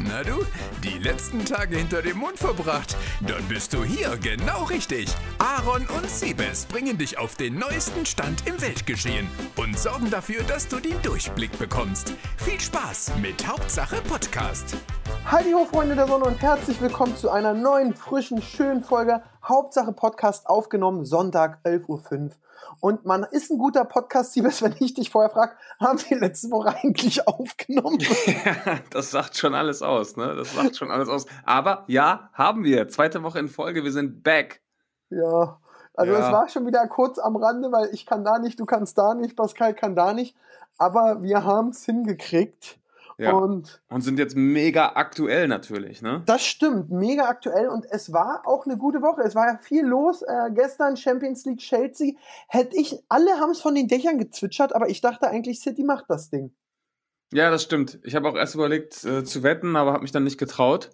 Na 0.00 0.22
du, 0.22 0.44
die 0.84 0.98
letzten 0.98 1.44
Tage 1.44 1.76
hinter 1.76 2.02
dem 2.02 2.18
Mond 2.18 2.38
verbracht? 2.38 2.96
Dann 3.26 3.42
bist 3.48 3.72
du 3.72 3.82
hier 3.82 4.16
genau 4.18 4.62
richtig. 4.64 5.08
Aaron 5.38 5.88
und 5.88 6.08
Siebes 6.08 6.66
bringen 6.66 6.96
dich 6.96 7.18
auf 7.18 7.34
den 7.34 7.58
neuesten 7.58 8.06
Stand 8.06 8.46
im 8.46 8.60
Weltgeschehen 8.62 9.26
und 9.56 9.76
sorgen 9.76 10.08
dafür, 10.08 10.44
dass 10.44 10.68
du 10.68 10.78
den 10.78 11.00
Durchblick 11.02 11.58
bekommst. 11.58 12.14
Viel 12.36 12.60
Spaß 12.60 13.12
mit 13.20 13.44
Hauptsache 13.48 13.96
Podcast. 14.08 14.76
Halli 15.26 15.50
ho 15.52 15.64
Freunde 15.64 15.96
der 15.96 16.06
Sonne 16.06 16.26
und 16.26 16.40
herzlich 16.40 16.80
willkommen 16.80 17.16
zu 17.16 17.30
einer 17.30 17.52
neuen, 17.52 17.92
frischen, 17.92 18.40
schönen 18.40 18.84
Folge 18.84 19.22
Hauptsache 19.42 19.92
Podcast 19.92 20.46
aufgenommen, 20.46 21.06
Sonntag 21.06 21.58
11.05 21.64 21.88
Uhr. 21.88 22.30
Und 22.80 23.04
man 23.04 23.24
ist 23.24 23.50
ein 23.50 23.58
guter 23.58 23.84
Podcast, 23.84 24.32
Siebes, 24.32 24.62
wenn 24.62 24.74
ich 24.78 24.94
dich 24.94 25.10
vorher 25.10 25.30
frage, 25.30 25.52
haben 25.80 25.98
wir 26.08 26.18
letzte 26.18 26.50
Woche 26.50 26.74
eigentlich 26.82 27.26
aufgenommen? 27.26 27.98
Ja, 28.44 28.78
das 28.90 29.10
sagt 29.10 29.36
schon 29.36 29.54
alles 29.54 29.82
aus, 29.82 30.16
ne? 30.16 30.34
Das 30.36 30.54
sagt 30.54 30.76
schon 30.76 30.90
alles 30.90 31.08
aus. 31.08 31.26
Aber 31.44 31.84
ja, 31.88 32.30
haben 32.32 32.64
wir. 32.64 32.88
Zweite 32.88 33.22
Woche 33.22 33.38
in 33.38 33.48
Folge, 33.48 33.84
wir 33.84 33.92
sind 33.92 34.22
back. 34.22 34.60
Ja, 35.10 35.58
also 35.94 36.12
es 36.12 36.18
Ja. 36.20 36.32
war 36.32 36.48
schon 36.48 36.66
wieder 36.66 36.86
kurz 36.86 37.18
am 37.18 37.36
Rande, 37.36 37.72
weil 37.72 37.88
ich 37.92 38.06
kann 38.06 38.24
da 38.24 38.38
nicht, 38.38 38.60
du 38.60 38.66
kannst 38.66 38.96
da 38.98 39.14
nicht, 39.14 39.36
Pascal 39.36 39.74
kann 39.74 39.96
da 39.96 40.12
nicht. 40.12 40.36
Aber 40.76 41.22
wir 41.22 41.44
haben 41.44 41.70
es 41.70 41.84
hingekriegt. 41.84 42.78
Ja. 43.18 43.32
Und 43.32 43.80
Und 43.88 44.02
sind 44.02 44.18
jetzt 44.18 44.36
mega 44.36 44.92
aktuell 44.94 45.48
natürlich, 45.48 46.02
ne? 46.02 46.22
Das 46.26 46.44
stimmt, 46.44 46.90
mega 46.90 47.24
aktuell 47.24 47.68
und 47.68 47.84
es 47.90 48.12
war 48.12 48.42
auch 48.46 48.64
eine 48.64 48.76
gute 48.76 49.02
Woche. 49.02 49.22
Es 49.22 49.34
war 49.34 49.46
ja 49.48 49.58
viel 49.58 49.84
los. 49.84 50.22
Äh, 50.22 50.50
gestern 50.54 50.96
Champions 50.96 51.44
League 51.44 51.58
Chelsea. 51.58 52.12
Hätte 52.46 52.76
ich, 52.76 52.96
alle 53.08 53.32
haben 53.40 53.50
es 53.50 53.60
von 53.60 53.74
den 53.74 53.88
Dächern 53.88 54.18
gezwitschert, 54.18 54.72
aber 54.74 54.88
ich 54.88 55.00
dachte 55.00 55.26
eigentlich, 55.28 55.58
City 55.60 55.82
macht 55.82 56.04
das 56.08 56.30
Ding. 56.30 56.52
Ja, 57.32 57.50
das 57.50 57.64
stimmt. 57.64 57.98
Ich 58.04 58.14
habe 58.14 58.28
auch 58.28 58.36
erst 58.36 58.54
überlegt 58.54 59.04
äh, 59.04 59.24
zu 59.24 59.42
wetten, 59.42 59.74
aber 59.76 59.92
habe 59.92 60.02
mich 60.02 60.12
dann 60.12 60.24
nicht 60.24 60.38
getraut. 60.38 60.90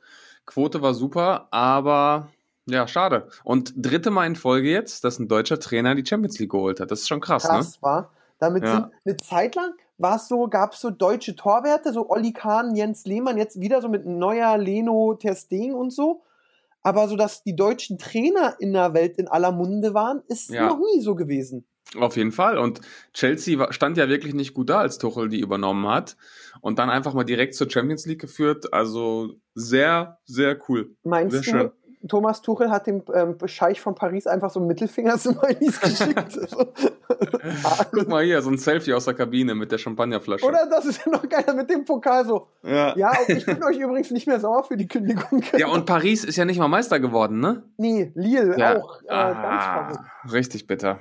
Quote 0.46 0.80
war 0.82 0.94
super, 0.94 1.48
aber 1.50 2.28
ja, 2.66 2.88
schade. 2.88 3.28
Und 3.44 3.74
dritte 3.76 4.10
Mal 4.10 4.26
in 4.26 4.36
Folge 4.36 4.70
jetzt, 4.70 5.04
dass 5.04 5.18
ein 5.18 5.28
deutscher 5.28 5.60
Trainer 5.60 5.94
die 5.94 6.06
Champions 6.06 6.38
League 6.38 6.50
geholt 6.50 6.80
hat. 6.80 6.90
Das 6.90 7.00
ist 7.00 7.08
schon 7.08 7.20
krass, 7.20 7.42
Krass 7.44 7.82
war. 7.82 8.10
Damit 8.38 8.64
Ja. 8.64 8.72
sind 8.72 8.92
eine 9.04 9.16
Zeit 9.18 9.54
lang 9.54 9.74
war 9.98 10.16
es 10.16 10.28
so, 10.28 10.48
gab 10.48 10.72
es 10.72 10.80
so 10.80 10.90
deutsche 10.90 11.36
Torwerte, 11.36 11.92
so 11.92 12.08
Olli 12.10 12.32
Kahn, 12.32 12.74
Jens 12.74 13.04
Lehmann, 13.04 13.38
jetzt 13.38 13.60
wieder 13.60 13.80
so 13.80 13.88
mit 13.88 14.06
Neuer, 14.06 14.58
Leno, 14.58 15.14
Ter 15.14 15.34
Stegen 15.34 15.74
und 15.74 15.90
so. 15.92 16.22
Aber 16.82 17.08
so, 17.08 17.16
dass 17.16 17.42
die 17.42 17.56
deutschen 17.56 17.98
Trainer 17.98 18.56
in 18.58 18.72
der 18.72 18.92
Welt 18.92 19.16
in 19.16 19.28
aller 19.28 19.52
Munde 19.52 19.94
waren, 19.94 20.22
ist 20.28 20.50
Ja. 20.50 20.68
noch 20.68 20.78
nie 20.78 21.00
so 21.00 21.14
gewesen. 21.14 21.64
Auf 21.96 22.16
jeden 22.16 22.32
Fall. 22.32 22.58
Und 22.58 22.80
Chelsea 23.12 23.72
stand 23.72 23.96
ja 23.96 24.08
wirklich 24.08 24.34
nicht 24.34 24.52
gut 24.52 24.68
da, 24.68 24.80
als 24.80 24.98
Tuchel 24.98 25.28
die 25.28 25.40
übernommen 25.40 25.86
hat. 25.86 26.16
Und 26.60 26.78
dann 26.78 26.90
einfach 26.90 27.14
mal 27.14 27.24
direkt 27.24 27.54
zur 27.54 27.70
Champions 27.70 28.04
League 28.06 28.20
geführt. 28.20 28.72
Also 28.72 29.34
sehr, 29.54 30.18
sehr 30.24 30.58
cool. 30.68 30.96
Meinst 31.04 31.32
Sehr 31.32 31.40
du, 31.42 31.50
schön. 31.60 31.70
Thomas 32.08 32.42
Tuchel 32.42 32.70
hat 32.70 32.86
dem 32.86 33.02
ähm, 33.14 33.36
Scheich 33.46 33.80
von 33.80 33.94
Paris 33.94 34.26
einfach 34.26 34.50
so 34.50 34.60
einen 34.60 34.66
Mittelfinger 34.68 35.18
zu 35.18 35.32
Mainz 35.32 35.80
geschickt? 35.80 36.38
Guck 37.92 38.08
mal 38.08 38.24
hier, 38.24 38.42
so 38.42 38.50
ein 38.50 38.58
Selfie 38.58 38.92
aus 38.92 39.04
der 39.04 39.14
Kabine 39.14 39.54
mit 39.54 39.72
der 39.72 39.78
Champagnerflasche. 39.78 40.44
Oder 40.44 40.66
das 40.68 40.86
ist 40.86 41.04
ja 41.04 41.12
noch 41.12 41.28
geiler 41.28 41.54
mit 41.54 41.70
dem 41.70 41.84
Pokal 41.84 42.26
so. 42.26 42.48
Ja. 42.62 42.96
Ja, 42.96 43.12
ich 43.28 43.46
bin 43.46 43.62
euch 43.62 43.78
übrigens 43.78 44.10
nicht 44.10 44.26
mehr 44.26 44.40
sauer 44.40 44.64
für 44.64 44.76
die 44.76 44.86
Kündigung. 44.88 45.42
ja, 45.56 45.68
und 45.68 45.86
Paris 45.86 46.24
ist 46.24 46.36
ja 46.36 46.44
nicht 46.44 46.58
mal 46.58 46.68
Meister 46.68 47.00
geworden, 47.00 47.40
ne? 47.40 47.62
Nee, 47.76 48.12
Lille 48.14 48.58
Ja. 48.58 48.78
auch. 48.78 49.02
Äh, 49.02 49.12
ah, 49.12 49.92
richtig 50.30 50.66
bitter. 50.66 50.98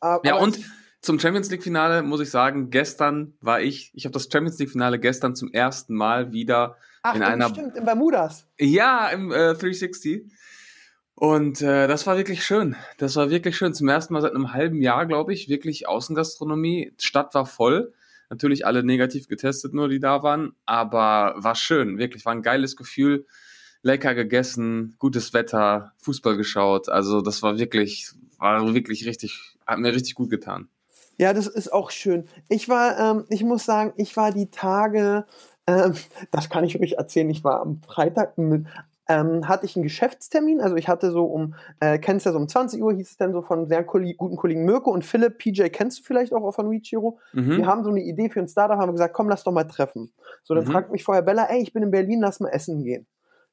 Aber, 0.00 0.26
Ja, 0.26 0.36
und 0.36 0.58
zum 1.00 1.18
Champions 1.18 1.50
League-Finale 1.50 2.02
muss 2.02 2.20
ich 2.20 2.30
sagen, 2.30 2.70
gestern 2.70 3.34
war 3.40 3.60
ich, 3.60 3.92
ich 3.94 4.04
habe 4.04 4.12
das 4.12 4.28
Champions 4.30 4.58
League-Finale 4.58 4.98
gestern 4.98 5.34
zum 5.34 5.52
ersten 5.52 5.94
Mal 5.94 6.32
wieder 6.32 6.76
Ach, 7.02 7.14
in 7.14 7.22
stimmt, 7.22 7.32
einer- 7.32 7.48
stimmt, 7.48 7.76
in 7.76 7.84
Bermudas. 7.84 8.46
Ja, 8.58 9.08
im 9.08 9.30
äh, 9.32 9.54
360. 9.54 10.24
Und 11.14 11.60
äh, 11.60 11.86
das 11.86 12.06
war 12.06 12.16
wirklich 12.16 12.44
schön. 12.44 12.74
Das 12.98 13.16
war 13.16 13.30
wirklich 13.30 13.56
schön. 13.56 13.74
Zum 13.74 13.88
ersten 13.88 14.12
Mal 14.14 14.22
seit 14.22 14.34
einem 14.34 14.52
halben 14.52 14.80
Jahr, 14.80 15.06
glaube 15.06 15.32
ich, 15.32 15.48
wirklich 15.48 15.86
Außengastronomie. 15.88 16.94
Die 17.00 17.04
Stadt 17.06 17.34
war 17.34 17.46
voll. 17.46 17.92
Natürlich 18.30 18.64
alle 18.66 18.82
negativ 18.82 19.28
getestet, 19.28 19.74
nur 19.74 19.88
die 19.88 20.00
da 20.00 20.22
waren. 20.22 20.54
Aber 20.64 21.34
war 21.36 21.54
schön, 21.54 21.98
wirklich. 21.98 22.24
War 22.24 22.32
ein 22.32 22.42
geiles 22.42 22.76
Gefühl. 22.76 23.26
Lecker 23.82 24.14
gegessen, 24.14 24.94
gutes 24.98 25.32
Wetter, 25.34 25.92
Fußball 25.98 26.36
geschaut. 26.36 26.88
Also 26.88 27.20
das 27.20 27.42
war 27.42 27.58
wirklich, 27.58 28.10
war 28.38 28.74
wirklich 28.74 29.06
richtig, 29.06 29.56
hat 29.66 29.80
mir 29.80 29.92
richtig 29.92 30.14
gut 30.14 30.30
getan. 30.30 30.68
Ja, 31.18 31.34
das 31.34 31.46
ist 31.48 31.72
auch 31.72 31.90
schön. 31.90 32.26
Ich 32.48 32.68
war, 32.68 32.98
ähm, 32.98 33.24
ich 33.28 33.42
muss 33.42 33.64
sagen, 33.64 33.92
ich 33.96 34.16
war 34.16 34.32
die 34.32 34.50
Tage, 34.50 35.26
ähm, 35.66 35.94
das 36.30 36.48
kann 36.50 36.64
ich 36.64 36.74
wirklich 36.74 36.98
erzählen, 36.98 37.30
ich 37.30 37.44
war 37.44 37.60
am 37.60 37.80
Freitag 37.82 38.36
mit, 38.38 38.66
ähm, 39.08 39.48
hatte 39.48 39.66
ich 39.66 39.76
einen 39.76 39.82
Geschäftstermin, 39.82 40.60
also 40.60 40.76
ich 40.76 40.88
hatte 40.88 41.10
so 41.10 41.24
um, 41.24 41.54
äh, 41.80 41.98
kennst 41.98 42.24
du 42.24 42.30
ja 42.30 42.32
so 42.34 42.38
um 42.38 42.48
20 42.48 42.82
Uhr, 42.82 42.92
hieß 42.92 43.10
es 43.10 43.16
dann 43.16 43.32
so 43.32 43.42
von 43.42 43.66
sehr 43.66 43.84
Kolli- 43.84 44.14
guten 44.16 44.36
Kollegen 44.36 44.64
Mirko 44.64 44.90
und 44.90 45.04
Philipp, 45.04 45.38
PJ 45.38 45.64
kennst 45.70 45.98
du 45.98 46.02
vielleicht 46.04 46.32
auch 46.32 46.50
von 46.52 46.68
Reachiro. 46.68 47.18
Mhm. 47.32 47.56
Wir 47.56 47.66
haben 47.66 47.84
so 47.84 47.90
eine 47.90 48.00
Idee 48.00 48.30
für 48.30 48.40
ein 48.40 48.48
Startup, 48.48 48.78
haben 48.78 48.88
wir 48.88 48.92
gesagt, 48.92 49.14
komm, 49.14 49.28
lass 49.28 49.44
doch 49.44 49.52
mal 49.52 49.64
treffen. 49.64 50.12
So, 50.44 50.54
dann 50.54 50.64
Mhm. 50.64 50.70
fragt 50.70 50.92
mich 50.92 51.04
vorher 51.04 51.22
Bella, 51.22 51.44
ey, 51.46 51.60
ich 51.62 51.72
bin 51.72 51.82
in 51.82 51.90
Berlin, 51.90 52.20
lass 52.20 52.40
mal 52.40 52.48
essen 52.50 52.82
gehen. 52.84 53.06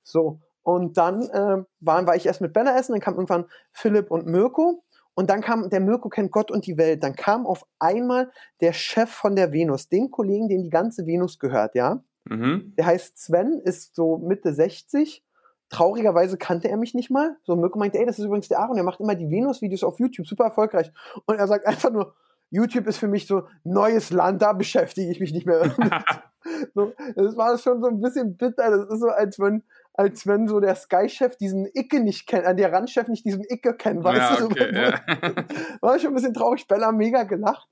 So, 0.04 0.40
und 0.64 0.98
dann 0.98 1.24
äh, 1.30 1.64
waren, 1.80 2.06
war 2.08 2.16
ich 2.16 2.26
erst 2.28 2.42
mit 2.42 2.54
Bella 2.54 2.78
essen, 2.78 2.92
dann 2.94 3.02
kam 3.02 3.16
irgendwann 3.16 3.46
Philipp 3.72 4.12
und 4.12 4.28
Mirko. 4.28 4.84
Und 5.20 5.30
dann 5.30 5.42
kam, 5.42 5.70
der 5.70 5.82
Mirko 5.82 6.08
kennt 6.08 6.32
Gott 6.32 6.50
und 6.50 6.66
die 6.66 6.78
Welt. 6.78 7.04
Dann 7.04 7.14
kam 7.14 7.46
auf 7.46 7.66
einmal 7.78 8.32
der 8.62 8.72
Chef 8.72 9.10
von 9.10 9.36
der 9.36 9.52
Venus, 9.52 9.90
dem 9.90 10.12
Kollegen, 10.12 10.48
dem 10.48 10.64
die 10.64 10.70
ganze 10.70 11.06
Venus 11.06 11.40
gehört, 11.40 11.76
ja. 11.76 12.02
Mhm. 12.24 12.74
Der 12.78 12.86
heißt 12.86 13.18
Sven, 13.18 13.60
ist 13.62 13.98
so 13.98 14.18
Mitte 14.18 14.54
60. 14.54 15.22
Traurigerweise 15.68 16.38
kannte 16.38 16.70
er 16.70 16.78
mich 16.78 16.94
nicht 16.94 17.12
mal. 17.12 17.36
So 17.44 17.58
Mirko 17.58 17.78
meinte, 17.78 18.00
ey, 18.00 18.06
das 18.06 18.18
ist 18.18 18.24
übrigens 18.24 18.48
der 18.48 18.60
Aaron, 18.60 18.76
der 18.78 18.86
macht 18.86 19.02
immer 19.02 19.14
die 19.14 19.30
Venus-Videos 19.30 19.84
auf 19.84 20.00
YouTube, 20.00 20.26
super 20.26 20.46
erfolgreich. 20.46 20.90
Und 21.26 21.36
er 21.36 21.48
sagt 21.48 21.68
einfach 21.68 21.92
nur, 21.92 22.16
YouTube 22.50 22.88
ist 22.88 23.00
für 23.00 23.10
mich 23.10 23.28
so 23.28 23.44
neues 23.66 24.12
Land, 24.12 24.42
da 24.42 24.54
beschäftige 24.54 25.12
ich 25.12 25.20
mich 25.20 25.34
nicht 25.34 25.46
mehr 25.46 25.76
so, 26.74 26.94
das 27.16 27.36
war 27.36 27.58
schon 27.58 27.82
so 27.82 27.90
ein 27.90 28.02
bisschen 28.02 28.38
bitter. 28.38 28.70
Das 28.70 28.90
ist 28.90 29.00
so, 29.02 29.10
als 29.10 29.40
wenn, 29.40 29.64
als 30.00 30.26
wenn 30.26 30.48
so 30.48 30.62
der 30.62 30.76
Sky-Chef 30.76 31.36
diesen 31.36 31.68
Icke 31.74 32.00
nicht 32.00 32.26
kennt, 32.26 32.46
äh, 32.46 32.56
der 32.56 32.72
Randchef 32.72 33.10
nicht 33.10 33.26
diesen 33.26 33.44
Icke 33.44 33.74
kennt, 33.76 34.02
weißt 34.02 34.18
Ja, 34.18 34.36
du? 34.38 34.46
okay, 34.46 34.74
ja. 34.74 34.94
War 35.82 36.00
schon 36.00 36.12
ein 36.12 36.16
bisschen 36.16 36.34
traurig. 36.34 36.66
Bella 36.68 36.94
mega 36.94 37.24
gelacht. 37.24 37.68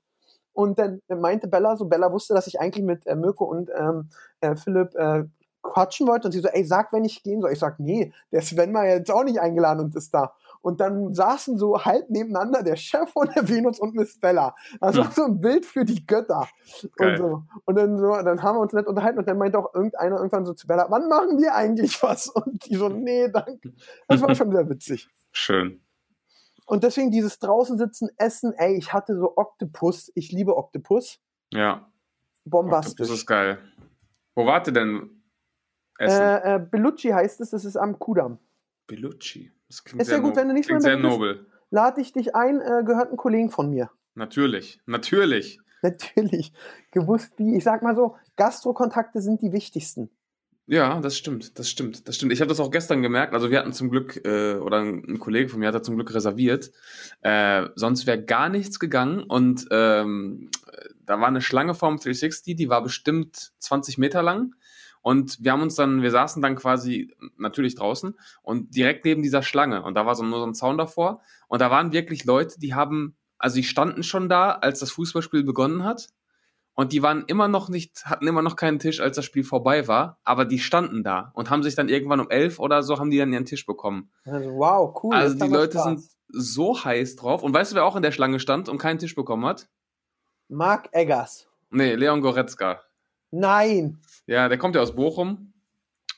Und 0.52 0.78
dann 0.78 1.00
meinte 1.08 1.48
Bella 1.48 1.78
so, 1.78 1.86
Bella 1.86 2.12
wusste, 2.12 2.34
dass 2.34 2.46
ich 2.46 2.60
eigentlich 2.60 2.84
mit 2.84 3.06
äh, 3.06 3.16
Mirko 3.16 3.46
und 3.46 3.70
ähm, 3.74 4.10
äh, 4.42 4.56
Philipp 4.56 4.94
äh, 4.96 5.24
quatschen 5.62 6.06
wollte. 6.06 6.28
Und 6.28 6.32
sie 6.32 6.40
so, 6.40 6.48
ey, 6.48 6.64
sag, 6.64 6.92
wenn 6.92 7.06
ich 7.06 7.22
gehen 7.22 7.40
soll. 7.40 7.52
Ich 7.52 7.60
sag, 7.60 7.80
nee, 7.80 8.12
der 8.30 8.42
Sven 8.42 8.74
war 8.74 8.86
jetzt 8.86 9.10
auch 9.10 9.24
nicht 9.24 9.40
eingeladen 9.40 9.80
und 9.80 9.96
ist 9.96 10.12
da. 10.12 10.34
Und 10.68 10.80
dann 10.80 11.14
saßen 11.14 11.56
so 11.58 11.84
halb 11.84 12.10
nebeneinander 12.10 12.62
der 12.62 12.76
Chef 12.76 13.10
von 13.10 13.28
der 13.34 13.48
Venus 13.48 13.80
und 13.80 13.94
Miss 13.94 14.18
Bella. 14.20 14.54
Das 14.80 14.96
war 14.96 15.06
Hm. 15.06 15.12
so 15.12 15.24
ein 15.24 15.40
Bild 15.40 15.64
für 15.66 15.84
die 15.84 16.06
Götter. 16.06 16.46
Geil. 16.96 17.12
Und, 17.12 17.16
so. 17.18 17.42
und 17.64 17.74
dann 17.76 17.98
so, 17.98 18.12
dann 18.22 18.42
haben 18.42 18.56
wir 18.56 18.60
uns 18.60 18.72
nett 18.74 18.86
unterhalten 18.86 19.18
und 19.18 19.26
dann 19.26 19.38
meinte 19.38 19.58
auch 19.58 19.74
irgendeiner 19.74 20.16
irgendwann 20.16 20.44
so 20.44 20.52
zu 20.52 20.66
Bella, 20.66 20.86
wann 20.90 21.08
machen 21.08 21.38
wir 21.38 21.54
eigentlich 21.54 22.02
was? 22.02 22.28
Und 22.28 22.66
die 22.66 22.76
so, 22.76 22.88
nee, 22.88 23.28
danke. 23.30 23.72
Das 24.08 24.20
war 24.20 24.34
schon 24.34 24.52
sehr 24.52 24.68
witzig. 24.68 25.08
Schön. 25.32 25.82
Und 26.66 26.84
deswegen 26.84 27.10
dieses 27.10 27.38
draußen 27.38 27.78
sitzen, 27.78 28.10
essen, 28.18 28.52
ey, 28.52 28.76
ich 28.76 28.92
hatte 28.92 29.16
so 29.16 29.36
Oktopus, 29.36 30.12
ich 30.14 30.32
liebe 30.32 30.54
Oktopus, 30.56 31.18
Ja. 31.52 31.90
Das 32.44 32.50
bombastisch. 32.50 33.10
ist 33.10 33.26
geil. 33.26 33.58
Wo 34.34 34.44
wart 34.46 34.66
ihr 34.66 34.72
denn 34.74 35.22
essen? 35.98 36.20
Äh, 36.22 36.54
äh, 36.56 36.58
Bellucci 36.58 37.08
heißt 37.08 37.40
es, 37.40 37.50
das 37.50 37.64
ist 37.64 37.76
am 37.76 37.98
Kudamm. 37.98 38.38
Bellucci. 38.86 39.50
Das 39.68 39.84
klingt 39.84 40.02
Ist 40.02 40.10
ja 40.10 40.18
gut, 40.18 40.36
wenn 40.36 40.48
du 40.48 40.54
nicht 40.54 40.70
mehr 40.70 40.80
sehr 40.80 40.96
nobel. 40.96 41.46
Lade 41.70 42.00
ich 42.00 42.12
dich 42.12 42.34
ein, 42.34 42.60
äh, 42.60 42.82
gehört 42.84 43.10
ein 43.10 43.16
Kollegen 43.16 43.50
von 43.50 43.68
mir. 43.70 43.90
Natürlich. 44.14 44.80
Natürlich. 44.86 45.60
Natürlich. 45.82 46.52
Gewusst 46.90 47.38
wie, 47.38 47.56
ich 47.56 47.64
sag 47.64 47.82
mal 47.82 47.94
so, 47.94 48.16
Gastrokontakte 48.36 49.20
sind 49.20 49.42
die 49.42 49.52
wichtigsten. 49.52 50.10
Ja, 50.70 51.00
das 51.00 51.16
stimmt, 51.16 51.58
das 51.58 51.70
stimmt, 51.70 52.06
das 52.08 52.16
stimmt. 52.16 52.30
Ich 52.30 52.42
habe 52.42 52.48
das 52.50 52.60
auch 52.60 52.70
gestern 52.70 53.00
gemerkt. 53.00 53.32
Also 53.32 53.50
wir 53.50 53.58
hatten 53.58 53.72
zum 53.72 53.90
Glück, 53.90 54.22
äh, 54.26 54.56
oder 54.56 54.80
ein, 54.80 55.02
ein 55.08 55.18
Kollege 55.18 55.48
von 55.48 55.60
mir 55.60 55.68
hat 55.68 55.74
da 55.74 55.82
zum 55.82 55.94
Glück 55.94 56.12
reserviert. 56.14 56.72
Äh, 57.22 57.68
sonst 57.74 58.06
wäre 58.06 58.22
gar 58.22 58.50
nichts 58.50 58.78
gegangen. 58.78 59.22
Und 59.22 59.66
ähm, 59.70 60.50
da 61.06 61.18
war 61.20 61.28
eine 61.28 61.40
Schlange 61.40 61.74
vorm 61.74 61.96
360, 61.96 62.54
die 62.54 62.68
war 62.68 62.82
bestimmt 62.82 63.52
20 63.60 63.96
Meter 63.96 64.22
lang. 64.22 64.54
Und 65.08 65.42
wir 65.42 65.52
haben 65.52 65.62
uns 65.62 65.74
dann, 65.74 66.02
wir 66.02 66.10
saßen 66.10 66.42
dann 66.42 66.54
quasi 66.54 67.16
natürlich 67.38 67.74
draußen 67.74 68.14
und 68.42 68.76
direkt 68.76 69.06
neben 69.06 69.22
dieser 69.22 69.42
Schlange. 69.42 69.82
Und 69.82 69.94
da 69.94 70.04
war 70.04 70.14
so 70.14 70.22
nur 70.22 70.38
so 70.38 70.44
ein 70.44 70.52
Zaun 70.52 70.76
davor. 70.76 71.22
Und 71.46 71.62
da 71.62 71.70
waren 71.70 71.92
wirklich 71.92 72.26
Leute, 72.26 72.60
die 72.60 72.74
haben, 72.74 73.16
also 73.38 73.56
die 73.56 73.62
standen 73.62 74.02
schon 74.02 74.28
da, 74.28 74.50
als 74.50 74.80
das 74.80 74.90
Fußballspiel 74.90 75.44
begonnen 75.44 75.82
hat. 75.82 76.10
Und 76.74 76.92
die 76.92 77.02
waren 77.02 77.24
immer 77.26 77.48
noch 77.48 77.70
nicht, 77.70 78.04
hatten 78.04 78.26
immer 78.26 78.42
noch 78.42 78.54
keinen 78.54 78.80
Tisch, 78.80 79.00
als 79.00 79.16
das 79.16 79.24
Spiel 79.24 79.44
vorbei 79.44 79.88
war, 79.88 80.20
aber 80.24 80.44
die 80.44 80.58
standen 80.58 81.02
da 81.02 81.30
und 81.32 81.48
haben 81.48 81.62
sich 81.62 81.74
dann 81.74 81.88
irgendwann 81.88 82.20
um 82.20 82.28
elf 82.28 82.58
oder 82.58 82.82
so, 82.82 82.98
haben 82.98 83.10
die 83.10 83.16
dann 83.16 83.32
ihren 83.32 83.46
Tisch 83.46 83.64
bekommen. 83.64 84.10
Also, 84.26 84.50
wow, 84.50 84.94
cool. 85.02 85.14
also 85.14 85.42
die 85.42 85.50
Leute 85.50 85.78
Spaß. 85.78 85.84
sind 85.84 86.02
so 86.28 86.84
heiß 86.84 87.16
drauf. 87.16 87.42
Und 87.42 87.54
weißt 87.54 87.72
du, 87.72 87.76
wer 87.76 87.86
auch 87.86 87.96
in 87.96 88.02
der 88.02 88.12
Schlange 88.12 88.40
stand 88.40 88.68
und 88.68 88.76
keinen 88.76 88.98
Tisch 88.98 89.14
bekommen 89.14 89.46
hat? 89.46 89.70
Mark 90.48 90.90
Eggers. 90.92 91.48
Nee, 91.70 91.94
Leon 91.94 92.20
Goretzka. 92.20 92.82
Nein. 93.30 93.98
Ja, 94.26 94.48
der 94.48 94.58
kommt 94.58 94.74
ja 94.74 94.82
aus 94.82 94.94
Bochum 94.94 95.52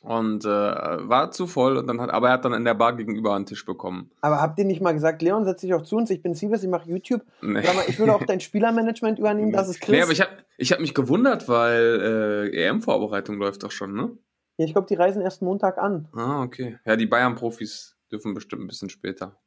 Und 0.02 0.44
äh, 0.44 0.48
war 0.48 1.30
zu 1.30 1.46
voll, 1.46 1.76
und 1.76 1.86
dann 1.86 2.00
hat, 2.00 2.10
aber 2.10 2.28
er 2.28 2.34
hat 2.34 2.44
dann 2.44 2.54
in 2.54 2.64
der 2.64 2.72
Bar 2.74 2.96
gegenüber 2.96 3.34
einen 3.34 3.44
Tisch 3.46 3.66
bekommen. 3.66 4.10
Aber 4.22 4.40
habt 4.40 4.58
ihr 4.58 4.64
nicht 4.64 4.80
mal 4.80 4.92
gesagt, 4.92 5.20
Leon, 5.20 5.44
setz 5.44 5.60
dich 5.60 5.74
auch 5.74 5.82
zu 5.82 5.96
uns, 5.96 6.08
ich 6.10 6.22
bin 6.22 6.32
Siebes, 6.34 6.62
ich 6.62 6.70
mache 6.70 6.88
YouTube. 6.88 7.22
Nee. 7.42 7.60
Sag 7.62 7.74
mal, 7.74 7.84
ich 7.86 7.98
würde 7.98 8.14
auch 8.14 8.24
dein 8.24 8.40
Spielermanagement 8.40 9.18
übernehmen, 9.18 9.52
das 9.52 9.68
ist 9.68 9.80
Chris. 9.80 9.96
Nee, 9.96 10.02
aber 10.02 10.12
ich 10.12 10.20
habe 10.22 10.30
ich 10.56 10.72
hab 10.72 10.80
mich 10.80 10.94
gewundert, 10.94 11.48
weil 11.48 12.50
äh, 12.54 12.66
EM-Vorbereitung 12.66 13.36
läuft 13.36 13.62
doch 13.62 13.70
schon, 13.72 13.94
ne? 13.94 14.10
ja, 14.56 14.64
ich 14.66 14.72
glaube, 14.72 14.86
die 14.88 14.94
reisen 14.94 15.20
erst 15.22 15.42
Montag 15.42 15.76
an. 15.78 16.08
Ah, 16.12 16.42
okay. 16.42 16.78
Ja, 16.84 16.96
die 16.96 17.06
Bayern-Profis 17.06 17.96
dürfen 18.10 18.32
bestimmt 18.34 18.62
ein 18.62 18.68
bisschen 18.68 18.88
später. 18.90 19.38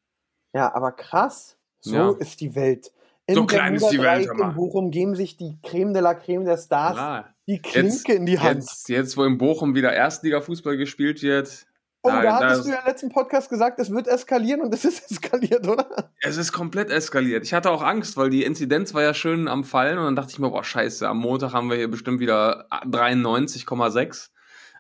Ja, 0.54 0.74
aber 0.76 0.92
krass. 0.92 1.58
So 1.80 1.96
Ja. 1.96 2.12
ist 2.20 2.42
die 2.42 2.54
Welt. 2.56 2.92
In 3.26 3.36
So 3.36 3.46
klein 3.46 3.74
ist 3.76 3.90
die 3.90 4.00
Welt, 4.02 4.28
in 4.30 4.54
Bochum 4.54 4.92
geben 4.92 5.16
sich 5.16 5.38
die 5.38 5.58
Creme 5.64 5.94
de 5.94 6.02
la 6.02 6.14
Creme 6.14 6.46
der 6.46 6.58
Stars 6.58 6.94
Klar. 6.94 7.33
Die 7.48 7.62
Klinke 7.62 8.14
in 8.14 8.26
die 8.26 8.40
Hand. 8.40 8.62
Jetzt, 8.62 8.90
jetzt, 8.90 9.18
wo 9.18 9.24
in 9.26 9.38
Bochum 9.38 9.76
wieder 9.76 9.94
Erstliga-Fußball 9.94 10.78
gespielt 10.78 11.22
wird. 11.22 11.66
oh, 12.02 12.10
da, 12.10 12.22
da 12.22 12.40
hattest 12.40 12.66
du 12.66 12.70
ja 12.70 12.80
im 12.80 12.86
letzten 12.86 13.10
Podcast 13.10 13.50
gesagt, 13.50 13.80
es 13.80 13.92
wird 13.92 14.08
eskalieren 14.08 14.62
und 14.62 14.74
es 14.74 14.86
ist 14.86 15.04
eskaliert, 15.12 15.68
oder? 15.68 16.12
Es 16.22 16.38
ist 16.38 16.52
komplett 16.52 16.90
eskaliert. 16.90 17.44
Ich 17.44 17.54
hatte 17.54 17.72
auch 17.72 17.82
Angst, 17.82 18.18
weil 18.18 18.30
die 18.30 18.44
Inzidenz 18.44 18.94
war 18.94 19.04
ja 19.04 19.14
schön 19.14 19.48
am 19.48 19.64
Fallen 19.64 19.98
und 19.98 20.06
dann 20.06 20.16
dachte 20.16 20.32
ich 20.32 20.40
mir, 20.40 20.50
boah, 20.50 20.64
scheiße, 20.64 21.08
am 21.08 21.20
Montag 21.20 21.54
haben 21.54 21.70
wir 21.70 21.78
hier 21.78 21.92
bestimmt 21.92 22.20
wieder 22.20 22.68
93,6. 22.70 24.30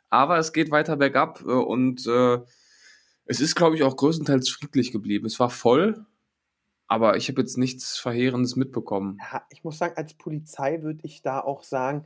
Aber 0.09 0.37
es 0.37 0.53
geht 0.53 0.71
weiter 0.71 0.95
bergab 0.95 1.41
äh, 1.41 1.51
und 1.51 2.05
äh, 2.07 2.39
es 3.25 3.39
ist, 3.39 3.55
glaube 3.55 3.75
ich, 3.75 3.83
auch 3.83 3.95
größtenteils 3.95 4.49
friedlich 4.49 4.91
geblieben. 4.91 5.25
Es 5.25 5.39
war 5.39 5.49
voll, 5.49 6.05
aber 6.87 7.17
ich 7.17 7.29
habe 7.29 7.41
jetzt 7.41 7.57
nichts 7.57 7.97
Verheerendes 7.97 8.55
mitbekommen. 8.55 9.17
Ja, 9.31 9.43
ich 9.49 9.63
muss 9.63 9.77
sagen, 9.77 9.95
als 9.97 10.13
Polizei 10.13 10.81
würde 10.81 10.99
ich 11.03 11.21
da 11.21 11.39
auch 11.39 11.63
sagen, 11.63 12.05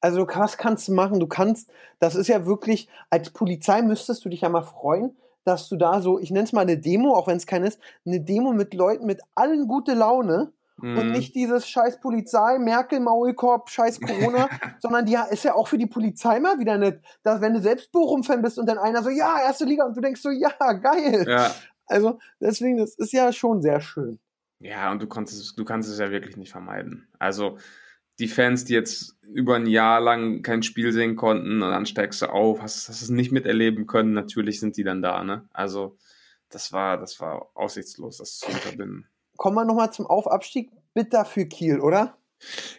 also 0.00 0.26
was 0.26 0.56
kannst 0.56 0.88
du 0.88 0.92
machen? 0.92 1.20
Du 1.20 1.26
kannst, 1.26 1.70
das 1.98 2.14
ist 2.14 2.28
ja 2.28 2.46
wirklich, 2.46 2.88
als 3.10 3.30
Polizei 3.30 3.82
müsstest 3.82 4.24
du 4.24 4.28
dich 4.28 4.42
ja 4.42 4.48
mal 4.48 4.62
freuen, 4.62 5.16
dass 5.44 5.68
du 5.68 5.76
da 5.76 6.00
so, 6.00 6.18
ich 6.18 6.30
nenne 6.30 6.44
es 6.44 6.52
mal 6.52 6.60
eine 6.62 6.78
Demo, 6.78 7.14
auch 7.14 7.26
wenn 7.26 7.36
es 7.36 7.46
keine 7.46 7.68
ist, 7.68 7.80
eine 8.06 8.20
Demo 8.20 8.52
mit 8.52 8.74
Leuten 8.74 9.06
mit 9.06 9.20
allen 9.34 9.66
gute 9.66 9.94
Laune 9.94 10.52
und 10.80 11.06
Mhm. 11.06 11.12
nicht 11.12 11.34
dieses 11.34 11.68
scheiß 11.68 12.00
Polizei, 12.00 12.58
Merkel, 12.58 13.00
Maulkorb, 13.00 13.68
scheiß 13.68 14.00
Corona, 14.00 14.48
sondern 14.80 15.06
die 15.06 15.16
ist 15.30 15.42
ja 15.42 15.54
auch 15.54 15.66
für 15.66 15.78
die 15.78 15.86
Polizei 15.86 16.38
mal 16.38 16.58
wieder 16.60 16.78
nett, 16.78 17.00
dass 17.24 17.40
wenn 17.40 17.54
du 17.54 17.60
selbst 17.60 17.90
Bochum-Fan 17.90 18.42
bist 18.42 18.58
und 18.58 18.66
dann 18.66 18.78
einer 18.78 19.02
so, 19.02 19.10
ja, 19.10 19.40
erste 19.42 19.64
Liga 19.64 19.84
und 19.84 19.96
du 19.96 20.00
denkst 20.00 20.20
so, 20.20 20.30
ja, 20.30 20.52
geil. 20.74 21.26
Ja. 21.28 21.52
Also 21.86 22.18
deswegen, 22.40 22.76
das 22.76 22.94
ist 22.94 23.12
ja 23.12 23.32
schon 23.32 23.60
sehr 23.60 23.80
schön. 23.80 24.20
Ja, 24.60 24.92
und 24.92 25.02
du 25.02 25.08
kannst 25.08 25.32
es, 25.32 25.54
du 25.54 25.64
kannst 25.64 25.88
es 25.88 25.98
ja 25.98 26.10
wirklich 26.10 26.36
nicht 26.36 26.52
vermeiden. 26.52 27.08
Also 27.18 27.58
die 28.18 28.28
Fans, 28.28 28.64
die 28.64 28.74
jetzt 28.74 29.16
über 29.32 29.56
ein 29.56 29.66
Jahr 29.66 30.00
lang 30.00 30.42
kein 30.42 30.62
Spiel 30.62 30.92
sehen 30.92 31.16
konnten 31.16 31.62
und 31.62 31.70
dann 31.70 31.86
steigst 31.86 32.22
du 32.22 32.26
auf, 32.26 32.62
hast, 32.62 32.88
hast 32.88 33.02
es 33.02 33.10
nicht 33.10 33.30
miterleben 33.30 33.86
können, 33.86 34.12
natürlich 34.12 34.60
sind 34.60 34.76
die 34.76 34.84
dann 34.84 35.02
da, 35.02 35.22
ne? 35.22 35.48
Also 35.52 35.96
das 36.50 36.72
war, 36.72 36.96
das 36.98 37.20
war 37.20 37.50
aussichtslos, 37.54 38.18
das 38.18 38.38
zu 38.38 38.46
unterbinden. 38.46 39.06
Kommen 39.36 39.56
wir 39.56 39.64
nochmal 39.64 39.92
zum 39.92 40.06
Aufabstieg. 40.06 40.70
Bitter 40.94 41.24
für 41.24 41.46
Kiel, 41.46 41.80
oder? 41.80 42.16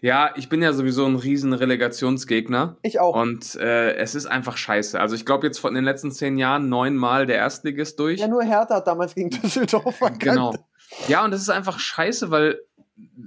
Ja, 0.01 0.33
ich 0.35 0.49
bin 0.49 0.61
ja 0.61 0.73
sowieso 0.73 1.05
ein 1.05 1.15
riesen 1.15 1.53
Relegationsgegner. 1.53 2.77
Ich 2.81 2.99
auch. 2.99 3.15
Und 3.15 3.55
äh, 3.55 3.95
es 3.95 4.15
ist 4.15 4.25
einfach 4.25 4.57
scheiße. 4.57 4.99
Also 4.99 5.15
ich 5.15 5.25
glaube 5.25 5.47
jetzt 5.47 5.59
von 5.59 5.73
den 5.73 5.83
letzten 5.83 6.11
zehn 6.11 6.37
Jahren 6.37 6.69
neunmal 6.69 7.25
der 7.25 7.37
Erstligist 7.37 7.99
durch. 7.99 8.19
Ja, 8.19 8.27
nur 8.27 8.43
Hertha 8.43 8.75
hat 8.75 8.87
damals 8.87 9.15
gegen 9.15 9.29
Düsseldorf 9.29 9.95
verkackt. 9.97 10.19
Genau. 10.21 10.55
Ja, 11.07 11.23
und 11.23 11.31
das 11.31 11.41
ist 11.41 11.49
einfach 11.49 11.79
scheiße, 11.79 12.31
weil 12.31 12.59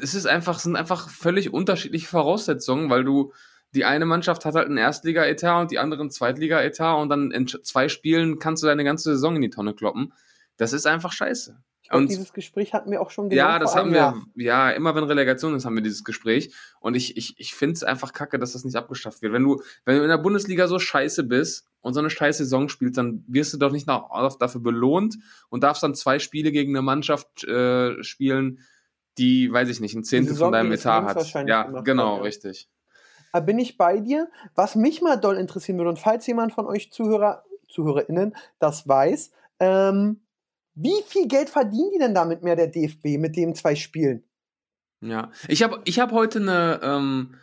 es 0.00 0.14
ist 0.14 0.26
einfach, 0.26 0.58
sind 0.58 0.76
einfach 0.76 1.08
völlig 1.08 1.52
unterschiedliche 1.52 2.06
Voraussetzungen, 2.06 2.90
weil 2.90 3.04
du, 3.04 3.32
die 3.74 3.84
eine 3.84 4.06
Mannschaft 4.06 4.44
hat 4.44 4.54
halt 4.54 4.66
einen 4.68 4.76
Erstliga-Etat 4.76 5.60
und 5.62 5.70
die 5.70 5.78
andere 5.78 6.00
einen 6.00 6.10
Zweitliga-Etat 6.10 6.94
und 7.00 7.08
dann 7.08 7.30
in 7.30 7.46
zwei 7.46 7.88
Spielen 7.88 8.38
kannst 8.38 8.62
du 8.62 8.66
deine 8.66 8.84
ganze 8.84 9.12
Saison 9.12 9.36
in 9.36 9.42
die 9.42 9.50
Tonne 9.50 9.74
kloppen. 9.74 10.12
Das 10.56 10.72
ist 10.72 10.86
einfach 10.86 11.12
scheiße. 11.12 11.56
Glaub, 11.88 12.00
Und- 12.00 12.10
dieses 12.10 12.32
Gespräch 12.32 12.72
hatten 12.74 12.90
wir 12.90 13.00
auch 13.00 13.10
schon 13.10 13.30
Ja, 13.30 13.58
das 13.58 13.74
haben 13.74 13.90
wir, 13.90 13.98
Jahr. 13.98 14.22
ja, 14.36 14.70
immer 14.70 14.94
wenn 14.94 15.04
Relegation 15.04 15.54
ist, 15.54 15.64
haben 15.64 15.74
wir 15.74 15.82
dieses 15.82 16.04
Gespräch. 16.04 16.54
Und 16.80 16.94
ich, 16.94 17.16
ich, 17.16 17.34
ich 17.38 17.54
finde 17.54 17.74
es 17.74 17.82
einfach 17.82 18.12
kacke, 18.12 18.38
dass 18.38 18.52
das 18.52 18.64
nicht 18.64 18.76
abgeschafft 18.76 19.20
wird. 19.22 19.32
Wenn 19.32 19.42
du, 19.42 19.62
wenn 19.84 19.96
du 19.96 20.02
in 20.02 20.08
der 20.08 20.18
Bundesliga 20.18 20.68
so 20.68 20.78
scheiße 20.78 21.24
bist 21.24 21.66
und 21.80 21.94
so 21.94 22.00
eine 22.00 22.10
scheiß 22.10 22.38
Saison 22.38 22.68
spielst, 22.68 22.98
dann 22.98 23.24
wirst 23.26 23.52
du 23.52 23.58
doch 23.58 23.72
nicht 23.72 23.88
oft 23.88 24.40
dafür 24.40 24.60
belohnt 24.60 25.16
und 25.48 25.64
darfst 25.64 25.82
dann 25.82 25.94
zwei 25.94 26.18
Spiele 26.18 26.52
gegen 26.52 26.72
eine 26.76 26.82
Mannschaft 26.82 27.42
äh, 27.44 28.02
spielen, 28.04 28.60
die, 29.18 29.52
weiß 29.52 29.68
ich 29.68 29.80
nicht, 29.80 29.94
ein 29.94 30.04
Zehntel 30.04 30.36
von 30.36 30.52
deinem 30.52 30.72
Etat 30.72 31.04
hat. 31.04 31.48
Ja, 31.48 31.64
genau, 31.82 32.16
ja. 32.16 32.22
richtig. 32.22 32.68
Da 33.32 33.40
bin 33.40 33.58
ich 33.58 33.76
bei 33.76 34.00
dir. 34.00 34.28
Was 34.54 34.74
mich 34.74 35.00
mal 35.00 35.16
doll 35.16 35.36
interessieren 35.36 35.78
würde, 35.78 35.90
und 35.90 35.98
falls 35.98 36.26
jemand 36.26 36.52
von 36.52 36.66
euch 36.66 36.92
Zuhörer, 36.92 37.44
ZuhörerInnen 37.68 38.36
das 38.58 38.86
weiß, 38.86 39.30
ähm, 39.60 40.20
wie 40.74 41.02
viel 41.06 41.28
Geld 41.28 41.50
verdienen 41.50 41.90
die 41.92 41.98
denn 41.98 42.14
damit 42.14 42.42
mehr 42.42 42.56
der 42.56 42.68
DFB 42.68 43.18
mit 43.18 43.36
den 43.36 43.54
zwei 43.54 43.74
Spielen? 43.74 44.24
Ja, 45.00 45.30
ich 45.48 45.62
habe 45.62 45.80
ich 45.84 45.98
hab 45.98 46.12
heute 46.12 46.38
eine, 46.40 46.80
ähm, 46.82 47.34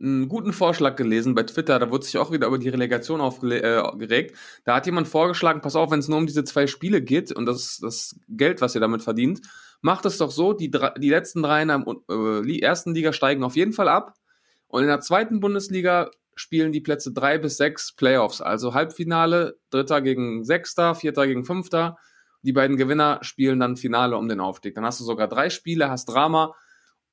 einen 0.00 0.28
guten 0.28 0.52
Vorschlag 0.52 0.96
gelesen 0.96 1.34
bei 1.34 1.42
Twitter, 1.42 1.78
da 1.78 1.90
wurde 1.90 2.04
sich 2.04 2.18
auch 2.18 2.32
wieder 2.32 2.46
über 2.46 2.58
die 2.58 2.70
Relegation 2.70 3.20
aufgeregt. 3.20 4.36
Da 4.64 4.76
hat 4.76 4.86
jemand 4.86 5.06
vorgeschlagen, 5.08 5.60
pass 5.60 5.76
auf, 5.76 5.90
wenn 5.90 6.00
es 6.00 6.08
nur 6.08 6.18
um 6.18 6.26
diese 6.26 6.44
zwei 6.44 6.66
Spiele 6.66 7.02
geht 7.02 7.30
und 7.30 7.46
das, 7.46 7.78
das 7.78 8.16
Geld, 8.28 8.60
was 8.60 8.74
ihr 8.74 8.80
damit 8.80 9.02
verdient, 9.02 9.42
macht 9.82 10.06
es 10.06 10.16
doch 10.18 10.30
so, 10.30 10.54
die, 10.54 10.70
drei, 10.70 10.90
die 10.98 11.10
letzten 11.10 11.42
drei 11.42 11.62
in 11.62 11.68
der 11.68 11.84
äh, 12.10 12.58
ersten 12.60 12.94
Liga 12.94 13.12
steigen 13.12 13.44
auf 13.44 13.56
jeden 13.56 13.72
Fall 13.74 13.88
ab 13.88 14.14
und 14.68 14.82
in 14.82 14.88
der 14.88 15.00
zweiten 15.00 15.40
Bundesliga 15.40 16.10
spielen 16.34 16.72
die 16.72 16.80
Plätze 16.80 17.12
drei 17.12 17.36
bis 17.36 17.58
sechs 17.58 17.94
Playoffs, 17.94 18.40
also 18.40 18.72
Halbfinale, 18.72 19.58
Dritter 19.70 20.00
gegen 20.00 20.44
Sechster, 20.44 20.94
Vierter 20.94 21.26
gegen 21.26 21.44
Fünfter. 21.44 21.98
Die 22.40 22.52
beiden 22.52 22.76
Gewinner 22.78 23.18
spielen 23.20 23.60
dann 23.60 23.76
Finale 23.76 24.16
um 24.16 24.28
den 24.28 24.40
Aufstieg. 24.40 24.74
Dann 24.74 24.84
hast 24.84 24.98
du 24.98 25.04
sogar 25.04 25.28
drei 25.28 25.50
Spiele, 25.50 25.90
hast 25.90 26.06
Drama 26.06 26.54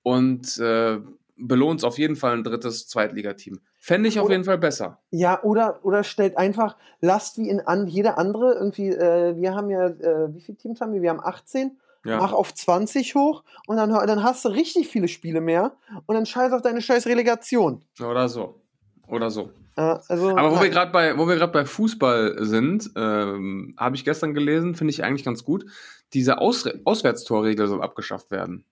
und 0.03 0.57
äh, 0.59 0.99
belohnst 1.35 1.85
auf 1.85 1.97
jeden 1.97 2.15
Fall 2.15 2.33
ein 2.33 2.43
drittes 2.43 2.87
Zweitligateam. 2.87 3.59
Fände 3.77 4.09
ich 4.09 4.19
auf 4.19 4.25
Oder- 4.25 4.33
jeden 4.33 4.43
Fall 4.45 4.57
besser. 4.57 4.99
Ja, 5.11 5.41
oder, 5.43 5.79
oder 5.83 6.03
stellt 6.03 6.37
einfach, 6.37 6.75
lasst 6.99 7.37
wie 7.37 7.49
in 7.49 7.59
an, 7.61 7.87
jeder 7.87 8.17
andere 8.17 8.53
irgendwie, 8.53 8.89
äh, 8.89 9.35
wir 9.37 9.53
haben 9.53 9.69
ja, 9.69 9.87
äh, 9.87 10.33
wie 10.33 10.41
viele 10.41 10.57
Teams 10.57 10.81
haben 10.81 10.93
wir? 10.93 11.01
Wir 11.01 11.09
haben 11.09 11.21
18. 11.23 11.77
Mach 12.03 12.31
Ja, 12.31 12.37
auf 12.37 12.53
20 12.53 13.15
hoch 13.15 13.43
und 13.67 13.77
dann, 13.77 13.89
dann 13.89 14.23
hast 14.23 14.45
du 14.45 14.49
richtig 14.49 14.87
viele 14.87 15.07
Spiele 15.07 15.41
mehr 15.41 15.73
und 16.05 16.15
dann 16.15 16.25
scheiß 16.25 16.53
auf 16.53 16.61
deine 16.61 16.81
scheiß 16.81 17.05
Relegation. 17.07 17.83
oder 17.99 18.29
so. 18.29 18.61
Oder 19.07 19.31
so. 19.31 19.49
Äh, 19.75 19.97
also, 20.07 20.29
Aber 20.29 20.51
wo 20.51 20.55
nein. 20.55 20.63
wir 20.65 20.69
gerade 20.69 20.91
bei, 20.91 21.17
wo 21.17 21.27
wir 21.27 21.35
gerade 21.35 21.51
bei 21.51 21.65
Fußball 21.65 22.37
sind, 22.45 22.91
ähm, 22.95 23.73
habe 23.77 23.95
ich 23.95 24.05
gestern 24.05 24.33
gelesen, 24.33 24.75
finde 24.75 24.91
ich 24.91 25.03
eigentlich 25.03 25.25
ganz 25.25 25.43
gut. 25.43 25.65
Diese 26.13 26.37
Aus 26.37 26.67
Auswärtstorregel 26.85 27.67
soll 27.67 27.81
abgeschafft 27.81 28.29
werden. 28.31 28.65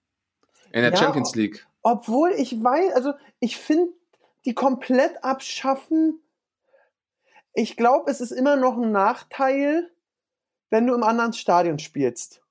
In 0.71 0.81
der 0.81 0.91
Ja, 0.91 0.97
Champions 0.97 1.33
League. 1.35 1.65
Obwohl 1.81 2.31
ich 2.37 2.61
weiß, 2.63 2.93
also 2.93 3.13
ich 3.39 3.57
finde, 3.57 3.91
die 4.45 4.53
komplett 4.53 5.23
abschaffen, 5.23 6.19
ich 7.53 7.75
glaube, 7.75 8.11
es 8.11 8.21
ist 8.21 8.31
immer 8.31 8.55
noch 8.55 8.77
ein 8.77 8.91
Nachteil, 8.91 9.89
wenn 10.69 10.85
du 10.85 10.93
im 10.93 11.03
anderen 11.03 11.33
Stadion 11.33 11.79
spielst. 11.79 12.41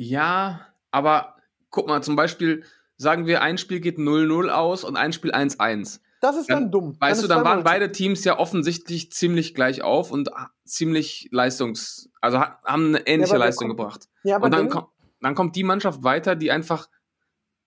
Ja, 0.00 0.60
aber 0.92 1.34
guck 1.70 1.88
mal, 1.88 2.02
zum 2.04 2.14
Beispiel 2.14 2.62
sagen 2.96 3.26
wir, 3.26 3.42
ein 3.42 3.58
Spiel 3.58 3.80
geht 3.80 3.98
0-0 3.98 4.48
aus 4.48 4.84
und 4.84 4.96
ein 4.96 5.12
Spiel 5.12 5.32
1-1. 5.32 6.00
Das 6.20 6.36
ist 6.36 6.48
dann, 6.48 6.62
Dann- 6.64 6.70
dumm. 6.70 6.96
Weißt 7.00 7.20
ist 7.20 7.24
du, 7.24 7.28
dann 7.28 7.44
waren 7.44 7.64
beide 7.64 7.90
Teams 7.90 8.22
ja 8.24 8.38
offensichtlich 8.38 9.10
ziemlich 9.12 9.54
gleich 9.56 9.82
auf 9.82 10.10
und 10.12 10.30
ziemlich 10.64 11.28
leistungs-, 11.32 12.10
also 12.20 12.38
ha- 12.38 12.60
haben 12.64 12.86
eine 12.94 13.06
ähnliche 13.08 13.32
der 13.32 13.38
Leistung 13.40 13.68
kommt- 13.68 13.78
gebracht. 13.78 14.08
Ja, 14.22 14.36
aber 14.36 14.46
Und 14.46 14.52
dann, 14.54 14.62
dann, 14.62 14.70
kommt 14.70 14.88
dann 15.20 15.34
kommt 15.34 15.56
die 15.56 15.64
Mannschaft 15.64 16.04
weiter, 16.04 16.36
die 16.36 16.52
einfach 16.52 16.88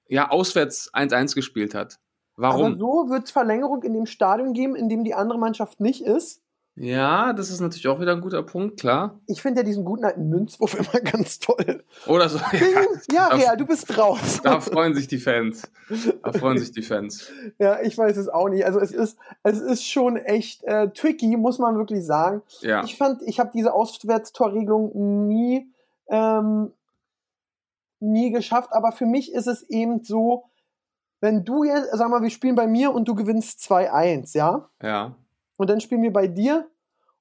ja 0.08 0.30
auswärts 0.30 0.94
1-1 0.94 1.36
gespielt 1.36 1.76
hat. 1.76 2.00
Warum? 2.38 2.66
aber 2.74 2.78
so 2.80 3.10
wird 3.10 3.26
es 3.26 3.32
Verlängerung 3.32 3.84
in 3.84 3.94
dem 3.94 4.06
Stadion 4.06 4.54
geben, 4.54 4.76
in 4.76 4.88
dem 4.88 5.04
die 5.04 5.14
andere 5.14 5.38
Mannschaft 5.38 5.80
nicht 5.82 6.02
ist. 6.02 6.42
Ja, 6.84 7.32
das 7.34 7.52
ist 7.52 7.60
natürlich 7.60 7.88
auch 7.88 8.00
wieder 8.00 8.14
ein 8.14 8.22
guter 8.22 8.42
Punkt, 8.42 8.80
klar. 8.80 9.20
Ich 9.28 9.42
finde 9.42 9.60
ja 9.62 9.64
diesen 9.64 9.86
guten 9.86 10.04
alten 10.04 10.30
Münzwurf 10.30 10.74
immer 10.80 11.00
ganz 11.02 11.38
toll. 11.40 11.84
Oder 12.08 12.28
so. 12.28 12.40
Ja, 13.12 13.30
da- 13.30 13.36
Real, 13.36 13.58
du 13.58 13.66
bist 13.68 13.98
raus. 13.98 14.40
da 14.44 14.60
freuen 14.62 14.96
sich 14.96 15.08
die 15.08 15.18
Fans. 15.20 15.70
Da 16.24 16.32
freuen 16.34 16.58
sich 16.58 16.72
die 16.72 16.82
Fans. 16.82 17.32
Ja, 17.60 17.82
ich 17.82 17.98
weiß 17.98 18.18
es 18.18 18.30
auch 18.30 18.50
nicht. 18.50 18.66
Also 18.66 18.80
es 18.80 18.92
ist, 18.92 19.18
es 19.44 19.60
ist 19.60 19.86
schon 19.88 20.18
echt 20.18 20.64
äh, 20.64 20.90
tricky, 20.90 21.38
muss 21.38 21.60
man 21.60 21.78
wirklich 21.78 22.04
sagen. 22.06 22.42
Ja. 22.62 22.84
Ich 22.84 22.98
fand, 22.98 23.22
ich 23.24 23.40
habe 23.40 23.52
diese 23.54 23.74
Auswärtstorregelung 23.74 25.28
nie, 25.28 25.72
ähm, 26.10 26.72
nie 28.00 28.32
geschafft, 28.32 28.70
aber 28.74 28.92
für 28.92 29.06
mich 29.06 29.32
ist 29.34 29.48
es 29.48 29.64
eben 29.70 30.04
so, 30.04 30.46
wenn 31.20 31.44
du 31.44 31.64
jetzt, 31.64 31.90
sag 31.94 32.10
mal, 32.10 32.24
wir 32.24 32.32
spielen 32.32 32.56
bei 32.56 32.66
mir 32.66 32.92
und 32.94 33.08
du 33.08 33.14
gewinnst 33.14 33.60
2-1, 33.60 34.36
ja? 34.36 34.70
Ja. 34.82 35.16
Und 35.58 35.70
dann 35.70 35.82
spielen 35.82 36.02
wir 36.04 36.14
bei 36.14 36.28
dir 36.28 36.68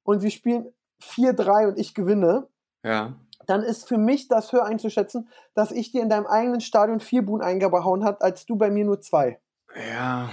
und 0.03 0.23
wir 0.23 0.31
spielen 0.31 0.73
4-3 1.03 1.69
und 1.69 1.79
ich 1.79 1.95
gewinne, 1.95 2.47
Ja. 2.85 3.15
dann 3.47 3.63
ist 3.63 3.89
für 3.89 3.99
mich 3.99 4.29
das 4.29 4.53
höher 4.53 4.65
einzuschätzen, 4.65 5.29
dass 5.55 5.73
ich 5.73 5.93
dir 5.93 6.03
in 6.03 6.09
deinem 6.09 6.27
eigenen 6.27 6.61
Stadion 6.61 7.01
vier 7.01 7.25
Buhnen 7.25 7.43
eingehauen 7.43 8.05
hat, 8.05 8.23
als 8.23 8.47
du 8.47 8.57
bei 8.57 8.71
mir 8.71 8.85
nur 8.85 9.01
zwei. 9.01 9.41
Ja. 9.91 10.31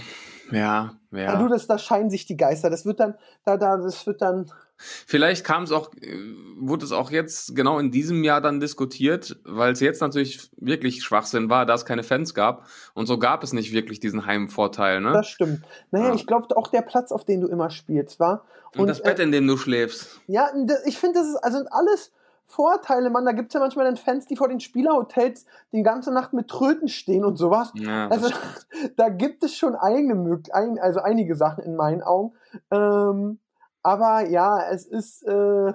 Ja, 0.51 0.98
Ja. 1.12 1.36
du, 1.36 1.48
das, 1.50 1.68
da 1.68 1.77
scheinen 1.77 2.10
sich 2.10 2.25
die 2.25 2.38
Geister. 2.38 2.70
Das 2.70 2.86
wird 2.86 3.00
dann, 3.01 3.16
da, 3.44 3.58
da, 3.58 3.75
das 3.77 4.06
wird 4.08 4.22
dann. 4.22 4.50
Vielleicht 4.77 5.43
kam 5.46 5.63
es 5.63 5.72
auch, 5.72 5.91
äh, 6.01 6.15
wurde 6.57 6.86
es 6.86 6.91
auch 6.91 7.12
jetzt 7.12 7.55
genau 7.55 7.79
in 7.79 7.91
diesem 7.91 8.24
Jahr 8.24 8.41
dann 8.41 8.60
diskutiert, 8.60 9.38
weil 9.43 9.74
es 9.74 9.79
jetzt 9.79 10.01
natürlich 10.01 10.50
wirklich 10.57 11.03
Schwachsinn 11.03 11.50
war, 11.50 11.65
da 11.65 11.74
es 11.74 11.86
keine 11.86 12.03
Fans 12.03 12.34
gab. 12.34 12.67
Und 12.93 13.07
so 13.07 13.17
gab 13.17 13.43
es 13.43 13.53
nicht 13.53 13.74
wirklich 13.74 14.00
diesen 14.00 14.25
Heimvorteil, 14.25 15.01
ne? 15.01 15.13
Das 15.13 15.27
stimmt. 15.27 15.63
Naja, 15.91 16.10
Ja. 16.10 16.15
ich 16.15 16.27
glaube 16.27 16.55
auch 16.55 16.67
der 16.67 16.81
Platz, 16.81 17.12
auf 17.12 17.25
den 17.25 17.41
du 17.41 17.48
immer 17.48 17.69
spielst, 17.69 18.19
war. 18.19 18.46
und, 18.75 18.88
das 18.88 19.01
Bett, 19.01 19.19
äh, 19.19 19.24
in 19.24 19.31
dem 19.31 19.48
du 19.48 19.57
schläfst. 19.57 20.19
Ja, 20.27 20.51
ich 20.86 20.98
finde, 20.98 21.19
das 21.19 21.29
ist, 21.29 21.36
also 21.38 21.57
sind 21.57 21.72
alles 21.72 22.12
Vorteile, 22.46 23.10
Mann. 23.10 23.25
Da 23.25 23.34
gibt 23.34 23.50
es 23.50 23.53
ja 23.55 23.60
manchmal 23.60 23.86
dann 23.86 23.98
Fans, 23.98 24.25
die 24.25 24.38
vor 24.38 24.48
den 24.48 24.62
Spielerhotels 24.62 25.46
die 25.74 25.84
ganze 25.84 26.13
Nacht 26.13 26.31
mit 26.31 26.48
Tröten 26.48 26.88
stehen 26.88 27.25
und 27.25 27.36
sowas. 27.36 27.72
Ja, 27.75 28.07
das 28.07 28.24
Also 28.24 28.36
da 28.96 29.10
gibt 29.10 29.43
es 29.43 29.55
schon 29.55 29.75
eigene 29.75 30.41
also 30.81 31.01
einige 31.01 31.36
Sachen 31.36 31.63
in 31.63 31.75
meinen 31.75 32.01
Augen. 32.01 32.34
Ähm, 32.72 33.39
aber 33.84 34.27
ja, 34.27 34.69
es 34.69 34.86
ist 34.86 35.24
äh, 35.24 35.74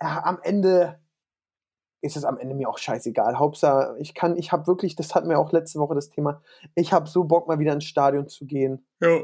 ja, 0.00 0.22
am 0.24 0.38
Ende 0.42 1.00
ist 2.00 2.16
es 2.16 2.24
am 2.24 2.38
Ende 2.38 2.54
mir 2.54 2.68
auch 2.68 2.78
scheißegal. 2.78 3.38
Hauptsache, 3.38 3.96
ich 3.98 4.14
kann, 4.14 4.36
ich 4.36 4.52
habe 4.52 4.66
wirklich, 4.66 4.94
das 4.94 5.14
hatten 5.14 5.28
wir 5.28 5.38
auch 5.38 5.52
letzte 5.52 5.80
Woche 5.80 5.94
das 5.94 6.10
Thema, 6.10 6.42
ich 6.74 6.92
habe 6.92 7.08
so 7.08 7.24
Bock 7.24 7.48
mal 7.48 7.58
wieder 7.58 7.72
ins 7.72 7.84
Stadion 7.84 8.28
zu 8.28 8.46
gehen 8.46 8.86
ja. 9.00 9.20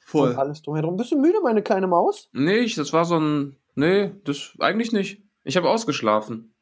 Voll. 0.00 0.30
und 0.30 0.38
alles 0.38 0.62
drumherum. 0.62 0.96
Bist 0.96 1.12
du 1.12 1.18
müde, 1.18 1.40
meine 1.42 1.62
kleine 1.62 1.86
Maus? 1.86 2.30
Nee, 2.32 2.60
ich, 2.60 2.74
das 2.74 2.92
war 2.92 3.04
so 3.04 3.18
ein. 3.18 3.56
Nee, 3.74 4.12
das 4.24 4.54
eigentlich 4.58 4.92
nicht. 4.92 5.22
Ich 5.44 5.56
habe 5.56 5.68
ausgeschlafen. 5.68 6.54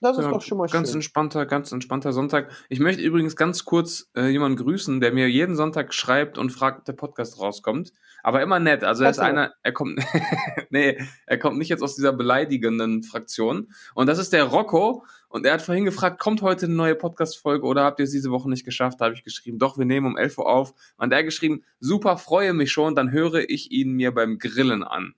Das 0.00 0.16
ist 0.16 0.24
Ja, 0.24 0.30
doch 0.30 0.42
schon 0.42 0.58
mal 0.58 0.68
ganz 0.68 0.88
schön. 0.90 0.98
entspannter, 0.98 1.44
ganz 1.44 1.72
entspannter 1.72 2.12
Sonntag. 2.12 2.50
Ich 2.68 2.78
möchte 2.78 3.02
übrigens 3.02 3.34
ganz 3.34 3.64
kurz 3.64 4.10
äh, 4.16 4.28
jemanden 4.28 4.56
grüßen, 4.56 5.00
der 5.00 5.12
mir 5.12 5.28
jeden 5.28 5.56
Sonntag 5.56 5.92
schreibt 5.92 6.38
und 6.38 6.50
fragt, 6.50 6.78
ob 6.80 6.84
der 6.84 6.92
Podcast 6.92 7.40
rauskommt. 7.40 7.92
Aber 8.22 8.40
immer 8.42 8.60
nett. 8.60 8.84
Also 8.84 9.04
er 9.04 9.10
ist 9.10 9.18
einer, 9.18 9.52
er 9.62 9.72
kommt, 9.72 10.00
nee, 10.70 10.98
er 11.26 11.38
kommt 11.38 11.58
nicht 11.58 11.68
jetzt 11.68 11.82
aus 11.82 11.96
dieser 11.96 12.12
beleidigenden 12.12 13.02
Fraktion. 13.02 13.68
Und 13.94 14.06
das 14.06 14.18
ist 14.18 14.32
der 14.32 14.44
Rocco. 14.44 15.04
Und 15.28 15.44
er 15.44 15.54
hat 15.54 15.62
vorhin 15.62 15.84
gefragt, 15.84 16.20
kommt 16.20 16.42
heute 16.42 16.66
eine 16.66 16.74
neue 16.74 16.94
Podcast-Folge 16.94 17.66
oder 17.66 17.82
habt 17.84 17.98
ihr 17.98 18.04
es 18.04 18.12
diese 18.12 18.30
Woche 18.30 18.48
nicht 18.48 18.64
geschafft? 18.64 19.00
Da 19.00 19.06
habe 19.06 19.14
ich 19.14 19.24
geschrieben, 19.24 19.58
doch, 19.58 19.78
wir 19.78 19.84
nehmen 19.84 20.06
um 20.06 20.16
11 20.16 20.38
Uhr 20.38 20.46
auf. 20.48 20.74
Und 20.96 21.12
er 21.12 21.18
hat 21.18 21.24
geschrieben, 21.26 21.64
super, 21.80 22.16
freue 22.16 22.54
mich 22.54 22.70
schon, 22.72 22.94
dann 22.94 23.10
höre 23.10 23.48
ich 23.50 23.70
ihn 23.72 23.92
mir 23.92 24.12
beim 24.12 24.38
Grillen 24.38 24.82
an. 24.84 25.14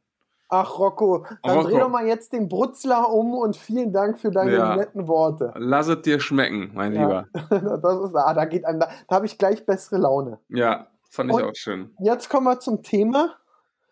Ach, 0.50 0.78
Rocco, 0.78 1.24
dann 1.42 1.56
Rocco. 1.58 1.68
dreh 1.68 1.78
doch 1.78 1.88
mal 1.88 2.06
jetzt 2.06 2.32
den 2.32 2.48
Brutzler 2.48 3.08
um 3.10 3.34
und 3.34 3.56
vielen 3.56 3.92
Dank 3.92 4.18
für 4.18 4.30
deine 4.30 4.52
Ja. 4.52 4.76
netten 4.76 5.06
Worte. 5.06 5.52
Lass 5.56 5.86
es 5.88 6.02
dir 6.02 6.18
schmecken, 6.20 6.72
mein 6.74 6.92
Ja. 6.94 7.00
Lieber. 7.02 7.26
Das 7.82 8.00
ist, 8.00 8.14
ah, 8.16 8.34
da 8.34 8.44
geht 8.46 8.64
einem, 8.64 8.80
da, 8.80 8.88
da 9.08 9.16
habe 9.16 9.26
ich 9.26 9.38
gleich 9.38 9.64
bessere 9.64 9.98
Laune. 9.98 10.38
Ja, 10.48 10.88
fand 11.08 11.30
ich 11.30 11.36
Und- 11.36 11.44
auch 11.44 11.54
schön. 11.54 11.90
Jetzt 12.00 12.28
kommen 12.28 12.46
wir 12.46 12.58
zum 12.58 12.82
Thema, 12.82 13.34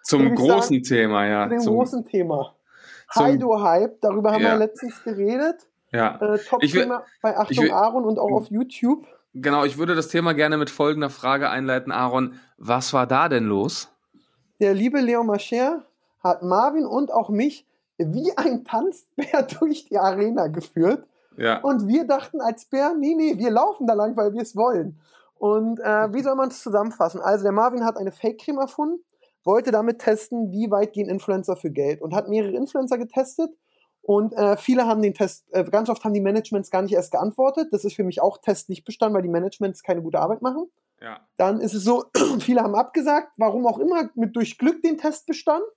Zum 0.03 0.35
großen 0.35 0.83
Thema, 0.83 1.27
ja. 1.27 1.45
zu 1.45 1.51
dem 1.51 1.61
zum, 1.61 1.75
großen 1.77 2.05
Thema. 2.05 2.55
zum- 3.13 3.23
Haido 3.25 3.63
Hype, 3.63 4.01
darüber 4.01 4.33
haben 4.33 4.43
Ja. 4.43 4.53
wir 4.53 4.59
letztens 4.59 5.03
geredet. 5.05 5.67
ja. 5.93 6.17
Äh, 6.21 6.39
Top-Thema 6.39 7.03
bei 7.23 7.37
Achtung 7.39 7.65
will- 7.65 7.71
Aaron 7.73 8.05
und 8.05 8.19
auch 8.19 8.33
auf 8.33 8.51
YouTube. 8.51 9.07
Genau, 9.35 9.65
ich 9.65 9.79
würde 9.79 9.95
das 9.95 10.09
Thema 10.09 10.35
gerne 10.35 10.57
mit 10.59 10.71
folgender 10.71 11.09
Frage 11.11 11.51
einleiten, 11.51 11.93
Aaron. 11.93 12.41
Was 12.57 12.93
war 12.93 13.07
da 13.07 13.29
denn 13.29 13.45
los? 13.45 13.89
Der 14.61 14.75
liebe 14.75 15.01
Leo 15.01 15.23
Mascher 15.23 15.85
hat 16.29 16.43
Marvin 16.43 16.87
und 16.87 17.13
auch 17.13 17.29
mich 17.29 17.67
wie 17.99 18.37
ein 18.37 18.65
Tanzbär 18.65 19.43
durch 19.61 19.87
die 19.87 19.99
Arena 19.99 20.47
geführt. 20.47 21.07
Ja. 21.37 21.61
Und 21.61 21.87
wir 21.87 22.05
dachten 22.05 22.41
als 22.41 22.65
Bär, 22.65 22.95
nee, 22.95 23.15
nee, 23.15 23.39
wir 23.39 23.51
laufen 23.51 23.87
da 23.87 23.95
lang, 23.95 24.17
weil 24.17 24.33
wir 24.33 24.43
es 24.43 24.57
wollen. 24.57 25.01
Und 25.39 25.79
äh, 25.81 26.13
wie 26.13 26.23
soll 26.23 26.35
man 26.35 26.49
es 26.49 26.63
zusammenfassen? 26.63 27.21
Also 27.21 27.45
der 27.45 27.53
Marvin 27.53 27.85
hat 27.85 27.97
eine 27.97 28.11
Fake-Creme 28.11 28.59
erfunden, 28.59 29.05
wollte 29.45 29.71
damit 29.71 30.01
testen, 30.01 30.51
wie 30.51 30.71
weit 30.71 30.93
gehen 30.93 31.09
Influencer 31.09 31.57
für 31.57 31.71
Geld 31.71 32.03
und 32.03 32.13
hat 32.13 32.29
mehrere 32.29 32.57
Influencer 32.57 32.99
getestet. 32.99 33.51
Und 34.03 34.33
äh, 34.33 34.57
viele 34.57 34.87
haben 34.87 35.03
den 35.03 35.15
Test, 35.15 35.45
äh, 35.53 35.65
ganz 35.65 35.89
oft 35.89 36.03
haben 36.03 36.15
die 36.15 36.21
Managements 36.21 36.71
gar 36.71 36.83
nicht 36.83 36.95
erst 36.95 37.13
geantwortet. 37.13 37.69
Das 37.73 37.85
ist 37.85 37.95
für 37.95 38.05
mich 38.05 38.21
auch 38.21 38.39
Test 38.39 38.69
nicht 38.69 38.85
bestanden, 38.85 39.15
weil 39.15 39.23
die 39.23 39.29
Managements 39.29 39.83
keine 39.83 40.03
gute 40.03 40.19
Arbeit 40.19 40.43
machen. 40.43 40.69
ja. 41.01 41.21
Dann 41.37 41.61
ist 41.61 41.75
es 41.75 41.85
so, 41.85 42.07
viele 42.41 42.63
haben 42.63 42.75
abgesagt, 42.75 43.33
warum 43.37 43.67
auch 43.67 43.79
immer, 43.79 44.09
mit 44.15 44.35
durch 44.35 44.59
Glück 44.59 44.83
den 44.83 44.99
Test 44.99 45.27
bestanden. 45.27 45.69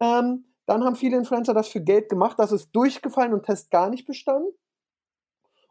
Ähm, 0.00 0.44
dann 0.66 0.82
haben 0.84 0.96
viele 0.96 1.16
Influencer 1.16 1.52
das 1.54 1.68
für 1.68 1.80
Geld 1.82 2.08
gemacht, 2.08 2.38
das 2.38 2.52
ist 2.52 2.70
durchgefallen 2.72 3.34
und 3.34 3.44
Test 3.44 3.70
gar 3.70 3.90
nicht 3.90 4.06
bestanden. 4.06 4.50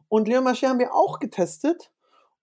Und 0.08 0.28
Leon 0.28 0.44
Mascher 0.44 0.70
haben 0.70 0.80
wir 0.80 0.94
auch 0.94 1.20
getestet 1.20 1.92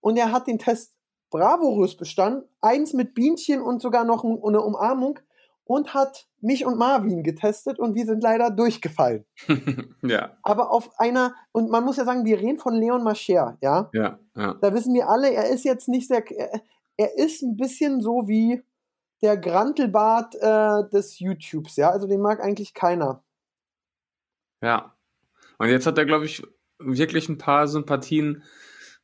und 0.01 0.17
er 0.17 0.31
hat 0.31 0.47
den 0.47 0.59
Test 0.59 0.93
bravourös 1.29 1.95
bestanden, 1.95 2.43
eins 2.59 2.91
mit 2.93 3.13
Bienchen 3.13 3.61
und 3.61 3.81
sogar 3.81 4.03
noch 4.03 4.23
ein- 4.25 4.41
eine 4.43 4.61
Umarmung 4.61 5.19
und 5.63 5.93
hat 5.93 6.27
mich 6.41 6.65
und 6.65 6.77
Marvin 6.77 7.23
getestet 7.23 7.79
und 7.79 7.95
wir 7.95 8.05
sind 8.05 8.21
leider 8.21 8.49
durchgefallen. 8.51 9.23
ja. 10.01 10.35
Aber 10.43 10.71
auf 10.71 10.89
einer, 10.99 11.33
und 11.53 11.69
man 11.69 11.85
muss 11.85 11.95
ja 11.95 12.03
sagen, 12.03 12.25
wir 12.25 12.39
reden 12.39 12.57
von 12.59 12.75
Leon 12.75 13.03
Mascher, 13.03 13.57
ja. 13.61 13.89
Ja. 13.93 14.19
Ja. 14.35 14.55
Da 14.55 14.73
wissen 14.73 14.93
wir 14.93 15.07
alle, 15.07 15.31
er 15.31 15.47
ist 15.49 15.63
jetzt 15.63 15.87
nicht 15.87 16.09
sehr, 16.09 16.29
er, 16.29 16.61
er 16.97 17.17
ist 17.17 17.41
ein 17.41 17.55
bisschen 17.55 18.01
so 18.01 18.27
wie 18.27 18.61
der 19.21 19.37
Grantelbart 19.37 20.35
äh, 20.35 20.89
des 20.89 21.19
YouTubes, 21.19 21.75
ja. 21.75 21.89
Also 21.89 22.07
den 22.07 22.21
mag 22.21 22.41
eigentlich 22.41 22.73
keiner. 22.73 23.23
Ja. 24.61 24.95
Und 25.57 25.69
jetzt 25.69 25.85
hat 25.85 25.97
er, 25.97 26.05
glaube 26.05 26.25
ich, 26.25 26.43
wirklich 26.79 27.29
ein 27.29 27.37
paar 27.37 27.67
Sympathien 27.67 28.43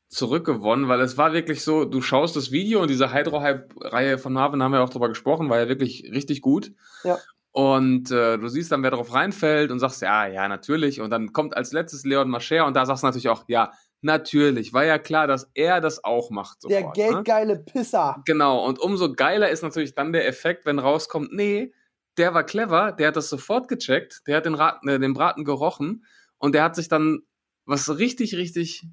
zurückgewonnen, 0.08 0.88
weil 0.88 1.02
es 1.02 1.18
war 1.18 1.34
wirklich 1.34 1.64
so, 1.64 1.86
du 1.86 2.02
schaust 2.02 2.36
das 2.36 2.52
Video 2.52 2.82
und 2.82 2.90
diese 2.90 3.14
Hydro-Hype-Reihe 3.14 4.18
von 4.18 4.34
Marvin 4.34 4.64
haben 4.64 4.72
wir 4.72 4.82
auch 4.82 4.90
drüber 4.90 5.10
gesprochen, 5.10 5.50
war 5.50 5.60
ja 5.60 5.68
wirklich 5.68 6.10
richtig 6.12 6.42
gut. 6.42 6.72
Ja. 7.04 7.18
Und 7.52 8.12
äh, 8.12 8.38
du 8.38 8.48
siehst 8.48 8.72
dann, 8.72 8.84
wer 8.84 8.92
drauf 8.92 9.14
reinfällt 9.14 9.72
und 9.72 9.80
sagst, 9.80 10.02
ja, 10.02 10.28
ja, 10.28 10.48
natürlich. 10.48 11.02
Und 11.02 11.10
dann 11.10 11.34
kommt 11.34 11.58
als 11.58 11.74
letztes 11.74 12.06
Leon 12.06 12.30
Mascher 12.30 12.66
und 12.66 12.76
da 12.76 12.86
sagst 12.86 13.04
du 13.04 13.08
natürlich 13.08 13.30
auch, 13.30 13.46
ja, 13.48 13.72
natürlich. 14.02 14.74
War 14.74 14.86
ja 14.86 14.98
klar, 14.98 15.28
dass 15.28 15.50
er 15.54 15.82
das 15.82 16.04
auch 16.04 16.30
macht. 16.30 16.64
der 16.64 16.80
Sofort, 16.80 16.98
ne? 16.98 17.04
geldgeile 17.04 17.60
Pisser. 17.60 18.22
Genau, 18.26 18.66
und 18.66 18.80
umso 18.80 19.14
geiler 19.14 19.50
ist 19.50 19.64
natürlich 19.64 19.96
dann 19.96 20.14
der 20.14 20.28
Effekt, 20.28 20.66
wenn 20.66 20.80
rauskommt, 20.80 21.34
nee, 21.34 21.74
der 22.18 22.34
war 22.34 22.44
clever, 22.44 22.92
der 22.92 23.10
hat 23.10 23.16
das 23.16 23.30
sofort 23.30 23.68
gecheckt, 23.68 24.22
der 24.28 24.38
hat 24.38 24.46
den, 24.46 24.56
Rat, 24.56 24.80
äh, 24.88 25.00
den 25.00 25.14
Braten 25.14 25.44
gerochen 25.44 26.06
und 26.38 26.56
der 26.56 26.64
hat 26.64 26.76
sich 26.76 26.90
dann 26.90 27.22
was 27.66 27.98
richtig, 28.00 28.36
richtig 28.36 28.88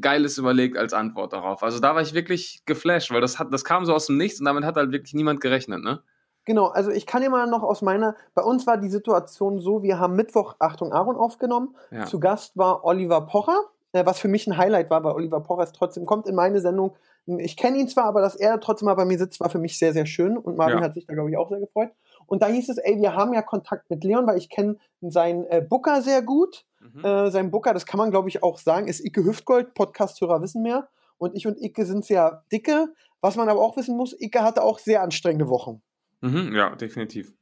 Geiles 0.00 0.38
überlegt 0.38 0.76
als 0.76 0.92
Antwort 0.92 1.32
darauf. 1.32 1.62
Also 1.62 1.78
da 1.78 1.94
war 1.94 2.02
ich 2.02 2.14
wirklich 2.14 2.62
geflasht, 2.66 3.12
weil 3.12 3.20
das, 3.20 3.38
hat, 3.38 3.52
das 3.52 3.64
kam 3.64 3.84
so 3.84 3.94
aus 3.94 4.06
dem 4.06 4.16
Nichts 4.16 4.40
und 4.40 4.46
damit 4.46 4.64
hat 4.64 4.76
halt 4.76 4.90
wirklich 4.90 5.14
niemand 5.14 5.40
gerechnet, 5.40 5.82
ne? 5.82 6.02
Genau, 6.46 6.66
also 6.66 6.90
ich 6.90 7.06
kann 7.06 7.22
dir 7.22 7.30
mal 7.30 7.46
noch 7.46 7.62
aus 7.62 7.80
meiner, 7.80 8.16
bei 8.34 8.42
uns 8.42 8.66
war 8.66 8.76
die 8.76 8.90
Situation 8.90 9.60
so, 9.60 9.82
wir 9.82 9.98
haben 9.98 10.14
Mittwoch 10.14 10.56
Achtung 10.58 10.92
Aaron 10.92 11.16
aufgenommen. 11.16 11.74
Ja. 11.90 12.04
Zu 12.04 12.20
Gast 12.20 12.58
war 12.58 12.84
Oliver 12.84 13.22
Pocher, 13.22 13.58
was 14.04 14.18
für 14.18 14.28
mich 14.28 14.46
ein 14.46 14.56
Highlight 14.56 14.90
war, 14.90 15.04
weil 15.04 15.12
Oliver 15.14 15.44
ist 15.62 15.74
trotzdem 15.74 16.04
kommt 16.06 16.26
in 16.26 16.34
meine 16.34 16.60
Sendung. 16.60 16.96
Ich 17.26 17.56
kenne 17.56 17.78
ihn 17.78 17.88
zwar, 17.88 18.04
aber 18.04 18.20
dass 18.20 18.34
er 18.34 18.60
trotzdem 18.60 18.86
mal 18.86 18.94
bei 18.94 19.04
mir 19.04 19.18
sitzt, 19.18 19.40
war 19.40 19.48
für 19.48 19.58
mich 19.58 19.78
sehr, 19.78 19.92
sehr 19.92 20.04
schön 20.04 20.36
und 20.36 20.56
Marvin 20.56 20.78
Ja. 20.78 20.84
hat 20.84 20.94
sich 20.94 21.06
da, 21.06 21.14
glaube 21.14 21.30
ich, 21.30 21.36
auch 21.36 21.48
sehr 21.48 21.60
gefreut. 21.60 21.90
Und 22.26 22.42
da 22.42 22.46
hieß 22.48 22.68
es, 22.68 22.78
ey, 22.78 23.00
wir 23.00 23.14
haben 23.14 23.32
ja 23.32 23.42
Kontakt 23.42 23.88
mit 23.90 24.02
Leon, 24.04 24.26
weil 24.26 24.38
ich 24.38 24.48
kenne 24.50 24.76
seinen 25.00 25.44
äh, 25.46 25.64
Booker 25.66 26.02
sehr 26.02 26.22
gut. 26.22 26.64
Mhm. 26.80 27.04
Äh, 27.04 27.30
sein 27.30 27.50
Booker, 27.50 27.72
das 27.72 27.86
kann 27.86 27.98
man, 27.98 28.10
glaube 28.10 28.28
ich, 28.28 28.42
auch 28.42 28.58
sagen, 28.58 28.88
ist 28.88 29.04
Icke 29.04 29.24
Hüftgold. 29.24 29.74
Podcast-Hörer 29.74 30.42
wissen 30.42 30.62
mehr. 30.62 30.88
Und 31.18 31.34
ich 31.36 31.46
und 31.46 31.60
Icke 31.62 31.86
sind 31.86 32.04
sehr 32.04 32.44
dicke. 32.52 32.88
Was 33.20 33.36
man 33.36 33.48
aber 33.48 33.60
auch 33.60 33.76
wissen 33.76 33.96
muss, 33.96 34.14
Icke 34.18 34.42
hatte 34.42 34.62
auch 34.62 34.78
sehr 34.78 35.02
anstrengende 35.02 35.48
Wochen. 35.48 35.80
Mhm, 36.20 36.54
ja, 36.54 36.74
definitiv. 36.76 37.32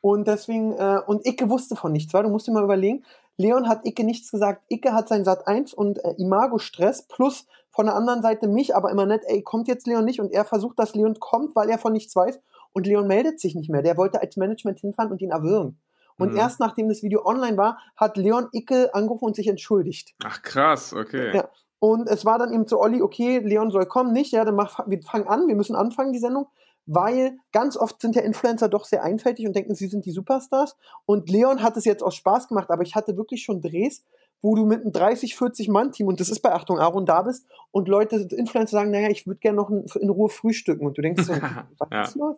Und 0.00 0.28
deswegen, 0.28 0.72
äh, 0.72 1.00
und 1.06 1.24
Icke 1.26 1.48
wusste 1.48 1.76
von 1.76 1.92
nichts, 1.92 2.12
weil 2.12 2.24
du 2.24 2.28
musst 2.28 2.46
dir 2.46 2.52
mal 2.52 2.62
überlegen, 2.64 3.04
Leon 3.36 3.68
hat 3.68 3.84
Icke 3.86 4.04
nichts 4.04 4.30
gesagt. 4.30 4.62
Icke 4.68 4.92
hat 4.92 5.08
sein 5.08 5.24
Sat 5.24 5.46
1 5.46 5.74
und 5.74 6.02
äh, 6.04 6.14
Imago-Stress 6.18 7.08
plus 7.08 7.46
von 7.70 7.86
der 7.86 7.96
anderen 7.96 8.22
Seite 8.22 8.46
mich, 8.46 8.76
aber 8.76 8.90
immer 8.90 9.06
nett, 9.06 9.22
ey, 9.26 9.42
kommt 9.42 9.66
jetzt 9.68 9.86
Leon 9.86 10.04
nicht? 10.04 10.20
Und 10.20 10.30
er 10.32 10.44
versucht, 10.44 10.78
dass 10.78 10.94
Leon 10.94 11.18
kommt, 11.18 11.56
weil 11.56 11.68
er 11.68 11.78
von 11.78 11.92
nichts 11.92 12.14
weiß. 12.14 12.40
Und 12.72 12.86
Leon 12.86 13.06
meldet 13.08 13.40
sich 13.40 13.54
nicht 13.54 13.70
mehr. 13.70 13.82
Der 13.82 13.96
wollte 13.96 14.20
als 14.20 14.36
Management 14.36 14.80
hinfahren 14.80 15.10
und 15.10 15.20
ihn 15.20 15.30
erwürgen. 15.30 15.80
Und 16.16 16.32
Mhm. 16.32 16.38
erst 16.38 16.60
nachdem 16.60 16.88
das 16.88 17.02
Video 17.02 17.24
online 17.26 17.56
war, 17.56 17.78
hat 17.96 18.16
Leon 18.16 18.48
Icke 18.52 18.94
angerufen 18.94 19.24
und 19.24 19.34
sich 19.36 19.48
entschuldigt. 19.48 20.14
Ach 20.24 20.42
krass, 20.42 20.92
okay. 20.92 21.34
Ja. 21.34 21.48
Und 21.80 22.08
es 22.08 22.24
war 22.24 22.38
dann 22.38 22.52
eben 22.52 22.66
zu 22.68 22.80
Olli, 22.80 23.02
okay, 23.02 23.38
Leon 23.40 23.70
soll 23.72 23.86
kommen, 23.86 24.12
nicht, 24.12 24.32
ja, 24.32 24.44
dann 24.44 24.54
mach, 24.54 24.86
wir 24.86 25.02
fangen 25.02 25.26
an, 25.26 25.48
wir 25.48 25.56
müssen 25.56 25.74
anfangen, 25.74 26.12
die 26.12 26.18
Sendung, 26.20 26.46
weil 26.86 27.36
ganz 27.52 27.76
oft 27.76 28.00
sind 28.00 28.14
ja 28.16 28.22
Influencer 28.22 28.68
doch 28.68 28.84
sehr 28.84 29.02
einfältig 29.02 29.46
und 29.46 29.56
denken, 29.56 29.74
sie 29.74 29.86
sind 29.86 30.04
die 30.04 30.10
Superstars. 30.10 30.76
Und 31.06 31.30
Leon 31.30 31.62
hat 31.62 31.76
es 31.76 31.84
jetzt 31.84 32.02
aus 32.02 32.14
Spaß 32.14 32.48
gemacht, 32.48 32.70
aber 32.70 32.82
ich 32.82 32.94
hatte 32.94 33.16
wirklich 33.16 33.42
schon 33.42 33.60
Drehs, 33.60 34.04
wo 34.42 34.54
du 34.54 34.66
mit 34.66 34.82
einem 34.82 34.92
30, 34.92 35.36
40 35.36 35.68
Mann-Team, 35.68 36.06
und 36.06 36.20
das 36.20 36.28
ist 36.28 36.40
bei 36.40 36.52
Achtung 36.52 36.78
Aaron, 36.78 37.06
da 37.06 37.22
bist, 37.22 37.46
und 37.70 37.88
Leute, 37.88 38.16
Influencer 38.16 38.72
sagen, 38.76 38.90
naja, 38.90 39.08
ich 39.08 39.26
würde 39.26 39.40
gerne 39.40 39.56
noch 39.56 39.70
in, 39.70 39.86
in 40.00 40.10
Ruhe 40.10 40.28
frühstücken. 40.28 40.86
Und 40.86 40.98
du 40.98 41.02
denkst 41.02 41.24
so, 41.24 41.32
was 41.78 41.88
Ja. 41.90 42.02
ist 42.02 42.14
los? 42.16 42.36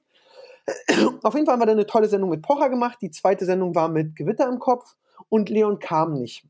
Auf 1.23 1.35
jeden 1.35 1.47
Fall 1.47 1.55
haben 1.55 1.61
wir 1.63 1.67
dann 1.67 1.77
eine 1.77 1.87
tolle 1.87 2.09
Sendung 2.09 2.31
mit 2.31 2.43
Pocher 2.43 2.69
gemacht. 2.69 2.99
Die 3.01 3.11
zweite 3.11 3.45
Sendung 3.45 3.75
war 3.75 3.89
mit 3.89 4.17
Gewitter 4.17 4.49
im 4.49 4.59
Kopf 4.59 4.97
und 5.29 5.49
Leon 5.49 5.79
kam 5.79 6.15
nicht. 6.15 6.45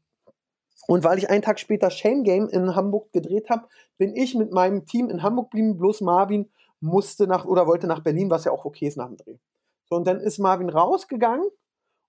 Und 0.86 1.04
weil 1.04 1.18
ich 1.18 1.28
einen 1.28 1.42
Tag 1.42 1.58
später 1.58 1.90
Shame 1.90 2.22
Game 2.22 2.48
in 2.48 2.74
Hamburg 2.76 3.12
gedreht 3.12 3.50
habe, 3.50 3.66
bin 3.98 4.14
ich 4.14 4.34
mit 4.34 4.52
meinem 4.52 4.86
Team 4.86 5.10
in 5.10 5.22
Hamburg 5.22 5.50
geblieben, 5.50 5.76
bloß 5.76 6.00
Marvin 6.00 6.48
musste 6.80 7.26
nach 7.26 7.44
oder 7.44 7.66
wollte 7.66 7.86
nach 7.86 8.00
Berlin, 8.00 8.30
was 8.30 8.44
ja 8.44 8.52
auch 8.52 8.64
okay 8.64 8.86
ist 8.86 8.96
nach 8.96 9.08
dem 9.08 9.16
Dreh. 9.16 9.36
So, 9.88 9.96
und 9.96 10.06
dann 10.06 10.20
ist 10.20 10.38
Marvin 10.38 10.68
rausgegangen 10.68 11.48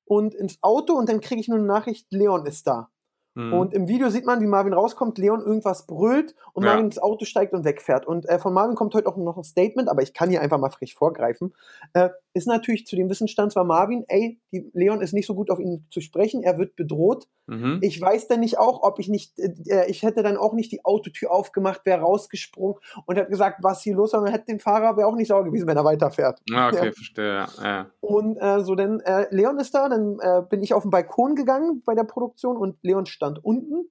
und 0.05 0.33
ins 0.33 0.57
Auto 0.61 0.93
und 0.93 1.09
dann 1.09 1.21
kriege 1.21 1.41
ich 1.41 1.47
nur 1.47 1.57
eine 1.57 1.67
Nachricht, 1.67 2.07
Leon 2.11 2.45
ist 2.45 2.67
da. 2.67 2.89
Mhm. 3.37 3.53
Und 3.53 3.73
im 3.75 3.87
Video 3.87 4.09
sieht 4.09 4.25
man, 4.25 4.41
wie 4.41 4.47
Marvin 4.47 4.73
rauskommt, 4.73 5.19
Leon 5.19 5.41
irgendwas 5.41 5.85
brüllt 5.85 6.33
und 6.53 6.63
Ja. 6.63 6.71
Marvin 6.71 6.85
ins 6.85 6.97
Auto 6.97 7.23
steigt 7.25 7.53
und 7.53 7.65
wegfährt. 7.65 8.07
Und 8.07 8.27
äh, 8.27 8.39
von 8.39 8.51
Marvin 8.51 8.75
kommt 8.75 8.95
heute 8.95 9.07
auch 9.07 9.15
noch 9.15 9.37
ein 9.37 9.43
Statement, 9.43 9.89
aber 9.89 10.01
ich 10.01 10.13
kann 10.13 10.31
hier 10.31 10.41
einfach 10.41 10.57
mal 10.57 10.71
frech 10.71 10.95
vorgreifen. 10.95 11.53
Äh, 11.93 12.09
ist 12.33 12.47
natürlich 12.47 12.87
zu 12.87 12.95
dem 12.95 13.11
Wissensstand 13.11 13.55
war 13.55 13.63
Marvin, 13.63 14.05
ey, 14.07 14.39
die, 14.51 14.71
Leon 14.73 15.01
ist 15.01 15.13
nicht 15.13 15.27
so 15.27 15.35
gut 15.35 15.51
auf 15.51 15.59
ihn 15.59 15.85
zu 15.91 16.01
sprechen, 16.01 16.41
er 16.41 16.57
wird 16.57 16.75
bedroht. 16.75 17.27
Mhm. 17.47 17.79
Ich 17.81 17.99
weiß 17.99 18.27
denn 18.27 18.41
nicht 18.41 18.59
auch, 18.59 18.83
ob 18.83 18.99
ich 18.99 19.07
nicht, 19.07 19.39
äh, 19.39 19.85
ich 19.89 20.03
hätte 20.03 20.21
dann 20.21 20.35
auch 20.37 20.53
nicht 20.53 20.71
die 20.71 20.83
Autotür 20.83 21.31
aufgemacht, 21.31 21.81
wäre 21.85 22.01
rausgesprungen 22.01 22.75
und 23.05 23.15
hätte 23.15 23.29
gesagt, 23.29 23.59
was 23.63 23.81
hier 23.81 23.95
los 23.95 24.13
ist, 24.13 24.19
und 24.19 24.27
hätte 24.27 24.45
den 24.47 24.59
Fahrer 24.59 24.97
wäre 24.97 25.07
auch 25.07 25.15
nicht 25.15 25.29
sauer 25.29 25.45
gewesen, 25.45 25.65
wenn 25.67 25.77
er 25.77 25.85
weiterfährt. 25.85 26.41
Ah, 26.53 26.67
okay, 26.67 26.75
Ja. 26.87 26.91
verstehe. 26.91 27.45
Ja. 27.63 27.85
Und 28.01 28.37
äh, 28.37 28.59
so, 28.63 28.75
dann 28.75 28.99
äh, 28.99 29.27
Leon 29.33 29.57
ist 29.59 29.73
da, 29.73 29.87
dann 29.89 30.19
äh, 30.19 30.41
bin 30.49 30.61
ich 30.61 30.73
auf 30.73 30.83
den 30.83 30.91
Balkon 30.91 31.35
gegangen 31.35 31.81
bei 31.85 31.95
der 31.95 32.03
Produktion 32.03 32.57
und 32.57 32.77
Leon 32.83 33.05
stand 33.05 33.43
unten. 33.43 33.89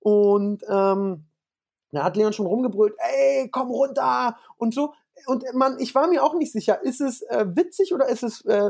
Und 0.00 0.62
ähm, 0.68 1.24
da 1.92 2.04
hat 2.04 2.16
Leon 2.16 2.32
schon 2.32 2.46
rumgebrüllt, 2.46 2.94
ey, 2.98 3.48
komm 3.50 3.70
runter 3.70 4.36
und 4.56 4.74
so. 4.74 4.92
Und 5.26 5.44
man, 5.54 5.78
ich 5.80 5.94
war 5.94 6.08
mir 6.08 6.22
auch 6.22 6.34
nicht 6.34 6.52
sicher, 6.52 6.82
ist 6.82 7.00
es 7.00 7.22
äh, 7.22 7.44
witzig 7.54 7.92
oder 7.94 8.08
ist 8.08 8.22
es 8.22 8.44
äh, 8.44 8.60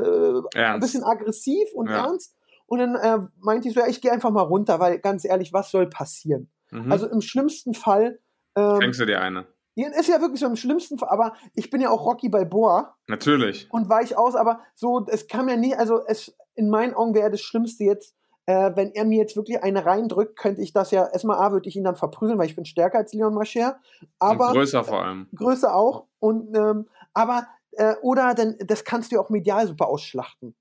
ein 0.55 0.79
bisschen 0.79 1.03
aggressiv 1.03 1.67
und 1.73 1.89
Ja. 1.89 2.05
ernst? 2.05 2.35
Und 2.69 2.79
dann 2.79 2.95
äh, 2.95 3.17
meinte 3.39 3.67
ich 3.67 3.73
so, 3.73 3.79
ja, 3.79 3.87
ich 3.87 3.99
gehe 3.99 4.11
einfach 4.11 4.29
mal 4.29 4.43
runter, 4.43 4.79
weil 4.79 4.99
ganz 4.99 5.25
ehrlich, 5.25 5.51
was 5.53 5.71
soll 5.71 5.87
passieren? 5.87 6.51
Mhm. 6.69 6.91
Also 6.91 7.07
im 7.07 7.21
schlimmsten 7.21 7.73
Fall, 7.73 8.19
ähm, 8.55 8.77
Fängst 8.79 8.99
du 8.99 9.05
dir 9.05 9.21
eine? 9.21 9.47
ist 9.75 10.09
ja 10.09 10.21
wirklich 10.21 10.41
so 10.41 10.45
im 10.45 10.55
schlimmsten 10.55 10.97
Fall, 10.97 11.09
aber 11.09 11.33
ich 11.55 11.69
bin 11.69 11.81
ja 11.81 11.89
auch 11.89 12.05
Rocky 12.05 12.29
Balboa 12.29 12.95
Natürlich. 13.07 13.67
und 13.71 13.89
weich 13.89 14.17
aus, 14.17 14.35
aber 14.35 14.59
so, 14.75 15.05
es 15.07 15.27
kam 15.27 15.47
ja 15.47 15.55
nie, 15.55 15.73
also 15.73 16.01
es, 16.05 16.35
in 16.55 16.69
meinen 16.69 16.93
Augen 16.93 17.15
wäre 17.15 17.31
das 17.31 17.41
Schlimmste 17.41 17.85
jetzt, 17.85 18.13
äh, 18.45 18.71
wenn 18.75 18.91
er 18.91 19.05
mir 19.05 19.19
jetzt 19.19 19.35
wirklich 19.35 19.63
eine 19.63 19.85
reindrückt, 19.85 20.37
könnte 20.37 20.61
ich 20.61 20.73
das 20.73 20.91
ja, 20.91 21.07
erstmal 21.07 21.37
A, 21.37 21.51
würde 21.53 21.69
ich 21.69 21.75
ihn 21.75 21.85
dann 21.85 21.95
verprügeln, 21.95 22.37
weil 22.37 22.47
ich 22.47 22.55
bin 22.55 22.65
stärker 22.65 22.97
als 22.97 23.13
Leon 23.13 23.33
Mascher, 23.33 23.79
aber 24.19 24.49
Und 24.49 24.53
größer 24.55 24.83
vor 24.83 25.03
allem. 25.03 25.27
Größe 25.33 25.73
auch, 25.73 26.07
und, 26.19 26.55
ähm, 26.55 26.87
aber, 27.13 27.47
äh, 27.71 27.95
oder 28.01 28.33
dann, 28.33 28.57
das 28.59 28.83
kannst 28.83 29.11
du 29.11 29.15
ja 29.15 29.21
auch 29.21 29.29
medial 29.29 29.65
super 29.65 29.87
ausschlachten. 29.87 30.55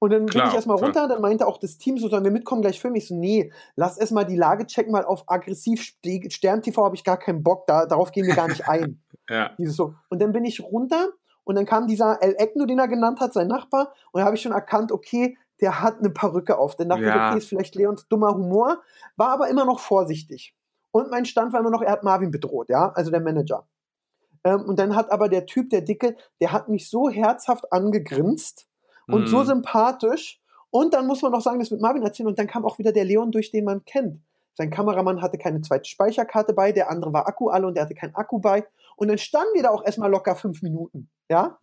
Und 0.00 0.10
dann 0.10 0.20
bin 0.26 0.28
Klar, 0.28 0.48
ich 0.48 0.54
erstmal 0.54 0.76
klar. 0.76 0.88
runter, 0.88 1.08
dann 1.08 1.22
meinte 1.22 1.46
auch 1.46 1.58
das 1.58 1.78
Team 1.78 1.96
so, 1.96 2.08
sollen 2.08 2.24
wir 2.24 2.30
mitkommen, 2.30 2.60
gleich 2.62 2.80
filmen? 2.80 2.96
Ich 2.96 3.08
so, 3.08 3.14
nee, 3.14 3.52
lass 3.76 3.96
erstmal 3.96 4.26
die 4.26 4.36
Lage 4.36 4.66
checken, 4.66 4.92
weil 4.92 5.04
auf 5.04 5.24
aggressiv 5.28 5.82
Stern-TV 5.82 6.84
habe 6.84 6.94
ich 6.96 7.04
gar 7.04 7.16
keinen 7.16 7.42
Bock, 7.42 7.66
da, 7.66 7.86
darauf 7.86 8.12
gehen 8.12 8.26
wir 8.26 8.34
gar 8.34 8.48
nicht 8.48 8.68
ein. 8.68 9.00
Ja. 9.30 9.52
Dieses 9.56 9.76
so. 9.76 9.94
Und 10.10 10.20
dann 10.20 10.32
bin 10.32 10.44
ich 10.44 10.60
runter 10.62 11.08
und 11.44 11.54
dann 11.54 11.64
kam 11.64 11.86
dieser 11.86 12.22
El 12.22 12.34
Ekno, 12.36 12.66
den 12.66 12.78
er 12.78 12.88
genannt 12.88 13.20
hat, 13.20 13.32
sein 13.32 13.48
Nachbar, 13.48 13.94
und 14.12 14.20
da 14.20 14.26
habe 14.26 14.36
ich 14.36 14.42
schon 14.42 14.52
erkannt, 14.52 14.92
okay, 14.92 15.38
der 15.62 15.80
hat 15.80 15.98
eine 16.00 16.10
Perücke 16.10 16.58
auf. 16.58 16.76
Dann 16.76 16.90
dachte 16.90 17.04
ich, 17.04 17.08
Ja. 17.08 17.28
okay, 17.30 17.38
ist 17.38 17.48
vielleicht 17.48 17.74
Leons 17.74 18.06
dummer 18.08 18.34
Humor, 18.34 18.82
war 19.16 19.30
aber 19.30 19.48
immer 19.48 19.64
noch 19.64 19.80
vorsichtig. 19.80 20.54
Und 20.90 21.10
mein 21.10 21.24
Stand 21.24 21.54
war 21.54 21.60
immer 21.60 21.70
noch, 21.70 21.80
er 21.80 21.92
hat 21.92 22.02
Marvin 22.02 22.30
bedroht, 22.30 22.68
ja, 22.68 22.92
also 22.94 23.10
der 23.10 23.20
Manager. 23.20 23.66
Ähm, 24.44 24.60
und 24.66 24.78
dann 24.78 24.94
hat 24.94 25.10
aber 25.10 25.30
der 25.30 25.46
Typ, 25.46 25.70
der 25.70 25.80
Dicke, 25.80 26.14
der 26.42 26.52
hat 26.52 26.68
mich 26.68 26.90
so 26.90 27.08
herzhaft 27.08 27.72
angegrinst 27.72 28.66
und 29.06 29.22
Mhm. 29.22 29.26
so 29.26 29.44
sympathisch. 29.44 30.40
Und 30.70 30.92
dann 30.94 31.06
muss 31.06 31.22
man 31.22 31.32
noch 31.32 31.40
sagen, 31.40 31.60
das 31.60 31.70
mit 31.70 31.80
Marvin 31.80 32.02
erzählen. 32.02 32.26
Und 32.26 32.38
dann 32.38 32.46
kam 32.46 32.64
auch 32.64 32.78
wieder 32.78 32.92
der 32.92 33.04
Leon, 33.04 33.30
durch 33.30 33.50
den 33.50 33.64
man 33.64 33.84
kennt. 33.84 34.20
Sein 34.54 34.70
Kameramann 34.70 35.22
hatte 35.22 35.38
keine 35.38 35.60
zweite 35.62 35.88
Speicherkarte 35.88 36.52
bei, 36.52 36.72
der 36.72 36.90
andere 36.90 37.12
war 37.12 37.26
Akku 37.26 37.48
alle 37.48 37.66
und 37.66 37.74
der 37.74 37.84
hatte 37.84 37.94
keinen 37.94 38.14
Akku 38.14 38.38
bei. 38.38 38.64
Und 38.96 39.08
dann 39.08 39.18
standen 39.18 39.54
wir 39.54 39.62
da 39.64 39.70
auch 39.70 39.84
erstmal 39.84 40.10
locker 40.10 40.36
fünf 40.36 40.62
Minuten. 40.62 41.08
Ja? 41.28 41.58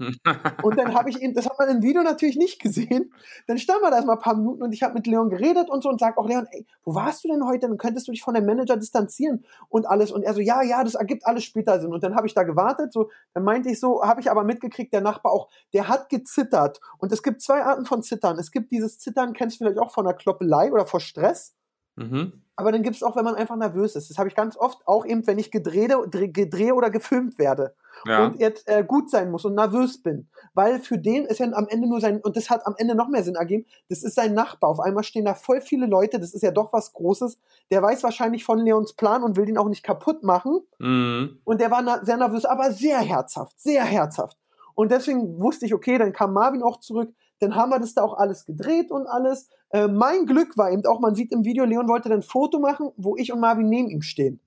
Und 0.64 0.78
dann 0.78 0.96
habe 0.96 1.10
ich 1.10 1.22
ihn, 1.22 1.34
das 1.34 1.46
hat 1.48 1.60
man 1.60 1.70
im 1.70 1.84
Video 1.84 2.02
natürlich 2.02 2.36
nicht 2.36 2.60
gesehen. 2.60 3.14
Dann 3.48 3.58
standen 3.60 3.84
wir 3.84 3.92
da 3.92 3.98
erstmal 3.98 4.18
ein 4.18 4.22
paar 4.22 4.36
Minuten 4.36 4.64
und 4.64 4.74
ich 4.74 4.82
habe 4.82 4.96
mit 4.96 5.06
Leon 5.06 5.30
geredet 5.30 5.70
und 5.70 5.84
so 5.84 5.90
und 5.90 6.00
sag 6.00 6.18
auch 6.18 6.28
Leon, 6.28 6.48
ey, 6.52 6.66
wo 6.84 6.96
warst 6.96 7.24
du 7.24 7.28
denn 7.28 7.46
heute? 7.46 7.68
Dann 7.68 7.78
könntest 7.78 8.08
du 8.08 8.12
dich 8.12 8.24
von 8.24 8.34
dem 8.34 8.46
Manager 8.46 8.76
distanzieren 8.76 9.46
und 9.70 9.86
alles. 9.86 10.12
Und 10.12 10.24
er 10.24 10.34
so, 10.34 10.42
ja, 10.42 10.64
ja, 10.64 10.84
das 10.84 10.96
ergibt 10.96 11.26
alles 11.26 11.44
später 11.44 11.80
Sinn. 11.80 11.94
Und 11.94 12.04
dann 12.04 12.16
habe 12.16 12.26
ich 12.26 12.34
da 12.34 12.44
gewartet, 12.44 12.92
so, 12.92 13.10
dann 13.34 13.44
meinte 13.44 13.70
ich 13.70 13.80
so, 13.80 14.04
habe 14.04 14.20
ich 14.20 14.32
aber 14.32 14.44
mitgekriegt, 14.44 14.94
der 14.94 15.02
Nachbar 15.02 15.32
auch, 15.32 15.50
der 15.74 15.88
hat 15.88 16.10
gezittert. 16.10 16.82
Und 16.98 17.12
es 17.12 17.22
gibt 17.22 17.42
zwei 17.42 17.64
Arten 17.64 17.86
von 17.86 18.02
Zittern. 18.02 18.40
Es 18.40 18.52
gibt 18.52 18.72
dieses 18.72 18.98
Zittern, 18.98 19.34
kennst 19.34 19.60
du 19.60 19.66
vielleicht 19.66 19.80
auch 19.80 19.92
von 19.92 20.06
der 20.06 20.16
Kloppelei 20.16 20.72
oder 20.72 20.86
vor 20.86 21.00
Stress. 21.00 21.56
Mhm. 21.96 22.34
Aber 22.58 22.72
dann 22.72 22.84
gibt 22.84 22.96
es 22.96 23.02
auch, 23.02 23.16
wenn 23.16 23.24
man 23.24 23.34
einfach 23.34 23.56
nervös 23.56 23.96
ist. 23.96 24.12
Das 24.12 24.20
habe 24.20 24.30
ich 24.30 24.36
ganz 24.36 24.56
oft, 24.56 24.86
auch 24.86 25.04
eben, 25.06 25.26
wenn 25.26 25.40
ich 25.40 25.50
gedrehe, 25.50 25.88
dreh- 25.88 26.28
gedrehe 26.28 26.76
oder 26.76 26.92
gefilmt 26.92 27.40
werde 27.40 27.74
Ja. 28.06 28.26
und 28.26 28.40
jetzt 28.40 28.68
äh, 28.68 28.84
gut 28.84 29.10
sein 29.10 29.32
muss 29.32 29.46
und 29.46 29.56
nervös 29.56 30.04
bin. 30.04 30.30
Weil 30.54 30.78
für 30.80 31.00
den 31.00 31.26
ist 31.26 31.40
ja 31.40 31.48
am 31.54 31.68
Ende 31.68 31.88
nur 31.90 32.00
sein, 32.02 32.22
und 32.22 32.38
das 32.38 32.52
hat 32.52 32.68
am 32.68 32.76
Ende 32.78 32.94
noch 32.94 33.08
mehr 33.08 33.24
Sinn 33.24 33.34
ergeben, 33.34 33.66
das 33.90 34.04
ist 34.04 34.14
sein 34.14 34.36
Nachbar. 34.36 34.70
Auf 34.70 34.80
einmal 34.80 35.04
stehen 35.04 35.26
da 35.26 35.34
voll 35.34 35.62
viele 35.62 35.88
Leute, 35.88 36.20
das 36.20 36.36
ist 36.36 36.44
ja 36.44 36.52
doch 36.52 36.72
was 36.72 36.94
Großes. 36.94 37.40
Der 37.72 37.82
weiß 37.82 38.04
wahrscheinlich 38.04 38.44
von 38.44 38.60
Leons 38.60 38.94
Plan 38.94 39.24
und 39.24 39.38
will 39.38 39.46
den 39.46 39.58
auch 39.58 39.70
nicht 39.70 39.82
kaputt 39.84 40.22
machen. 40.22 40.60
Mhm. 40.78 41.40
Und 41.44 41.62
der 41.62 41.72
war 41.72 41.82
na 41.82 42.06
sehr 42.06 42.18
nervös, 42.18 42.46
aber 42.46 42.72
sehr 42.72 43.00
herzhaft, 43.00 43.60
sehr 43.60 43.84
herzhaft. 43.86 44.38
Und 44.76 44.92
deswegen 44.92 45.42
wusste 45.42 45.66
ich, 45.66 45.74
okay, 45.74 45.98
dann 45.98 46.14
kam 46.14 46.34
Marvin 46.34 46.62
auch 46.64 46.80
zurück. 46.80 47.12
Dann 47.42 47.56
haben 47.56 47.72
wir 47.72 47.80
das 47.80 47.94
da 47.96 48.04
auch 48.04 48.18
alles 48.18 48.46
gedreht 48.46 48.92
und 48.92 49.08
alles. 49.08 49.50
Äh, 49.72 49.88
mein 49.88 50.26
Glück 50.28 50.58
war 50.58 50.72
eben 50.72 50.86
auch, 50.86 51.00
man 51.00 51.16
sieht 51.16 51.32
im 51.32 51.44
Video, 51.44 51.66
Leon 51.66 51.88
wollte 51.88 52.08
dann 52.08 52.20
ein 52.20 52.24
Foto 52.24 52.60
machen, 52.60 52.92
wo 52.98 53.18
ich 53.18 53.34
und 53.34 53.40
Marvin 53.40 53.68
neben 53.68 53.90
ihm 53.90 54.04
stehen. 54.04 54.40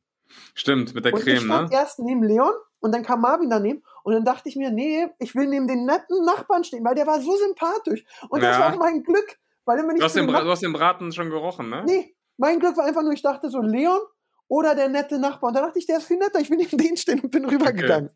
Stimmt, 0.55 0.95
mit 0.95 1.05
der 1.05 1.13
und 1.13 1.19
ich 1.21 1.25
Creme, 1.25 1.45
stand 1.45 1.71
ne? 1.71 1.77
erst 1.77 1.99
neben 1.99 2.23
Leon 2.23 2.53
und 2.81 2.95
dann 2.95 3.03
kam 3.03 3.21
Marvin 3.21 3.51
daneben 3.51 3.83
und 4.05 4.15
dann 4.15 4.25
dachte 4.25 4.49
ich 4.49 4.57
mir, 4.57 4.71
nee, 4.71 5.09
ich 5.19 5.35
will 5.35 5.49
neben 5.49 5.67
den 5.67 5.85
netten 5.85 6.25
Nachbarn 6.25 6.63
stehen, 6.65 6.85
weil 6.85 6.95
der 6.95 7.07
war 7.07 7.21
so 7.21 7.37
sympathisch. 7.37 8.05
Und 8.29 8.43
das 8.43 8.57
Ja. 8.57 8.65
war 8.65 8.75
auch 8.75 8.79
mein 8.79 9.03
Glück, 9.03 9.39
weil 9.65 9.77
dann 9.77 9.87
bin 9.87 9.97
ich 9.97 10.01
Du 10.01 10.05
hast, 10.05 10.17
den 10.17 10.27
du 10.27 10.33
hast 10.35 10.63
den 10.63 10.73
Braten 10.73 11.11
schon 11.13 11.31
gerochen, 11.31 11.69
ne? 11.71 11.83
Nee, 11.85 12.15
mein 12.37 12.61
Glück 12.61 12.77
war 12.77 12.85
einfach 12.85 13.03
nur, 13.03 13.13
ich 13.13 13.23
dachte 13.23 13.51
so, 13.51 13.61
Leon 13.61 14.01
oder 14.49 14.75
der 14.75 14.89
nette 14.89 15.19
Nachbar. 15.19 15.49
Und 15.49 15.55
dann 15.55 15.65
dachte 15.65 15.79
ich, 15.79 15.87
der 15.87 15.99
ist 15.99 16.05
viel 16.07 16.19
netter, 16.19 16.39
ich 16.41 16.51
will 16.51 16.59
neben 16.59 16.77
den 16.79 16.97
stehen 16.97 17.21
und 17.21 17.31
bin 17.31 17.45
rübergegangen. 17.45 18.11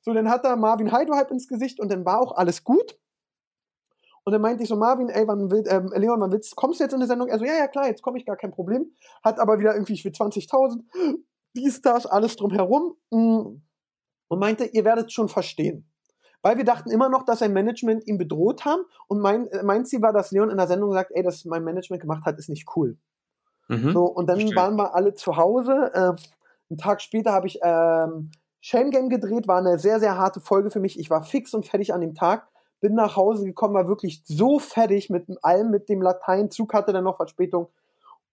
So, 0.00 0.12
dann 0.12 0.28
hat 0.30 0.44
da 0.44 0.54
Marvin 0.56 0.92
Heido 0.92 1.14
halb 1.14 1.30
ins 1.30 1.48
Gesicht 1.48 1.80
und 1.80 1.90
dann 1.90 2.04
war 2.04 2.20
auch 2.20 2.36
alles 2.36 2.62
gut. 2.64 2.98
Und 4.28 4.32
dann 4.32 4.42
meinte 4.42 4.62
ich 4.62 4.68
so, 4.68 4.76
Marvin, 4.76 5.08
ey, 5.08 5.26
wann 5.26 5.50
will, 5.50 5.64
ähm, 5.68 5.90
Leon, 5.96 6.20
wann 6.20 6.30
willst, 6.30 6.54
kommst 6.54 6.80
du 6.80 6.84
jetzt 6.84 6.92
in 6.92 6.98
eine 6.98 7.06
Sendung? 7.06 7.28
Er 7.28 7.38
so, 7.38 7.46
ja, 7.46 7.54
ja, 7.54 7.66
klar, 7.66 7.86
jetzt 7.86 8.02
komme 8.02 8.18
ich, 8.18 8.26
gar 8.26 8.36
kein 8.36 8.50
Problem. 8.50 8.92
Hat 9.24 9.40
aber 9.40 9.58
wieder 9.58 9.72
irgendwie, 9.72 9.94
ich 9.94 10.04
will 10.04 10.12
20.000, 10.12 10.82
dies, 11.56 11.80
das, 11.80 12.04
alles 12.04 12.36
drumherum. 12.36 12.94
Mm. 13.10 13.62
Und 14.28 14.38
meinte, 14.38 14.66
ihr 14.66 14.84
werdet 14.84 15.14
schon 15.14 15.30
verstehen. 15.30 15.90
Weil 16.42 16.58
wir 16.58 16.66
dachten 16.66 16.90
immer 16.90 17.08
noch, 17.08 17.24
dass 17.24 17.38
sein 17.38 17.54
Management 17.54 18.06
ihn 18.06 18.18
bedroht 18.18 18.66
haben. 18.66 18.82
Und 19.06 19.20
mein, 19.20 19.46
äh, 19.46 19.62
mein 19.62 19.86
Ziel 19.86 20.02
war, 20.02 20.12
dass 20.12 20.30
Leon 20.30 20.50
in 20.50 20.58
der 20.58 20.66
Sendung 20.66 20.92
sagt, 20.92 21.10
ey, 21.14 21.22
das 21.22 21.46
mein 21.46 21.64
Management 21.64 22.02
gemacht 22.02 22.26
hat, 22.26 22.36
ist 22.38 22.50
nicht 22.50 22.66
cool. 22.76 22.98
Mhm. 23.68 23.92
So, 23.94 24.04
und 24.04 24.26
dann 24.26 24.40
verstehe. 24.40 24.56
waren 24.56 24.76
wir 24.76 24.94
alle 24.94 25.14
zu 25.14 25.38
Hause. 25.38 25.90
Äh, 25.94 25.98
einen 26.68 26.76
Tag 26.76 27.00
später 27.00 27.32
habe 27.32 27.46
ich 27.46 27.60
ähm, 27.62 28.30
Shame 28.60 28.90
Game 28.90 29.08
gedreht, 29.08 29.48
war 29.48 29.56
eine 29.56 29.78
sehr, 29.78 30.00
sehr 30.00 30.18
harte 30.18 30.40
Folge 30.40 30.70
für 30.70 30.80
mich. 30.80 30.98
Ich 30.98 31.08
war 31.08 31.22
fix 31.22 31.54
und 31.54 31.64
fertig 31.64 31.94
an 31.94 32.02
dem 32.02 32.14
Tag. 32.14 32.47
Bin 32.80 32.94
nach 32.94 33.16
Hause 33.16 33.44
gekommen, 33.44 33.74
war 33.74 33.88
wirklich 33.88 34.22
so 34.24 34.58
fertig 34.58 35.10
mit 35.10 35.26
allem, 35.42 35.70
mit 35.70 35.88
dem 35.88 36.02
Latein. 36.02 36.50
Zug 36.50 36.74
hatte 36.74 36.92
dann 36.92 37.04
noch 37.04 37.16
Verspätung 37.16 37.68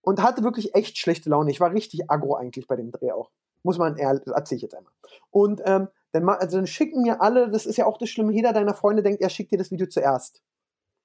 und 0.02 0.22
hatte 0.22 0.44
wirklich 0.44 0.76
echt 0.76 0.98
schlechte 0.98 1.30
Laune. 1.30 1.52
Ich 1.52 1.60
war 1.60 1.72
richtig 1.72 2.10
aggro 2.10 2.36
eigentlich 2.36 2.68
bei 2.68 2.76
dem 2.76 2.92
Dreh 2.92 3.12
auch. 3.12 3.32
Muss 3.64 3.80
man 3.80 3.98
ehrlich, 3.98 4.28
erzähle 4.28 4.58
ich 4.58 4.62
jetzt 4.62 4.76
einmal. 4.76 4.94
Und 5.32 5.62
ähm, 5.66 5.88
dann, 6.12 6.30
also 6.30 6.58
dann 6.58 6.68
schicken 6.68 7.02
mir 7.02 7.22
alle, 7.22 7.50
das 7.50 7.66
ist 7.66 7.78
ja 7.78 7.86
auch 7.86 7.98
das 7.98 8.10
Schlimme, 8.10 8.32
jeder 8.32 8.54
deiner 8.54 8.74
Freunde 8.74 9.04
denkt, 9.04 9.22
er 9.22 9.30
schickt 9.30 9.52
dir 9.52 9.58
das 9.58 9.72
Video 9.72 9.88
zuerst 9.88 10.44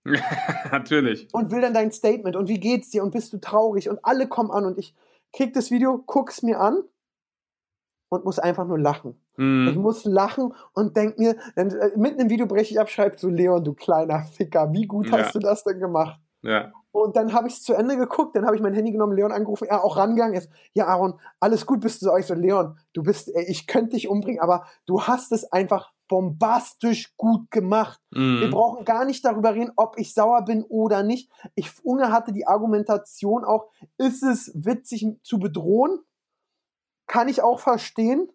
Natürlich. 0.71 1.29
und 1.33 1.51
will 1.51 1.61
dann 1.61 1.75
dein 1.75 1.93
Statement 1.93 2.37
und 2.37 2.49
wie 2.49 2.61
geht's 2.61 2.91
dir 2.91 3.03
und 3.03 3.11
bist 3.11 3.33
du 3.33 3.39
traurig 3.39 3.89
und 3.89 4.05
alle 4.05 4.29
kommen 4.29 4.51
an 4.51 4.65
und 4.67 4.79
ich 4.79 4.95
krieg 5.33 5.53
das 5.53 5.71
Video, 5.71 5.99
guck's 6.07 6.43
mir 6.43 6.61
an 6.61 6.83
und 8.09 8.25
muss 8.25 8.39
einfach 8.39 8.67
nur 8.67 8.79
lachen. 8.79 9.21
Ich 9.41 9.77
Mhm. 9.77 9.83
muss 9.83 10.05
lachen 10.05 10.53
und 10.75 10.97
denk 10.97 11.19
mir, 11.19 11.37
dann, 11.57 11.71
äh, 11.71 11.91
mitten 11.97 12.21
im 12.21 12.31
Video 12.31 12.47
breche 12.47 12.73
ich 12.75 12.81
ab, 12.81 12.89
schreib 12.91 13.19
so, 13.19 13.29
Leon, 13.29 13.65
du 13.65 13.75
kleiner 13.75 14.23
Ficker, 14.23 14.73
wie 14.73 14.87
gut 14.87 15.11
Ja. 15.11 15.19
hast 15.19 15.35
du 15.35 15.39
das 15.39 15.65
denn 15.65 15.79
gemacht? 15.81 16.21
Ja. 16.43 16.73
Und 16.93 17.17
dann 17.17 17.33
habe 17.33 17.47
ich 17.49 17.55
es 17.55 17.63
zu 17.63 17.73
Ende 17.75 17.97
geguckt, 17.97 18.35
dann 18.37 18.45
habe 18.47 18.57
ich 18.57 18.63
mein 18.63 18.75
Handy 18.75 18.91
genommen, 18.93 19.15
Leon 19.17 19.33
angerufen, 19.33 19.69
er 19.69 19.85
auch 19.85 19.97
rangegangen 19.97 20.35
ist. 20.35 20.51
Ja, 20.75 20.87
Aaron, 20.89 21.21
alles 21.39 21.65
gut 21.67 21.81
bist 21.81 22.03
du 22.03 22.07
so. 22.07 22.17
Ich 22.17 22.27
so, 22.27 22.35
Leon, 22.35 22.79
du 22.95 23.03
bist, 23.03 23.29
ey, 23.35 23.45
ich 23.49 23.67
könnte 23.67 23.91
dich 23.97 24.09
umbringen, 24.09 24.41
aber 24.41 24.65
du 24.87 25.03
hast 25.03 25.31
es 25.33 25.45
einfach 25.53 25.93
bombastisch 26.09 27.15
gut 27.17 27.51
gemacht. 27.53 28.01
Wir 28.11 28.49
Mhm. 28.49 28.51
brauchen 28.51 28.85
gar 28.85 29.05
nicht 29.05 29.25
darüber 29.25 29.55
reden, 29.55 29.73
ob 29.77 29.99
ich 29.99 30.13
sauer 30.15 30.45
bin 30.45 30.65
oder 30.65 31.03
nicht. 31.05 31.31
Ich, 31.55 31.71
Unge 31.85 32.11
hatte 32.11 32.33
die 32.33 32.47
Argumentation 32.49 33.45
auch, 33.45 33.71
ist 33.97 34.23
es 34.25 34.51
witzig 34.55 35.07
zu 35.23 35.39
bedrohen? 35.39 36.01
Kann 37.07 37.29
ich 37.29 37.43
auch 37.43 37.61
verstehen. 37.61 38.31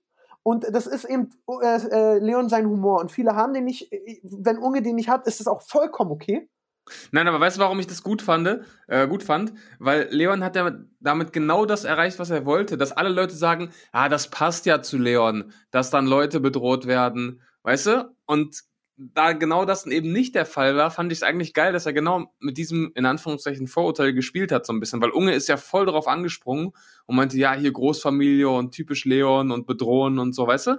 Und 0.45 0.63
das 0.71 0.86
ist 0.86 1.05
eben 1.05 1.31
äh, 1.63 1.77
äh, 1.88 2.19
Leon 2.19 2.49
sein 2.49 2.67
Humor. 2.67 3.01
Und 3.01 3.12
viele 3.12 3.36
haben 3.36 3.53
den 3.55 3.65
nicht, 3.65 3.91
äh, 3.91 4.19
wenn 4.21 4.60
Unge 4.60 4.84
den 4.84 4.95
nicht 4.95 5.10
hat, 5.10 5.25
ist 5.25 5.41
es 5.41 5.47
auch 5.47 5.63
vollkommen 5.63 6.12
okay. 6.12 6.47
Nein, 7.12 7.27
aber 7.27 7.39
weißt 7.39 7.58
du, 7.58 7.62
warum 7.62 7.79
ich 7.79 7.88
das 7.88 8.03
gut 8.03 8.21
fand? 8.21 8.62
Äh, 8.88 9.08
gut 9.08 9.23
fand? 9.23 9.53
Weil 9.79 10.08
Leon 10.12 10.43
hat 10.43 10.55
ja 10.55 10.71
damit 10.99 11.34
genau 11.34 11.65
das 11.65 11.84
erreicht, 11.84 12.19
was 12.19 12.29
er 12.29 12.45
wollte. 12.45 12.77
Dass 12.77 12.91
alle 12.91 13.10
Leute 13.10 13.34
sagen, 13.34 13.71
ah, 13.91 14.08
das 14.08 14.29
passt 14.29 14.67
ja 14.67 14.84
zu 14.84 14.99
Leon, 14.99 15.51
dass 15.71 15.89
dann 15.89 16.05
Leute 16.05 16.39
bedroht 16.39 16.86
werden, 16.86 17.41
weißt 17.63 17.88
du? 17.88 18.15
Und 18.27 18.62
da 18.97 19.34
genau 19.34 19.65
das 19.65 19.86
eben 19.86 20.12
nicht 20.12 20.36
der 20.36 20.45
Fall 20.45 20.75
war, 20.77 20.89
fand 20.89 21.12
ich 21.12 21.19
es 21.19 21.23
eigentlich 21.23 21.53
geil, 21.53 21.73
dass 21.73 21.86
er 21.86 21.93
genau 21.93 22.34
mit 22.39 22.58
diesem, 22.58 22.91
in 22.95 23.05
Anführungszeichen, 23.05 23.67
Vorurteil 23.67 24.13
gespielt 24.13 24.51
hat, 24.51 24.65
so 24.65 24.73
ein 24.73 24.79
bisschen. 24.79 25.01
Weil 25.01 25.10
Unge 25.12 25.34
ist 25.34 25.49
ja 25.49 25.58
voll 25.58 25.86
darauf 25.86 26.08
angesprungen 26.08 26.71
und 27.05 27.15
meinte, 27.15 27.38
ja, 27.38 27.53
hier 27.53 27.71
Großfamilie 27.71 28.49
und 28.49 28.71
typisch 28.71 29.05
Leon 29.05 29.51
und 29.51 29.67
bedrohen 29.67 30.19
und 30.19 30.34
so, 30.34 30.47
weißt 30.47 30.67
du? 30.67 30.71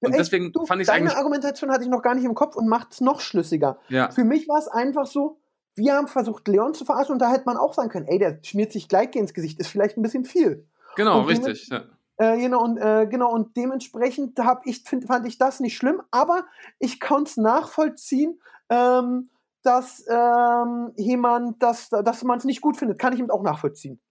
Und 0.00 0.12
Ey, 0.12 0.18
deswegen 0.18 0.52
du, 0.52 0.64
fand 0.64 0.80
ich 0.80 0.86
deine 0.86 1.00
eigentlich. 1.00 1.16
Argumentation 1.16 1.70
hatte 1.70 1.84
ich 1.84 1.90
noch 1.90 2.02
gar 2.02 2.14
nicht 2.14 2.24
im 2.24 2.34
Kopf 2.34 2.56
und 2.56 2.66
macht 2.66 2.92
es 2.92 3.02
noch 3.02 3.20
schlüssiger. 3.20 3.78
Ja, 3.88 4.10
Für 4.10 4.24
mich 4.24 4.48
war 4.48 4.58
es 4.58 4.68
einfach 4.68 5.04
so, 5.06 5.38
wir 5.74 5.92
haben 5.92 6.08
versucht, 6.08 6.48
Leon 6.48 6.72
zu 6.72 6.86
verarschen 6.86 7.12
und 7.12 7.18
da 7.18 7.30
hätte 7.30 7.44
man 7.44 7.58
auch 7.58 7.74
sagen 7.74 7.90
können, 7.90 8.06
ey, 8.06 8.18
der 8.18 8.38
schmiert 8.42 8.72
sich 8.72 8.88
gleich 8.88 9.14
ins 9.14 9.34
Gesicht, 9.34 9.60
ist 9.60 9.68
vielleicht 9.68 9.98
ein 9.98 10.02
bisschen 10.02 10.24
viel. 10.24 10.66
genau, 10.96 11.20
richtig. 11.22 11.68
Ja. 11.68 11.84
Äh, 12.20 12.36
genau, 12.38 12.62
und, 12.62 12.76
äh, 12.76 13.06
genau, 13.06 13.32
und 13.32 13.56
dementsprechend 13.56 14.38
hab 14.38 14.66
ich, 14.66 14.82
find, 14.84 15.06
fand 15.06 15.26
ich 15.26 15.38
das 15.38 15.58
nicht 15.58 15.74
schlimm, 15.74 16.02
aber 16.10 16.44
ich 16.78 17.00
konnte 17.00 17.30
es 17.30 17.36
nachvollziehen, 17.38 18.38
ähm, 18.68 19.30
dass 19.62 20.04
ähm, 20.06 20.92
jemand, 20.96 21.62
dass, 21.62 21.88
dass 21.88 22.22
man 22.22 22.36
es 22.36 22.44
nicht 22.44 22.60
gut 22.60 22.76
findet, 22.76 22.98
kann 22.98 23.14
ich 23.14 23.20
eben 23.20 23.30
auch 23.30 23.42
nachvollziehen. 23.42 24.02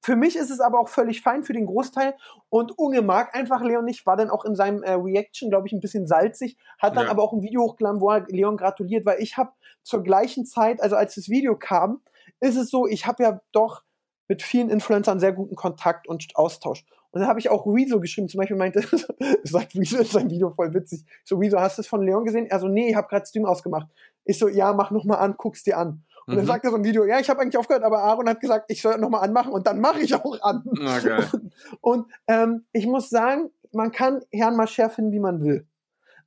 Für 0.00 0.14
mich 0.14 0.36
ist 0.36 0.50
es 0.50 0.60
aber 0.60 0.78
auch 0.78 0.88
völlig 0.88 1.22
fein 1.22 1.42
für 1.42 1.52
den 1.52 1.66
Großteil 1.66 2.14
und 2.48 2.78
Unge 2.78 3.02
mag 3.02 3.34
einfach 3.34 3.60
Leon 3.60 3.84
nicht, 3.84 4.06
war 4.06 4.16
dann 4.16 4.30
auch 4.30 4.44
in 4.44 4.54
seinem 4.54 4.84
äh, 4.84 4.92
Reaction, 4.92 5.50
glaube 5.50 5.66
ich, 5.66 5.72
ein 5.72 5.80
bisschen 5.80 6.06
salzig, 6.06 6.56
hat 6.78 6.96
dann 6.96 7.06
Ja. 7.06 7.10
aber 7.10 7.24
auch 7.24 7.32
ein 7.32 7.42
Video 7.42 7.62
hochgeladen, 7.62 8.00
wo 8.00 8.10
er 8.12 8.24
Leon 8.28 8.56
gratuliert, 8.56 9.04
weil 9.04 9.20
ich 9.20 9.36
habe 9.36 9.52
zur 9.82 10.04
gleichen 10.04 10.46
Zeit, 10.46 10.80
also 10.80 10.94
als 10.94 11.16
das 11.16 11.28
Video 11.28 11.56
kam, 11.58 12.02
ist 12.40 12.56
es 12.56 12.70
so, 12.70 12.86
ich 12.86 13.06
habe 13.06 13.24
ja 13.24 13.40
doch 13.52 13.82
mit 14.28 14.42
vielen 14.42 14.70
Influencern 14.70 15.18
sehr 15.18 15.32
guten 15.32 15.56
Kontakt 15.56 16.06
und 16.06 16.24
Austausch. 16.36 16.84
Und 17.10 17.20
dann 17.20 17.28
habe 17.28 17.40
ich 17.40 17.48
auch 17.48 17.66
Rezo 17.66 18.00
geschrieben, 18.00 18.28
zum 18.28 18.38
Beispiel 18.38 18.56
meinte, 18.56 18.80
sagt 19.44 19.74
Rezo 19.74 19.98
in 19.98 20.04
seinem 20.04 20.30
Video 20.30 20.50
voll 20.50 20.72
witzig. 20.74 21.04
So, 21.24 21.36
Rezo, 21.36 21.58
hast 21.58 21.78
du 21.78 21.82
es 21.82 21.88
von 21.88 22.02
Leon 22.02 22.24
gesehen? 22.24 22.46
Er 22.46 22.60
so, 22.60 22.68
nee, 22.68 22.90
ich 22.90 22.94
habe 22.96 23.08
gerade 23.08 23.24
Stream 23.26 23.46
ausgemacht. 23.46 23.86
Ich 24.24 24.38
so, 24.38 24.48
ja, 24.48 24.72
mach 24.74 24.90
noch 24.90 25.04
mal 25.04 25.16
an, 25.16 25.34
guck's 25.38 25.62
dir 25.64 25.78
an. 25.78 26.04
Und 26.26 26.36
dann 26.36 26.44
Mhm. 26.44 26.48
sagt 26.48 26.64
er 26.64 26.70
so 26.70 26.76
im 26.76 26.84
Video, 26.84 27.06
ja, 27.06 27.18
ich 27.18 27.30
habe 27.30 27.40
eigentlich 27.40 27.56
aufgehört, 27.56 27.82
aber 27.84 28.00
Aaron 28.02 28.28
hat 28.28 28.40
gesagt, 28.40 28.70
ich 28.70 28.82
soll 28.82 28.98
noch 28.98 29.08
mal 29.08 29.20
anmachen 29.20 29.52
und 29.52 29.66
dann 29.66 29.80
mache 29.80 30.00
ich 30.00 30.14
auch 30.14 30.38
an. 30.42 30.62
Ah, 30.82 30.98
geil. 31.00 31.24
Und 31.80 32.06
ähm, 32.26 32.66
ich 32.72 32.86
muss 32.86 33.08
sagen, 33.08 33.50
man 33.72 33.90
kann 33.92 34.20
Herrn 34.30 34.54
Mascher 34.56 34.90
finden, 34.90 35.12
wie 35.12 35.20
man 35.20 35.42
will. 35.42 35.66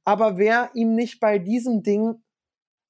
Aber 0.04 0.38
wer 0.40 0.72
ihm 0.74 0.96
nicht 0.96 1.20
bei 1.20 1.38
diesem 1.38 1.84
Ding 1.84 2.16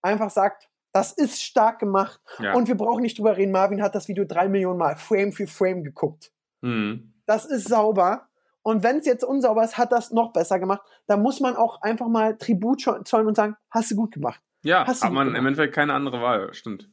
einfach 0.02 0.30
sagt, 0.30 0.70
das 0.94 1.12
ist 1.12 1.42
stark 1.44 1.80
gemacht 1.80 2.22
Ja. 2.40 2.54
und 2.54 2.68
wir 2.70 2.76
brauchen 2.76 3.02
nicht 3.02 3.18
drüber 3.18 3.36
reden, 3.36 3.52
Marvin 3.52 3.82
hat 3.82 3.96
das 3.96 4.08
Video 4.08 4.24
drei 4.24 4.48
Millionen 4.48 4.78
Mal 4.80 4.96
Frame 4.96 5.34
für 5.34 5.48
Frame 5.48 5.84
geguckt. 5.84 6.32
Mhm. 6.62 7.11
Das 7.26 7.46
ist 7.46 7.68
sauber. 7.68 8.28
Und 8.64 8.84
wenn 8.84 8.98
es 8.98 9.06
jetzt 9.06 9.24
unsauber 9.24 9.64
ist, 9.64 9.78
hat 9.78 9.92
das 9.92 10.12
noch 10.12 10.34
besser 10.34 10.60
gemacht. 10.60 10.82
Da 11.08 11.18
muss 11.18 11.40
man 11.40 11.56
auch 11.56 11.82
einfach 11.82 12.08
mal 12.08 12.38
Tribut 12.38 12.82
zollen 13.04 13.28
und 13.28 13.36
sagen, 13.36 13.56
hast 13.72 13.92
du 13.92 13.96
gut 13.96 14.12
gemacht. 14.14 14.40
Ja, 14.64 14.86
Hast 14.86 15.02
du 15.02 15.08
hat 15.08 15.14
man 15.14 15.28
gemacht. 15.28 15.40
im 15.40 15.46
Endeffekt 15.48 15.74
keine 15.74 15.94
andere 15.94 16.22
Wahl, 16.22 16.54
stimmt. 16.54 16.88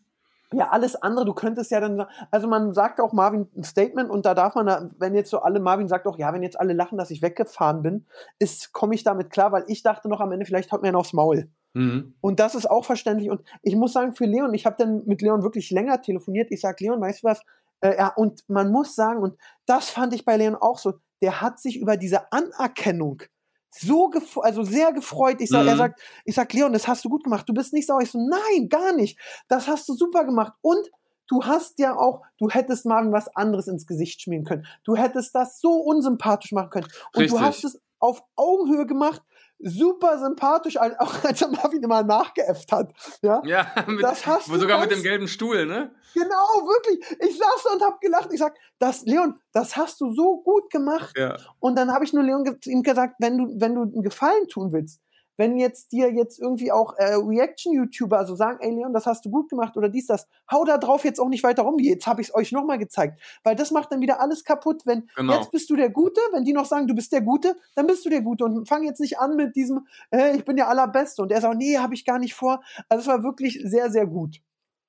Ja, 0.55 0.69
alles 0.69 0.97
andere, 0.97 1.27
du 1.27 1.35
könntest 1.35 1.71
ja 1.71 1.79
dann, 1.79 2.07
also 2.31 2.49
man 2.49 2.73
sagt 2.73 3.03
auch 3.03 3.13
Marvin 3.13 3.49
ein 3.55 3.65
Statement 3.65 4.09
und 4.09 4.25
da 4.25 4.33
darf 4.33 4.55
man, 4.55 4.95
wenn 4.99 5.15
jetzt 5.15 5.29
so 5.29 5.41
alle, 5.41 5.61
Marvin 5.61 5.89
sagt 5.89 6.07
auch, 6.07 6.17
ja, 6.19 6.33
wenn 6.33 6.43
jetzt 6.43 6.59
alle 6.59 6.73
lachen, 6.73 6.97
dass 6.97 7.11
ich 7.11 7.21
weggefahren 7.21 7.83
bin, 7.83 8.07
ist, 8.39 8.73
komme 8.73 8.95
ich 8.95 9.05
damit 9.05 9.29
klar, 9.29 9.53
weil 9.53 9.65
ich 9.67 9.83
dachte 9.83 10.09
noch 10.09 10.21
am 10.21 10.33
Ende, 10.33 10.47
vielleicht 10.47 10.73
haut 10.73 10.81
mir 10.81 10.89
einer 10.89 10.99
aufs 10.99 11.13
Maul. 11.13 11.51
Mhm. 11.75 12.15
Und 12.23 12.41
das 12.41 12.55
ist 12.55 12.65
auch 12.65 12.87
verständlich. 12.87 13.31
Und 13.31 13.43
ich 13.61 13.77
muss 13.77 13.93
sagen, 13.93 14.15
für 14.15 14.25
Leon, 14.25 14.55
ich 14.55 14.65
habe 14.65 14.77
dann 14.79 15.03
mit 15.05 15.21
Leon 15.21 15.43
wirklich 15.43 15.71
länger 15.71 16.01
telefoniert. 16.01 16.51
Ich 16.51 16.63
sag, 16.63 16.81
Leon, 16.81 16.99
weißt 16.99 17.23
du 17.23 17.27
was? 17.27 17.43
Äh, 17.81 17.97
ja, 17.97 18.09
und 18.15 18.43
man 18.49 18.71
muss 18.71 18.95
sagen, 18.95 19.23
und 19.23 19.39
das 19.67 19.91
fand 19.91 20.13
ich 20.15 20.25
bei 20.25 20.37
Leon 20.37 20.57
auch 20.57 20.79
so, 20.79 20.95
der 21.23 21.41
hat 21.41 21.59
sich 21.61 21.77
über 21.79 21.97
diese 21.97 22.33
Anerkennung 22.33 23.23
so 23.71 24.11
also 24.43 24.63
sehr 24.65 24.93
gefreut. 24.93 25.41
Ich 25.41 25.51
sag, 25.51 25.63
Mhm. 25.63 25.69
er 25.69 25.77
sagt, 25.77 26.01
ich 26.25 26.35
sag, 26.35 26.53
Leon, 26.53 26.73
das 26.73 26.89
hast 26.89 27.05
du 27.05 27.09
gut 27.11 27.25
gemacht. 27.25 27.49
Du 27.49 27.55
bist 27.55 27.73
nicht 27.73 27.87
sauer. 27.87 28.01
Ich 28.01 28.11
so, 28.11 28.19
nein, 28.19 28.69
gar 28.69 28.93
nicht. 28.95 29.19
Das 29.49 29.69
hast 29.69 29.89
du 29.89 29.95
super 29.95 30.25
gemacht. 30.25 30.55
Und 30.63 30.91
du 31.29 31.45
hast 31.45 31.79
ja 31.79 31.97
auch, 31.97 32.23
du 32.39 32.49
hättest 32.49 32.87
Marvin 32.87 33.13
was 33.13 33.29
anderes 33.37 33.69
ins 33.69 33.87
Gesicht 33.87 34.23
schmieren 34.23 34.45
können. 34.45 34.67
Du 34.85 34.97
hättest 34.97 35.35
das 35.35 35.61
so 35.61 35.75
unsympathisch 35.75 36.53
machen 36.53 36.71
können. 36.71 36.87
Und 37.15 37.21
Richtig. 37.23 37.39
du 37.39 37.45
hast 37.45 37.65
es 37.65 37.81
auf 38.01 38.23
Augenhöhe 38.37 38.87
gemacht. 38.87 39.23
Super 39.61 40.19
sympathisch, 40.19 40.77
auch 40.99 41.25
als 41.25 41.43
er 41.43 41.49
Marvin 41.49 41.83
immer 41.83 42.03
nachgeäfft 42.03 42.71
hat. 42.73 42.93
Ja, 43.23 43.43
Ja, 43.45 43.67
mit, 43.87 44.03
Das 44.03 44.27
hast 44.27 44.49
du 44.49 44.57
sogar 44.59 44.81
mit 44.81 44.91
ganz- 44.91 45.01
dem 45.01 45.05
gelben 45.05 45.29
Stuhl, 45.29 45.67
ne? 45.67 45.91
genau, 46.15 46.27
wirklich. 46.67 46.99
Ich 47.21 47.39
saß 47.39 47.63
da 47.65 47.71
und 47.75 47.83
hab 47.83 48.01
gelacht. 48.01 48.29
Ich 48.33 48.39
sag, 48.41 48.55
das, 48.79 49.03
Leon, 49.03 49.35
das 49.53 49.77
hast 49.77 50.01
du 50.01 50.13
so 50.15 50.41
gut 50.43 50.71
gemacht. 50.71 51.15
Ja. 51.17 51.37
Und 51.61 51.77
dann 51.77 51.93
habe 51.93 52.05
ich 52.05 52.13
nur 52.13 52.23
Leon 52.25 52.45
ihm 52.65 52.83
gesagt, 52.83 53.17
wenn 53.19 53.39
du, 53.39 53.61
wenn 53.61 53.75
du 53.75 53.83
einen 53.83 54.03
Gefallen 54.03 54.49
tun 54.49 54.73
willst, 54.73 55.01
wenn 55.39 55.57
jetzt 55.57 55.93
dir 55.93 56.13
jetzt 56.13 56.39
irgendwie 56.39 56.71
auch 56.71 56.95
äh, 56.99 57.15
Reaction-YouTuber 57.15 58.27
so 58.27 58.35
sagen, 58.35 58.59
ey 58.61 58.71
Leon, 58.75 58.93
das 58.93 59.07
hast 59.07 59.25
du 59.25 59.31
gut 59.31 59.49
gemacht 59.49 59.77
oder 59.77 59.89
dies, 59.89 60.07
das, 60.07 60.29
hau 60.51 60.65
da 60.65 60.77
drauf 60.77 61.05
jetzt 61.05 61.21
auch 61.21 61.29
nicht 61.29 61.45
weiter 61.45 61.63
rum. 61.63 61.79
Jetzt 61.79 62.07
habe 62.07 62.21
ich 62.21 62.29
es 62.29 62.35
euch 62.35 62.53
nochmal 62.53 62.77
gezeigt. 62.79 63.21
Weil 63.45 63.57
das 63.57 63.71
macht 63.71 63.91
dann 63.93 64.01
wieder 64.03 64.21
alles 64.21 64.45
kaputt, 64.45 64.83
wenn 64.85 65.09
Genau. 65.17 65.37
jetzt 65.37 65.51
bist 65.53 65.71
du 65.71 65.77
der 65.77 65.89
Gute, 65.91 66.21
wenn 66.33 66.45
die 66.45 66.53
noch 66.53 66.67
sagen, 66.67 66.87
du 66.89 66.95
bist 66.95 67.13
der 67.13 67.23
Gute, 67.23 67.57
dann 67.77 67.87
bist 67.87 68.05
du 68.05 68.11
der 68.11 68.21
Gute. 68.21 68.45
Und 68.45 68.69
fang 68.69 68.83
jetzt 68.83 69.01
nicht 69.01 69.19
an 69.19 69.37
mit 69.37 69.57
diesem, 69.57 69.87
äh, 70.11 70.37
ich 70.37 70.45
bin 70.45 70.57
der 70.57 70.69
Allerbeste. 70.69 71.23
Und 71.23 71.33
er 71.33 71.41
sagt, 71.41 71.57
nee, 71.57 71.79
habe 71.79 71.95
ich 71.95 72.05
gar 72.05 72.19
nicht 72.19 72.35
vor. 72.35 72.61
Also 72.89 73.03
es 73.03 73.07
war 73.07 73.23
wirklich 73.23 73.61
sehr, 73.65 73.91
sehr 73.91 74.07
gut. 74.07 74.41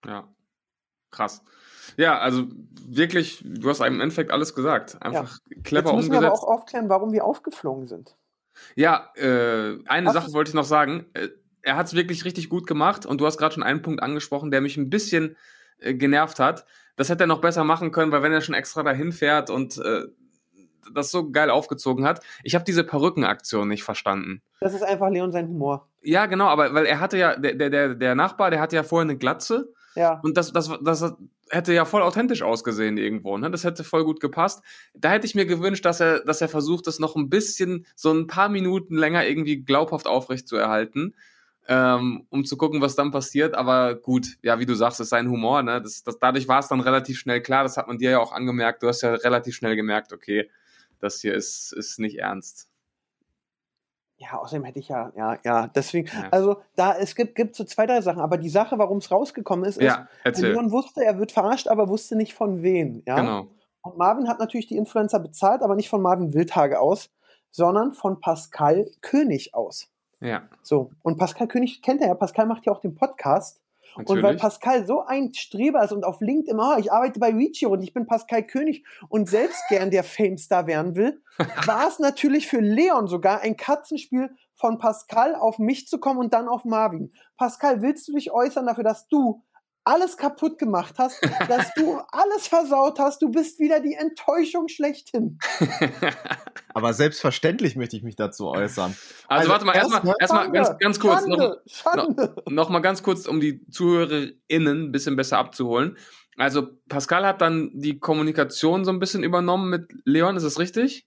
Ja. 0.05 0.27
Krass. 1.11 1.43
Ja, 1.97 2.19
also 2.19 2.43
wirklich, 2.87 3.43
du 3.43 3.69
hast 3.69 3.81
im 3.81 3.99
Endeffekt 4.01 4.31
alles 4.31 4.53
gesagt. 4.55 5.01
Einfach 5.01 5.39
clever 5.63 5.89
jetzt 5.89 5.95
müssen 5.95 6.11
wir 6.11 6.17
aber 6.19 6.27
umgesetzt. 6.27 6.43
auch 6.47 6.47
aufklären, 6.59 6.89
warum 6.89 7.11
wir 7.13 7.25
aufgeflogen 7.25 7.87
sind. 7.87 8.15
Ja, 8.75 9.09
äh, 9.15 9.77
eine 9.87 10.07
Was 10.07 10.13
Sache 10.13 10.33
wollte 10.33 10.49
ich 10.49 10.55
noch 10.55 10.63
sagen. 10.65 11.05
Äh, 11.13 11.29
Er 11.61 11.75
hat 11.75 11.87
es 11.87 11.93
wirklich 11.93 12.23
richtig 12.25 12.49
gut 12.49 12.67
gemacht 12.67 13.05
und 13.05 13.19
du 13.19 13.25
hast 13.25 13.37
gerade 13.37 13.53
schon 13.53 13.63
einen 13.63 13.81
Punkt 13.81 14.01
angesprochen, 14.01 14.49
der 14.51 14.61
mich 14.61 14.77
ein 14.77 14.89
bisschen 14.89 15.35
äh, 15.79 15.93
genervt 15.93 16.39
hat. 16.39 16.65
Das 16.95 17.09
hätte 17.09 17.23
er 17.25 17.27
noch 17.27 17.41
besser 17.41 17.63
machen 17.63 17.91
können, 17.91 18.11
weil 18.11 18.23
wenn 18.23 18.33
er 18.33 18.41
schon 18.41 18.55
extra 18.55 18.83
dahin 18.83 19.11
fährt 19.11 19.49
und 19.49 19.77
äh, 19.77 20.03
das 20.93 21.11
so 21.11 21.29
geil 21.31 21.49
aufgezogen 21.49 22.05
hat. 22.05 22.21
Ich 22.43 22.55
habe 22.55 22.65
diese 22.65 22.83
Perückenaktion 22.83 23.67
nicht 23.67 23.83
verstanden. 23.83 24.41
Das 24.59 24.73
ist 24.73 24.81
einfach 24.81 25.09
Leon 25.09 25.31
sein 25.31 25.47
Humor. 25.47 25.87
Ja, 26.01 26.25
genau, 26.25 26.47
aber 26.47 26.73
weil 26.73 26.85
er 26.85 26.99
hatte 26.99 27.17
ja, 27.17 27.35
der, 27.35 27.53
der, 27.53 27.69
der, 27.69 27.95
der 27.95 28.15
Nachbar, 28.15 28.49
der 28.49 28.59
hatte 28.59 28.75
ja 28.75 28.83
vorher 28.83 29.07
eine 29.07 29.17
Glatze 29.17 29.71
Ja. 29.95 30.19
und 30.23 30.37
das, 30.37 30.53
das, 30.53 30.69
das 30.81 31.13
hätte 31.49 31.73
ja 31.73 31.85
voll 31.85 32.01
authentisch 32.01 32.41
ausgesehen 32.41 32.97
irgendwo, 32.97 33.37
ne? 33.37 33.49
Das 33.49 33.63
hätte 33.63 33.83
voll 33.83 34.05
gut 34.05 34.19
gepasst. 34.19 34.63
Da 34.93 35.11
hätte 35.11 35.25
ich 35.25 35.35
mir 35.35 35.45
gewünscht, 35.45 35.85
dass 35.85 35.99
er, 35.99 36.19
dass 36.23 36.41
er 36.41 36.49
versucht, 36.49 36.87
das 36.87 36.99
noch 36.99 37.15
ein 37.15 37.29
bisschen, 37.29 37.85
so 37.95 38.11
ein 38.11 38.27
paar 38.27 38.49
Minuten 38.49 38.95
länger 38.95 39.25
irgendwie 39.25 39.57
glaubhaft 39.57 40.07
aufrecht 40.07 40.47
zu 40.47 40.55
erhalten, 40.57 41.15
ähm, 41.67 42.25
um 42.29 42.45
zu 42.45 42.57
gucken, 42.57 42.81
was 42.81 42.95
dann 42.95 43.11
passiert. 43.11 43.55
Aber 43.55 43.95
gut, 43.95 44.37
ja, 44.41 44.59
wie 44.59 44.65
du 44.65 44.75
sagst, 44.75 44.99
ist 44.99 45.09
sein 45.09 45.29
Humor, 45.29 45.63
ne? 45.63 45.81
Das, 45.81 46.03
das, 46.03 46.19
dadurch 46.19 46.47
war 46.47 46.59
es 46.59 46.67
dann 46.67 46.81
relativ 46.81 47.17
schnell 47.17 47.41
klar, 47.41 47.63
das 47.63 47.77
hat 47.77 47.87
man 47.87 47.97
dir 47.97 48.11
ja 48.11 48.19
auch 48.19 48.31
angemerkt. 48.31 48.83
Du 48.83 48.87
hast 48.87 49.01
ja 49.01 49.13
relativ 49.13 49.55
schnell 49.55 49.75
gemerkt, 49.75 50.13
okay, 50.13 50.49
das 50.99 51.21
hier 51.21 51.33
ist, 51.33 51.73
ist 51.73 51.99
nicht 51.99 52.19
ernst. 52.19 52.69
Ja, 54.21 54.37
außerdem 54.37 54.65
hätte 54.65 54.79
ich 54.79 54.89
ja, 54.89 55.11
ja, 55.15 55.37
ja, 55.45 55.67
deswegen, 55.67 56.07
Ja. 56.07 56.27
also 56.29 56.61
da, 56.75 56.93
es 56.97 57.15
gibt, 57.15 57.35
gibt 57.35 57.55
so 57.55 57.63
zwei, 57.63 57.85
drei 57.85 58.01
Sachen, 58.01 58.21
aber 58.21 58.37
die 58.37 58.49
Sache, 58.49 58.77
warum 58.77 58.97
es 58.97 59.09
rausgekommen 59.11 59.63
ist, 59.63 59.77
ist, 59.77 59.83
Ja. 59.85 60.09
Leon 60.25 60.71
wusste, 60.71 61.03
er 61.05 61.17
wird 61.17 61.31
verarscht, 61.31 61.69
aber 61.69 61.87
wusste 61.87 62.17
nicht 62.17 62.33
von 62.33 62.61
wem, 62.61 63.01
ja. 63.05 63.15
Genau. 63.15 63.47
Und 63.81 63.97
Marvin 63.97 64.27
hat 64.27 64.39
natürlich 64.39 64.67
die 64.67 64.75
Influencer 64.75 65.19
bezahlt, 65.19 65.61
aber 65.61 65.75
nicht 65.75 65.89
von 65.89 66.01
Marvin 66.01 66.33
Wildhage 66.33 66.79
aus, 66.81 67.09
sondern 67.49 67.93
von 67.93 68.19
Pascal 68.19 68.91
König 69.01 69.55
aus. 69.55 69.87
Ja, 70.21 70.43
So, 70.63 70.91
und 71.01 71.17
Pascal 71.17 71.47
König 71.47 71.81
kennt 71.81 72.01
er 72.01 72.09
ja, 72.09 72.13
Pascal 72.13 72.45
macht 72.45 72.65
ja 72.65 72.73
auch 72.73 72.81
den 72.81 72.93
Podcast. 72.93 73.58
Und 73.95 74.07
weil 74.09 74.17
natürlich. 74.17 74.41
Pascal 74.41 74.85
so 74.85 75.03
ein 75.03 75.33
Streber 75.33 75.83
ist 75.83 75.91
und 75.91 76.03
auf 76.03 76.21
LinkedIn, 76.21 76.59
oh, 76.59 76.77
ich 76.77 76.91
arbeite 76.91 77.19
bei 77.19 77.29
Reachio 77.29 77.69
und 77.69 77.81
ich 77.81 77.93
bin 77.93 78.05
Pascal 78.05 78.43
König 78.43 78.85
und 79.09 79.29
selbst 79.29 79.61
gern 79.69 79.91
der 79.91 80.03
Famestar 80.03 80.67
werden 80.67 80.95
will, 80.95 81.21
war 81.65 81.87
es 81.87 81.99
natürlich 81.99 82.47
für 82.47 82.59
Leon 82.59 83.07
sogar 83.07 83.41
ein 83.41 83.57
Katzenspiel 83.57 84.29
von 84.55 84.77
Pascal 84.77 85.35
auf 85.35 85.57
mich 85.57 85.87
zu 85.87 85.99
kommen 85.99 86.19
und 86.19 86.33
dann 86.33 86.49
auf 86.49 86.65
Marvin. 86.65 87.13
Pascal, 87.37 87.81
willst 87.81 88.07
du 88.07 88.13
dich 88.13 88.31
äußern 88.31 88.65
dafür, 88.65 88.83
dass 88.83 89.07
du 89.07 89.41
alles 89.83 90.17
kaputt 90.17 90.59
gemacht 90.59 90.95
hast, 90.97 91.19
dass 91.47 91.73
du 91.75 91.99
alles 92.11 92.47
versaut 92.47 92.99
hast, 92.99 93.21
du 93.21 93.29
bist 93.31 93.59
wieder 93.59 93.79
die 93.79 93.93
Enttäuschung 93.95 94.67
schlechthin. 94.67 95.39
Aber 96.73 96.93
selbstverständlich 96.93 97.75
möchte 97.75 97.97
ich 97.97 98.03
mich 98.03 98.15
dazu 98.15 98.47
äußern. 98.49 98.95
Also, 99.27 99.41
Also 99.41 99.49
warte 99.51 99.65
mal, 99.65 99.75
erstmal, 99.75 100.01
erstmal- 100.01 100.15
erstmal 100.19 100.51
ganz, 100.51 100.79
ganz 100.79 100.99
kurz, 100.99 101.25
noch, 101.25 101.37
Schande, 101.65 102.15
Schande. 102.15 102.35
noch 102.47 102.69
mal 102.69 102.79
ganz 102.79 103.01
kurz, 103.03 103.25
um 103.27 103.39
die 103.39 103.65
ZuhörerInnen 103.69 104.85
ein 104.85 104.91
bisschen 104.91 105.15
besser 105.15 105.37
abzuholen. 105.37 105.97
Also, 106.37 106.67
Pascal 106.87 107.25
hat 107.25 107.41
dann 107.41 107.71
die 107.73 107.99
Kommunikation 107.99 108.85
so 108.85 108.91
ein 108.91 108.99
bisschen 108.99 109.23
übernommen 109.23 109.69
mit 109.69 109.91
Leon, 110.05 110.37
ist 110.37 110.43
das 110.43 110.59
richtig? 110.59 111.05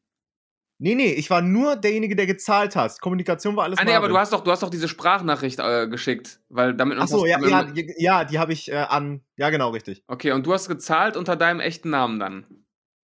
Nee, 0.84 0.96
nee, 0.96 1.12
ich 1.12 1.30
war 1.30 1.42
nur 1.42 1.76
derjenige, 1.76 2.16
der 2.16 2.26
gezahlt 2.26 2.74
hat. 2.74 3.00
Kommunikation 3.00 3.54
war 3.54 3.62
alles 3.62 3.78
Ah, 3.78 3.84
nee, 3.84 3.94
aber 3.94 4.08
du 4.08 4.18
hast 4.18 4.32
doch, 4.32 4.42
du 4.42 4.50
hast 4.50 4.64
doch 4.64 4.68
diese 4.68 4.88
Sprachnachricht 4.88 5.60
äh, 5.60 5.86
geschickt, 5.86 6.40
weil 6.48 6.74
damit 6.74 6.98
Ach 7.00 7.06
so, 7.06 7.24
ja, 7.24 7.38
ja, 7.40 7.68
ja, 7.98 8.24
die 8.24 8.40
habe 8.40 8.52
ich 8.52 8.68
äh, 8.68 8.74
an. 8.74 9.20
Ja, 9.36 9.50
genau, 9.50 9.70
richtig. 9.70 10.02
Okay, 10.08 10.32
und 10.32 10.44
du 10.44 10.52
hast 10.52 10.66
gezahlt 10.66 11.16
unter 11.16 11.36
deinem 11.36 11.60
echten 11.60 11.90
Namen 11.90 12.18
dann. 12.18 12.46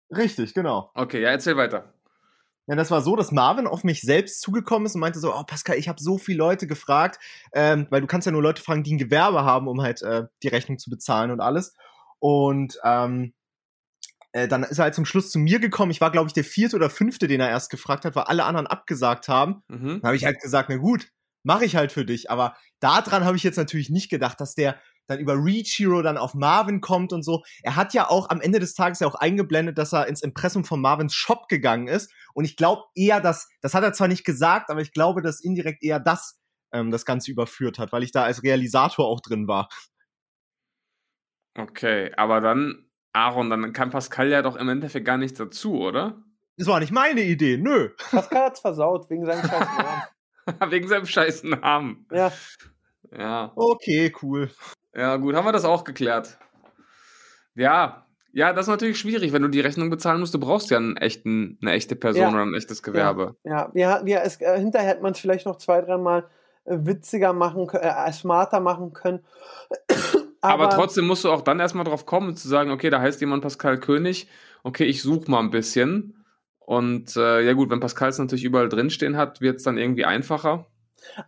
Richtig, 0.10 0.54
genau. 0.54 0.90
Okay, 0.94 1.22
ja, 1.22 1.32
erzähl 1.32 1.58
weiter. 1.58 1.94
Ja, 2.68 2.78
das 2.78 2.92
war 2.92 3.02
so, 3.02 3.18
dass 3.18 3.34
Marvin 3.34 3.68
auf 3.68 3.84
mich 3.84 4.00
selbst 4.00 4.40
zugekommen 4.40 4.86
ist 4.86 4.96
und 4.96 5.02
meinte 5.02 5.20
so, 5.20 5.36
oh 5.36 5.44
Pascal, 5.44 5.76
ich 5.76 5.90
habe 5.90 6.02
so 6.02 6.18
viele 6.18 6.38
Leute 6.38 6.68
gefragt, 6.68 7.20
ähm, 7.52 7.88
weil 7.90 8.00
du 8.00 8.08
kannst 8.08 8.26
ja 8.26 8.32
nur 8.32 8.42
Leute 8.42 8.62
fragen, 8.62 8.84
die 8.84 8.94
ein 8.94 9.00
Gewerbe 9.00 9.44
haben, 9.44 9.68
um 9.68 9.82
halt 9.82 10.02
äh, 10.02 10.28
die 10.44 10.48
Rechnung 10.48 10.80
zu 10.80 10.90
bezahlen 10.90 11.30
und 11.30 11.42
alles. 11.42 11.76
Und 12.20 12.80
ähm, 12.86 13.34
äh, 14.36 14.50
dann 14.50 14.64
ist 14.64 14.80
er 14.80 14.84
halt 14.84 14.96
zum 14.96 15.06
Schluss 15.06 15.32
zu 15.32 15.40
mir 15.40 15.60
gekommen. 15.60 15.92
Ich 15.92 16.02
war, 16.02 16.12
glaube 16.12 16.28
ich, 16.28 16.34
der 16.34 16.44
vierte 16.44 16.76
oder 16.76 16.90
fünfte, 16.90 17.28
den 17.28 17.40
er 17.40 17.50
erst 17.50 17.70
gefragt 17.70 18.04
hat, 18.04 18.16
weil 18.16 18.26
alle 18.26 18.44
anderen 18.44 18.68
abgesagt 18.68 19.30
haben. 19.30 19.64
Mhm. 19.70 20.02
Dann 20.02 20.04
habe 20.04 20.18
ich 20.18 20.26
halt 20.26 20.42
gesagt, 20.42 20.68
na 20.70 20.76
gut, 20.76 21.08
mache 21.44 21.64
ich 21.64 21.78
halt 21.78 21.94
für 21.94 22.04
dich. 22.04 22.30
Aber 22.30 22.58
daran 22.82 23.24
habe 23.24 23.38
ich 23.38 23.44
jetzt 23.44 23.56
natürlich 23.56 23.90
nicht 23.90 24.10
gedacht, 24.10 24.42
dass 24.42 24.54
der 24.54 24.78
dann 25.08 25.20
über 25.20 25.36
Reach 25.36 25.76
Hero 25.78 26.02
dann 26.02 26.18
auf 26.18 26.34
Marvin 26.34 26.82
kommt 26.82 27.14
und 27.14 27.24
so. 27.24 27.44
Er 27.64 27.78
hat 27.78 27.94
ja 27.94 28.10
auch 28.10 28.30
am 28.30 28.42
Ende 28.42 28.60
des 28.60 28.74
Tages 28.74 29.00
ja 29.00 29.08
auch 29.08 29.16
eingeblendet, 29.16 29.78
dass 29.78 29.94
er 29.94 30.08
ins 30.08 30.22
Impressum 30.22 30.66
von 30.66 30.82
Marvins 30.82 31.14
Shop 31.14 31.48
gegangen 31.48 31.88
ist. 31.88 32.12
Und 32.34 32.44
ich 32.44 32.58
glaube 32.58 32.84
eher, 32.94 33.22
dass, 33.22 33.48
das 33.62 33.74
hat 33.74 33.84
er 33.84 33.94
zwar 33.94 34.10
nicht 34.10 34.26
gesagt, 34.26 34.70
aber 34.70 34.82
ich 34.82 34.92
glaube, 34.92 35.22
dass 35.22 35.40
indirekt 35.40 35.82
eher 35.82 36.02
das 36.02 36.42
ähm, 36.74 36.92
das 36.92 37.06
Ganze 37.06 37.32
überführt 37.32 37.80
hat, 37.80 37.94
weil 37.94 38.04
ich 38.04 38.12
da 38.12 38.24
als 38.24 38.44
Realisator 38.44 39.08
auch 39.08 39.22
drin 39.22 39.48
war. 39.48 39.70
Okay, 41.58 42.12
aber 42.18 42.42
dann, 42.42 42.90
Aaron, 43.16 43.50
dann 43.50 43.74
kann 43.74 43.90
Pascal 43.90 44.30
ja 44.30 44.42
doch 44.42 44.56
im 44.56 44.70
Endeffekt 44.70 45.06
gar 45.06 45.18
nichts 45.18 45.38
dazu, 45.38 45.80
oder? 45.80 46.22
Das 46.58 46.68
war 46.68 46.80
nicht 46.80 46.92
meine 46.92 47.22
Idee, 47.22 47.58
nö. 47.58 47.90
Pascal 48.12 48.46
hat's 48.46 48.60
versaut, 48.60 49.10
wegen 49.10 49.26
seinem 49.26 49.42
scheiß 49.50 49.68
Namen. 49.78 50.72
Wegen 50.72 50.88
seinem 50.88 51.06
scheiß 51.06 51.44
Namen. 51.44 52.06
Ja, 52.12 52.32
Ja. 53.18 53.52
Okay, 53.56 54.14
cool. 54.22 54.50
Ja, 54.94 55.16
gut, 55.18 55.36
haben 55.36 55.46
wir 55.46 55.52
das 55.52 55.66
auch 55.66 55.84
geklärt. 55.84 56.38
Ja, 57.56 58.06
ja, 58.34 58.52
das 58.52 58.66
ist 58.66 58.70
natürlich 58.70 59.00
schwierig, 59.00 59.32
wenn 59.32 59.42
du 59.42 59.48
die 59.48 59.62
Rechnung 59.62 59.90
bezahlen 59.90 60.20
musst. 60.20 60.34
Du 60.34 60.40
brauchst 60.40 60.70
ja 60.70 60.78
einen 60.78 60.98
echten, 60.98 61.58
eine 61.62 61.72
echte 61.72 61.96
Person 61.96 62.22
Ja. 62.24 62.30
oder 62.30 62.42
ein 62.44 62.54
echtes 62.54 62.84
Gewerbe. 62.84 63.38
ja, 63.44 63.72
ja, 63.74 64.02
ja 64.06 64.20
es, 64.24 64.42
äh, 64.42 64.60
hinterher 64.60 64.90
hätte 64.90 65.02
man 65.04 65.14
es 65.14 65.20
vielleicht 65.20 65.46
noch 65.46 65.58
zwei, 65.58 65.80
dreimal 65.82 66.28
äh, 66.66 66.78
witziger 66.82 67.32
machen 67.32 67.68
können, 67.68 67.84
äh, 67.86 68.12
smarter 68.12 68.60
machen 68.60 68.92
können. 68.92 69.24
Aber, 70.42 70.70
trotzdem 70.70 71.08
musst 71.08 71.24
du 71.24 71.32
auch 71.32 71.42
dann 71.42 71.60
erstmal 71.60 71.86
drauf 71.86 72.06
kommen, 72.06 72.36
zu 72.36 72.48
sagen, 72.48 72.72
okay, 72.72 72.90
da 72.90 73.02
heißt 73.02 73.20
jemand 73.22 73.42
Pascal 73.42 73.80
König, 73.80 74.28
okay, 74.64 74.86
ich 74.86 75.02
suche 75.02 75.30
mal 75.30 75.40
ein 75.40 75.52
bisschen. 75.52 76.24
Und 76.60 77.16
äh, 77.16 77.42
ja 77.42 77.54
gut, 77.54 77.70
wenn 77.70 77.80
Pascal 77.80 78.10
es 78.10 78.18
natürlich 78.18 78.44
überall 78.44 78.70
drinstehen 78.70 79.18
hat, 79.18 79.42
wird 79.42 79.58
es 79.58 79.64
dann 79.64 79.78
irgendwie 79.78 80.06
einfacher. 80.06 80.66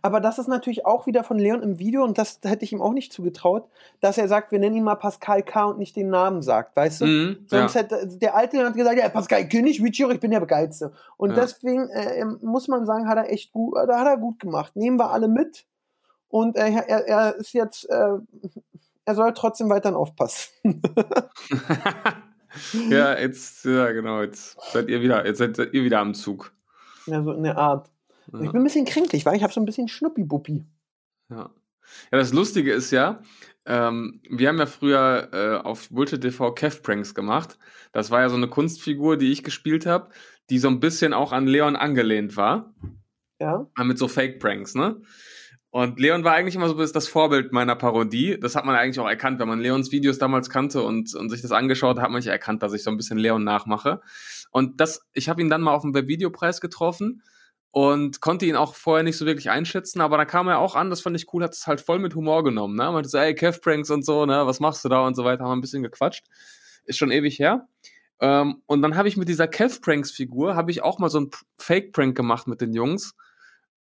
Aber 0.02 0.20
das 0.20 0.38
ist 0.38 0.48
natürlich 0.48 0.86
auch 0.86 1.06
wieder 1.06 1.22
von 1.22 1.38
Leon 1.38 1.62
im 1.62 1.78
Video 1.78 2.02
und 2.02 2.18
das 2.18 2.40
hätte 2.42 2.64
ich 2.64 2.72
ihm 2.72 2.82
auch 2.82 2.92
nicht 2.92 3.12
zugetraut, 3.12 3.68
dass 4.00 4.18
er 4.18 4.26
sagt, 4.26 4.50
wir 4.50 4.58
nennen 4.58 4.76
ihn 4.76 4.82
mal 4.82 4.96
Pascal 4.96 5.42
K. 5.42 5.66
und 5.66 5.78
nicht 5.78 5.94
den 5.94 6.10
Namen 6.10 6.42
sagt, 6.42 6.74
weißt 6.76 7.02
du? 7.02 7.06
Mhm, 7.06 7.36
Sonst 7.46 7.74
ja. 7.74 7.82
hätte 7.82 8.08
der 8.18 8.34
Alte 8.34 8.64
hat 8.64 8.74
gesagt, 8.74 8.98
ja, 8.98 9.08
Pascal 9.08 9.48
König, 9.48 9.82
Vichiro, 9.82 10.10
ich 10.10 10.18
bin 10.20 10.32
der 10.32 10.44
Geilste. 10.46 10.92
Und 11.16 11.30
Ja. 11.30 11.36
deswegen 11.36 11.88
äh, 11.90 12.24
muss 12.42 12.66
man 12.66 12.86
sagen, 12.86 13.08
hat 13.08 13.18
er 13.18 13.30
echt 13.30 13.52
gut, 13.52 13.76
da 13.76 14.00
hat 14.00 14.06
er 14.08 14.16
gut 14.16 14.40
gemacht. 14.40 14.74
Nehmen 14.74 14.98
wir 14.98 15.10
alle 15.12 15.28
mit. 15.28 15.64
Und 16.28 16.56
äh, 16.56 16.70
er, 16.70 17.06
er 17.06 17.36
ist 17.36 17.52
jetzt, 17.52 17.88
äh, 17.88 18.14
er 19.08 19.14
soll 19.14 19.32
trotzdem 19.34 19.70
weiterhin 19.70 19.96
aufpassen. 19.96 20.50
ja, 22.90 23.18
jetzt, 23.18 23.64
ja, 23.64 23.90
genau, 23.92 24.22
jetzt 24.22 24.56
seid 24.72 24.88
ihr 24.88 25.00
wieder, 25.00 25.24
jetzt 25.26 25.38
seid 25.38 25.58
ihr 25.58 25.84
wieder 25.84 26.00
am 26.00 26.14
Zug. 26.14 26.52
ja, 27.06 27.22
so 27.22 27.32
in 27.32 27.42
der 27.42 27.56
Art. 27.56 27.90
Ich 28.26 28.32
Ja. 28.34 28.52
bin 28.52 28.60
ein 28.60 28.64
bisschen 28.64 28.84
kränklich, 28.84 29.24
weil 29.24 29.36
ich 29.36 29.42
habe 29.42 29.52
so 29.52 29.60
ein 29.60 29.64
bisschen 29.64 29.88
Schnuppi-Buppi. 29.88 30.64
Ja. 31.30 31.36
ja, 32.12 32.18
das 32.18 32.32
Lustige 32.34 32.72
ist 32.72 32.90
ja, 32.90 33.22
ähm, 33.64 34.20
wir 34.28 34.48
haben 34.48 34.58
ja 34.58 34.66
früher 34.66 35.28
äh, 35.32 35.56
auf 35.66 35.88
Bullshit 35.88 36.20
TV 36.20 36.52
Kev 36.52 36.82
Pranks 36.82 37.14
gemacht. 37.14 37.58
Das 37.92 38.10
war 38.10 38.20
ja 38.20 38.28
so 38.28 38.36
eine 38.36 38.48
Kunstfigur, 38.48 39.16
die 39.16 39.32
ich 39.32 39.42
gespielt 39.44 39.86
habe, 39.86 40.10
die 40.50 40.58
so 40.58 40.68
ein 40.68 40.80
bisschen 40.80 41.14
auch 41.14 41.32
an 41.32 41.46
Leon 41.46 41.76
angelehnt 41.76 42.36
war. 42.36 42.74
Ja. 43.40 43.66
Mit 43.78 43.98
so 43.98 44.08
Fake 44.08 44.40
Pranks, 44.40 44.74
ne? 44.74 45.00
Und 45.70 46.00
Leon 46.00 46.24
war 46.24 46.34
eigentlich 46.34 46.54
immer 46.54 46.68
so 46.68 46.74
das 46.74 47.08
Vorbild 47.08 47.52
meiner 47.52 47.76
Parodie. 47.76 48.38
Das 48.40 48.56
hat 48.56 48.64
man 48.64 48.74
eigentlich 48.74 48.98
auch 49.00 49.08
erkannt, 49.08 49.38
wenn 49.38 49.48
man 49.48 49.60
Leons 49.60 49.92
Videos 49.92 50.18
damals 50.18 50.48
kannte 50.48 50.82
und, 50.82 51.14
und 51.14 51.28
sich 51.28 51.42
das 51.42 51.52
angeschaut 51.52 51.96
hat, 51.96 52.04
hat 52.04 52.10
man 52.10 52.20
nicht 52.20 52.28
erkannt, 52.28 52.62
dass 52.62 52.72
ich 52.72 52.82
so 52.82 52.90
ein 52.90 52.96
bisschen 52.96 53.18
Leon 53.18 53.44
nachmache. 53.44 54.00
Und 54.50 54.80
das, 54.80 55.06
ich 55.12 55.28
habe 55.28 55.42
ihn 55.42 55.50
dann 55.50 55.60
mal 55.60 55.74
auf 55.74 55.82
dem 55.82 55.94
Webvideopreis 55.94 56.62
getroffen 56.62 57.22
und 57.70 58.20
konnte 58.20 58.46
ihn 58.46 58.56
auch 58.56 58.74
vorher 58.74 59.04
nicht 59.04 59.18
so 59.18 59.26
wirklich 59.26 59.50
einschätzen, 59.50 60.00
aber 60.00 60.16
da 60.16 60.24
kam 60.24 60.48
er 60.48 60.58
auch 60.58 60.74
an, 60.74 60.88
das 60.88 61.02
fand 61.02 61.16
ich 61.16 61.32
cool, 61.32 61.44
hat 61.44 61.52
es 61.52 61.66
halt 61.66 61.80
voll 61.82 61.98
mit 61.98 62.14
Humor 62.14 62.42
genommen, 62.44 62.76
ne? 62.76 62.90
Meinte 62.90 63.10
so, 63.10 63.18
ey, 63.18 63.34
Kev-Pranks 63.34 63.90
und 63.90 64.04
so, 64.04 64.24
ne, 64.24 64.46
was 64.46 64.58
machst 64.60 64.84
du 64.84 64.88
da 64.88 65.06
und 65.06 65.14
so 65.14 65.24
weiter, 65.24 65.44
haben 65.44 65.50
wir 65.50 65.56
ein 65.56 65.60
bisschen 65.60 65.82
gequatscht. 65.82 66.24
Ist 66.84 66.98
schon 66.98 67.10
ewig 67.10 67.38
her. 67.38 67.68
Ähm, 68.20 68.62
und 68.66 68.80
dann 68.82 68.96
habe 68.96 69.08
ich 69.08 69.16
mit 69.16 69.28
dieser 69.28 69.48
Kev-Pranks-Figur, 69.48 70.56
habe 70.56 70.70
ich 70.70 70.82
auch 70.82 70.98
mal 70.98 71.10
so 71.10 71.18
einen 71.18 71.30
Fake-Prank 71.58 72.16
gemacht 72.16 72.46
mit 72.46 72.62
den 72.62 72.72
Jungs, 72.72 73.14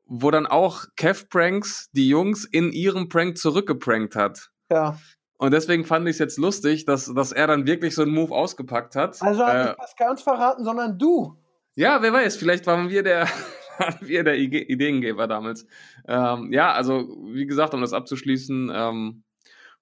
wo 0.08 0.32
dann 0.32 0.46
auch 0.48 0.86
Kev-Pranks 0.96 1.90
die 1.92 2.08
Jungs 2.10 2.46
in 2.46 2.72
ihrem 2.72 3.10
Prank 3.10 3.38
zurückgeprankt 3.38 4.16
hat. 4.16 4.50
Ja. 4.72 4.98
Und 5.38 5.52
deswegen 5.54 5.86
fand 5.86 6.08
ich 6.08 6.14
es 6.16 6.20
jetzt 6.20 6.38
lustig, 6.38 6.86
dass, 6.86 7.14
dass 7.14 7.32
er 7.32 7.48
dann 7.48 7.68
wirklich 7.68 7.94
so 7.94 8.02
einen 8.02 8.12
Move 8.14 8.34
ausgepackt 8.34 8.96
hat. 8.96 9.22
Also 9.22 9.46
hat 9.46 9.56
Äh, 9.56 9.64
nicht 9.66 9.78
Pascal 9.78 10.10
uns 10.12 10.22
verraten, 10.24 10.64
sondern 10.64 10.98
du. 10.98 11.38
ja, 11.76 12.02
wer 12.02 12.12
weiß, 12.12 12.38
vielleicht 12.38 12.66
waren 12.66 12.90
wir 12.90 13.04
der, 13.04 13.28
wir 14.02 14.24
der 14.24 14.36
Ide- 14.38 14.64
Ideengeber 14.68 15.28
damals. 15.28 15.68
Ähm, 16.08 16.52
ja, 16.52 16.72
also 16.74 17.08
wie 17.32 17.46
gesagt, 17.46 17.74
um 17.76 17.82
das 17.82 17.94
abzuschließen, 17.94 18.72
ähm, 18.74 19.24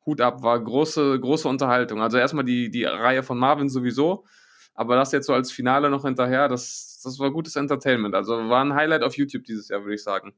Hut 0.05 0.21
ab, 0.21 0.43
war 0.43 0.61
große, 0.61 1.19
große 1.19 1.47
Unterhaltung. 1.47 2.01
Also 2.01 2.17
erstmal 2.17 2.43
die, 2.45 2.69
die 2.69 2.83
Reihe 2.83 3.23
von 3.23 3.37
Marvin 3.39 3.69
sowieso, 3.69 4.25
aber 4.75 4.95
das 4.97 5.13
jetzt 5.13 5.25
so 5.25 5.33
als 5.33 5.51
Finale 5.51 5.89
noch 5.89 6.03
hinterher, 6.03 6.47
das, 6.49 6.94
das 7.05 7.19
war 7.19 7.31
gutes 7.31 7.55
Entertainment. 7.55 8.15
Also 8.15 8.33
war 8.49 8.63
ein 8.63 8.73
Highlight 8.75 9.03
auf 9.03 9.15
YouTube 9.17 9.43
dieses 9.45 9.69
Jahr, 9.69 9.81
würde 9.81 9.95
ich 9.95 10.03
sagen. 10.03 10.33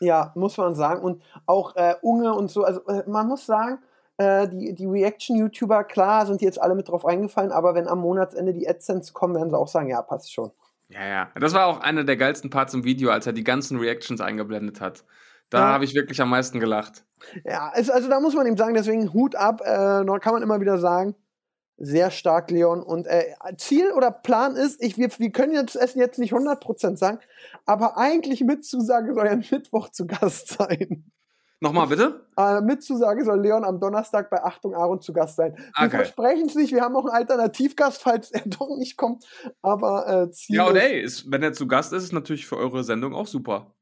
Ja, 0.00 0.32
muss 0.34 0.56
man 0.56 0.74
sagen. 0.74 1.02
Und 1.02 1.22
auch 1.46 1.76
äh, 1.76 1.94
Unge 2.02 2.32
und 2.34 2.50
so. 2.50 2.64
Also 2.64 2.84
äh, 2.86 3.02
man 3.06 3.26
muss 3.28 3.44
sagen, 3.46 3.78
äh, 4.16 4.48
die, 4.48 4.74
die 4.74 4.86
Reaction-YouTuber, 4.86 5.84
klar, 5.84 6.26
sind 6.26 6.40
jetzt 6.42 6.60
alle 6.60 6.74
mit 6.74 6.88
drauf 6.88 7.04
eingefallen, 7.04 7.52
aber 7.52 7.74
wenn 7.74 7.86
am 7.88 8.00
Monatsende 8.00 8.52
die 8.52 8.68
AdSense 8.68 9.12
kommen, 9.12 9.34
werden 9.34 9.50
sie 9.50 9.58
auch 9.58 9.68
sagen, 9.68 9.88
ja, 9.88 10.00
passt 10.02 10.32
schon. 10.32 10.50
Ja, 10.88 11.06
ja. 11.06 11.30
Das 11.38 11.54
war 11.54 11.66
auch 11.66 11.80
einer 11.80 12.04
der 12.04 12.16
geilsten 12.16 12.50
Parts 12.50 12.74
im 12.74 12.84
Video, 12.84 13.10
als 13.10 13.26
er 13.26 13.32
die 13.32 13.44
ganzen 13.44 13.78
Reactions 13.78 14.20
eingeblendet 14.20 14.80
hat. 14.80 15.04
Da 15.50 15.58
Ja. 15.58 15.72
habe 15.72 15.84
ich 15.84 15.94
wirklich 15.94 16.20
am 16.20 16.30
meisten 16.30 16.60
gelacht. 16.60 17.04
Ja, 17.44 17.72
es, 17.74 17.90
also 17.90 18.08
da 18.08 18.20
muss 18.20 18.34
man 18.34 18.46
ihm 18.46 18.56
sagen, 18.56 18.74
deswegen 18.74 19.12
Hut 19.12 19.36
ab, 19.36 19.60
äh, 19.62 20.04
kann 20.20 20.32
man 20.32 20.42
immer 20.42 20.60
wieder 20.60 20.78
sagen. 20.78 21.14
Sehr 21.82 22.10
stark, 22.10 22.50
Leon. 22.50 22.82
Und 22.82 23.06
äh, 23.06 23.24
Ziel 23.56 23.90
oder 23.92 24.10
Plan 24.10 24.54
ist, 24.54 24.82
ich, 24.82 24.98
wir, 24.98 25.08
wir 25.16 25.30
können 25.30 25.54
jetzt 25.54 25.76
es 25.76 25.94
jetzt 25.94 26.18
nicht 26.18 26.34
100% 26.34 26.98
sagen, 26.98 27.20
aber 27.64 27.96
eigentlich 27.96 28.42
mit 28.42 28.66
Zusage 28.66 29.14
soll 29.14 29.26
er 29.26 29.36
Mittwoch 29.36 29.88
zu 29.88 30.06
Gast 30.06 30.48
sein. 30.58 31.10
Nochmal 31.62 31.86
bitte? 31.86 32.26
Äh, 32.38 32.60
mit 32.60 32.82
Zusage 32.82 33.24
soll 33.24 33.40
Leon 33.40 33.64
am 33.64 33.80
Donnerstag 33.80 34.28
bei 34.28 34.42
Achtung 34.42 34.74
Aaron 34.74 35.00
zu 35.00 35.14
Gast 35.14 35.36
sein. 35.36 35.54
Wir 35.56 35.88
geil. 35.88 35.90
versprechen 35.90 36.46
es 36.48 36.54
nicht, 36.54 36.72
wir 36.72 36.82
haben 36.82 36.96
auch 36.96 37.06
einen 37.06 37.14
Alternativgast, 37.14 38.02
falls 38.02 38.30
er 38.30 38.42
doch 38.46 38.76
nicht 38.76 38.98
kommt. 38.98 39.26
Aber 39.62 40.06
äh, 40.06 40.30
Ziel 40.30 40.56
Ja, 40.56 40.68
ist, 40.68 40.76
ey, 40.76 41.00
ist, 41.00 41.32
wenn 41.32 41.42
er 41.42 41.54
zu 41.54 41.66
Gast 41.66 41.94
ist, 41.94 42.04
ist 42.04 42.12
natürlich 42.12 42.46
für 42.46 42.58
eure 42.58 42.84
Sendung 42.84 43.14
auch 43.14 43.26
super. 43.26 43.74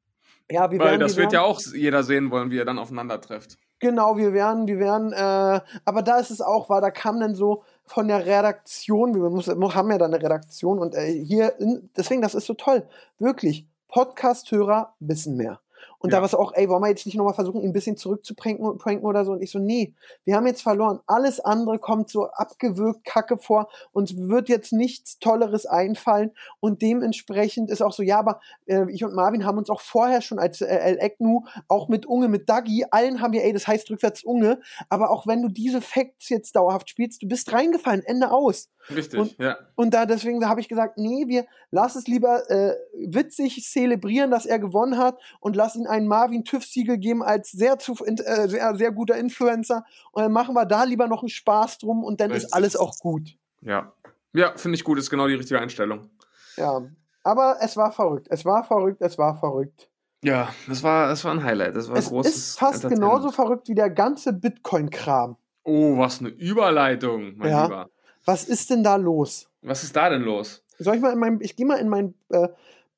ja, 0.48 0.70
wir 0.70 0.78
Weil 0.78 0.90
werden, 0.90 1.00
das 1.00 1.16
wir 1.16 1.24
wird 1.24 1.32
ja 1.32 1.42
werden, 1.42 1.50
auch 1.52 1.60
jeder 1.60 2.04
sehen 2.04 2.30
wollen, 2.30 2.52
wie 2.52 2.56
ihr 2.56 2.64
dann 2.64 2.78
aufeinander 2.78 3.20
trefft. 3.20 3.58
Genau, 3.80 4.16
wir 4.16 4.32
werden, 4.32 4.66
wir 4.66 4.80
werden, 4.80 5.12
äh, 5.12 5.60
aber 5.84 6.02
da 6.02 6.18
ist 6.18 6.32
es 6.32 6.40
auch, 6.40 6.68
war, 6.68 6.80
da 6.80 6.90
kam 6.90 7.20
dann 7.20 7.36
so 7.36 7.62
von 7.88 8.08
der 8.08 8.26
Redaktion, 8.26 9.14
wir 9.14 9.74
haben 9.74 9.90
ja 9.90 9.98
da 9.98 10.04
eine 10.04 10.22
Redaktion 10.22 10.78
und 10.78 10.94
äh, 10.94 11.12
hier, 11.24 11.54
deswegen, 11.96 12.22
das 12.22 12.34
ist 12.34 12.46
so 12.46 12.54
toll, 12.54 12.86
wirklich, 13.18 13.66
Podcast-Hörer 13.88 14.94
wissen 15.00 15.36
mehr. 15.36 15.60
Und 16.00 16.12
da 16.12 16.18
Ja. 16.18 16.20
war 16.22 16.26
es 16.26 16.34
auch, 16.34 16.52
ey, 16.54 16.68
wollen 16.68 16.82
wir 16.82 16.88
jetzt 16.88 17.06
nicht 17.06 17.16
nochmal 17.16 17.34
versuchen, 17.34 17.60
ihn 17.60 17.70
ein 17.70 17.72
bisschen 17.72 17.96
zurückzupranken 17.96 18.78
pranken 18.78 19.04
oder 19.04 19.24
so? 19.24 19.32
Und 19.32 19.42
ich 19.42 19.50
so, 19.50 19.58
nee, 19.58 19.94
wir 20.24 20.36
haben 20.36 20.46
jetzt 20.46 20.62
verloren. 20.62 21.00
Alles 21.06 21.40
andere 21.40 21.78
kommt 21.78 22.08
so 22.10 22.26
abgewürgt, 22.30 23.04
kacke 23.04 23.36
vor. 23.38 23.68
Uns 23.92 24.16
wird 24.16 24.48
jetzt 24.48 24.72
nichts 24.72 25.18
Tolleres 25.18 25.66
einfallen. 25.66 26.30
Und 26.60 26.82
dementsprechend 26.82 27.70
ist 27.70 27.82
auch 27.82 27.92
so, 27.92 28.02
ja, 28.02 28.18
aber 28.18 28.40
äh, 28.66 28.90
ich 28.90 29.04
und 29.04 29.14
Marvin 29.14 29.44
haben 29.44 29.58
uns 29.58 29.70
auch 29.70 29.80
vorher 29.80 30.20
schon 30.20 30.38
als 30.38 30.60
äh, 30.60 30.66
El 30.66 30.98
Egnu, 31.00 31.44
auch 31.66 31.88
mit 31.88 32.06
Unge, 32.06 32.28
mit 32.28 32.48
Dagi, 32.48 32.84
allen 32.90 33.20
haben 33.20 33.32
wir, 33.32 33.44
ey, 33.44 33.52
das 33.52 33.66
heißt 33.66 33.90
rückwärts 33.90 34.22
Unge. 34.22 34.60
Aber 34.88 35.10
auch 35.10 35.26
wenn 35.26 35.42
du 35.42 35.48
diese 35.48 35.80
Facts 35.80 36.28
jetzt 36.28 36.54
dauerhaft 36.56 36.88
spielst, 36.90 37.22
du 37.22 37.28
bist 37.28 37.52
reingefallen, 37.52 38.02
Ende 38.04 38.30
aus. 38.30 38.68
Richtig, 38.94 39.18
Und- 39.20 39.36
ja. 39.38 39.56
Und 39.74 39.92
da 39.94 40.06
deswegen 40.06 40.40
da 40.40 40.48
habe 40.48 40.60
ich 40.60 40.68
gesagt, 40.68 40.96
nee, 40.96 41.24
wir 41.26 41.44
lass 41.70 41.94
es 41.96 42.06
lieber 42.06 42.48
äh, 42.50 42.74
witzig 42.94 43.62
zelebrieren, 43.68 44.30
dass 44.30 44.46
er 44.46 44.58
gewonnen 44.58 44.96
hat 44.96 45.18
und 45.40 45.56
lass 45.56 45.76
ihn 45.76 45.86
einen 45.88 46.06
Marvin 46.06 46.44
TÜV-Siegel 46.44 46.98
geben 46.98 47.22
als 47.22 47.50
sehr, 47.50 47.78
zu, 47.78 47.94
äh, 48.04 48.48
sehr, 48.48 48.76
sehr 48.76 48.92
guter 48.92 49.16
Influencer. 49.16 49.84
Und 50.12 50.22
dann 50.22 50.32
machen 50.32 50.54
wir 50.54 50.66
da 50.66 50.84
lieber 50.84 51.08
noch 51.08 51.22
einen 51.22 51.28
Spaß 51.28 51.78
drum 51.78 52.04
und 52.04 52.20
dann 52.20 52.30
Richtig. 52.30 52.48
ist 52.48 52.54
alles 52.54 52.76
auch 52.76 52.96
gut. 52.98 53.36
Ja, 53.60 53.92
ja 54.32 54.52
finde 54.56 54.76
ich 54.76 54.84
gut, 54.84 54.98
ist 54.98 55.10
genau 55.10 55.26
die 55.26 55.34
richtige 55.34 55.60
Einstellung. 55.60 56.10
Ja. 56.56 56.82
Aber 57.24 57.58
es 57.60 57.76
war 57.76 57.92
verrückt. 57.92 58.26
Es 58.30 58.44
war 58.44 58.64
verrückt, 58.64 59.00
es 59.00 59.18
war 59.18 59.38
verrückt. 59.38 59.88
Ja, 60.22 60.48
das 60.66 60.82
war, 60.82 61.08
das 61.08 61.24
war 61.24 61.32
ein 61.32 61.44
Highlight. 61.44 61.76
Das 61.76 61.88
war 61.88 61.96
ein 61.96 62.00
Es 62.00 62.08
großes 62.08 62.36
ist 62.36 62.58
fast 62.58 62.88
genauso 62.88 63.30
verrückt 63.30 63.68
wie 63.68 63.74
der 63.74 63.90
ganze 63.90 64.32
Bitcoin-Kram. 64.32 65.36
Oh, 65.64 65.98
was 65.98 66.20
eine 66.20 66.30
Überleitung, 66.30 67.36
mein 67.36 67.50
Ja. 67.50 67.64
Lieber. 67.64 67.90
Was 68.24 68.44
ist 68.44 68.70
denn 68.70 68.82
da 68.82 68.96
los? 68.96 69.48
Was 69.62 69.84
ist 69.84 69.94
da 69.94 70.10
denn 70.10 70.22
los? 70.22 70.62
Soll 70.78 70.96
ich 70.96 71.00
mal 71.00 71.12
in 71.12 71.18
mein, 71.18 71.38
ich 71.40 71.56
gehe 71.56 71.66
mal 71.66 71.76
in 71.76 71.88
mein 71.88 72.14
äh, 72.30 72.48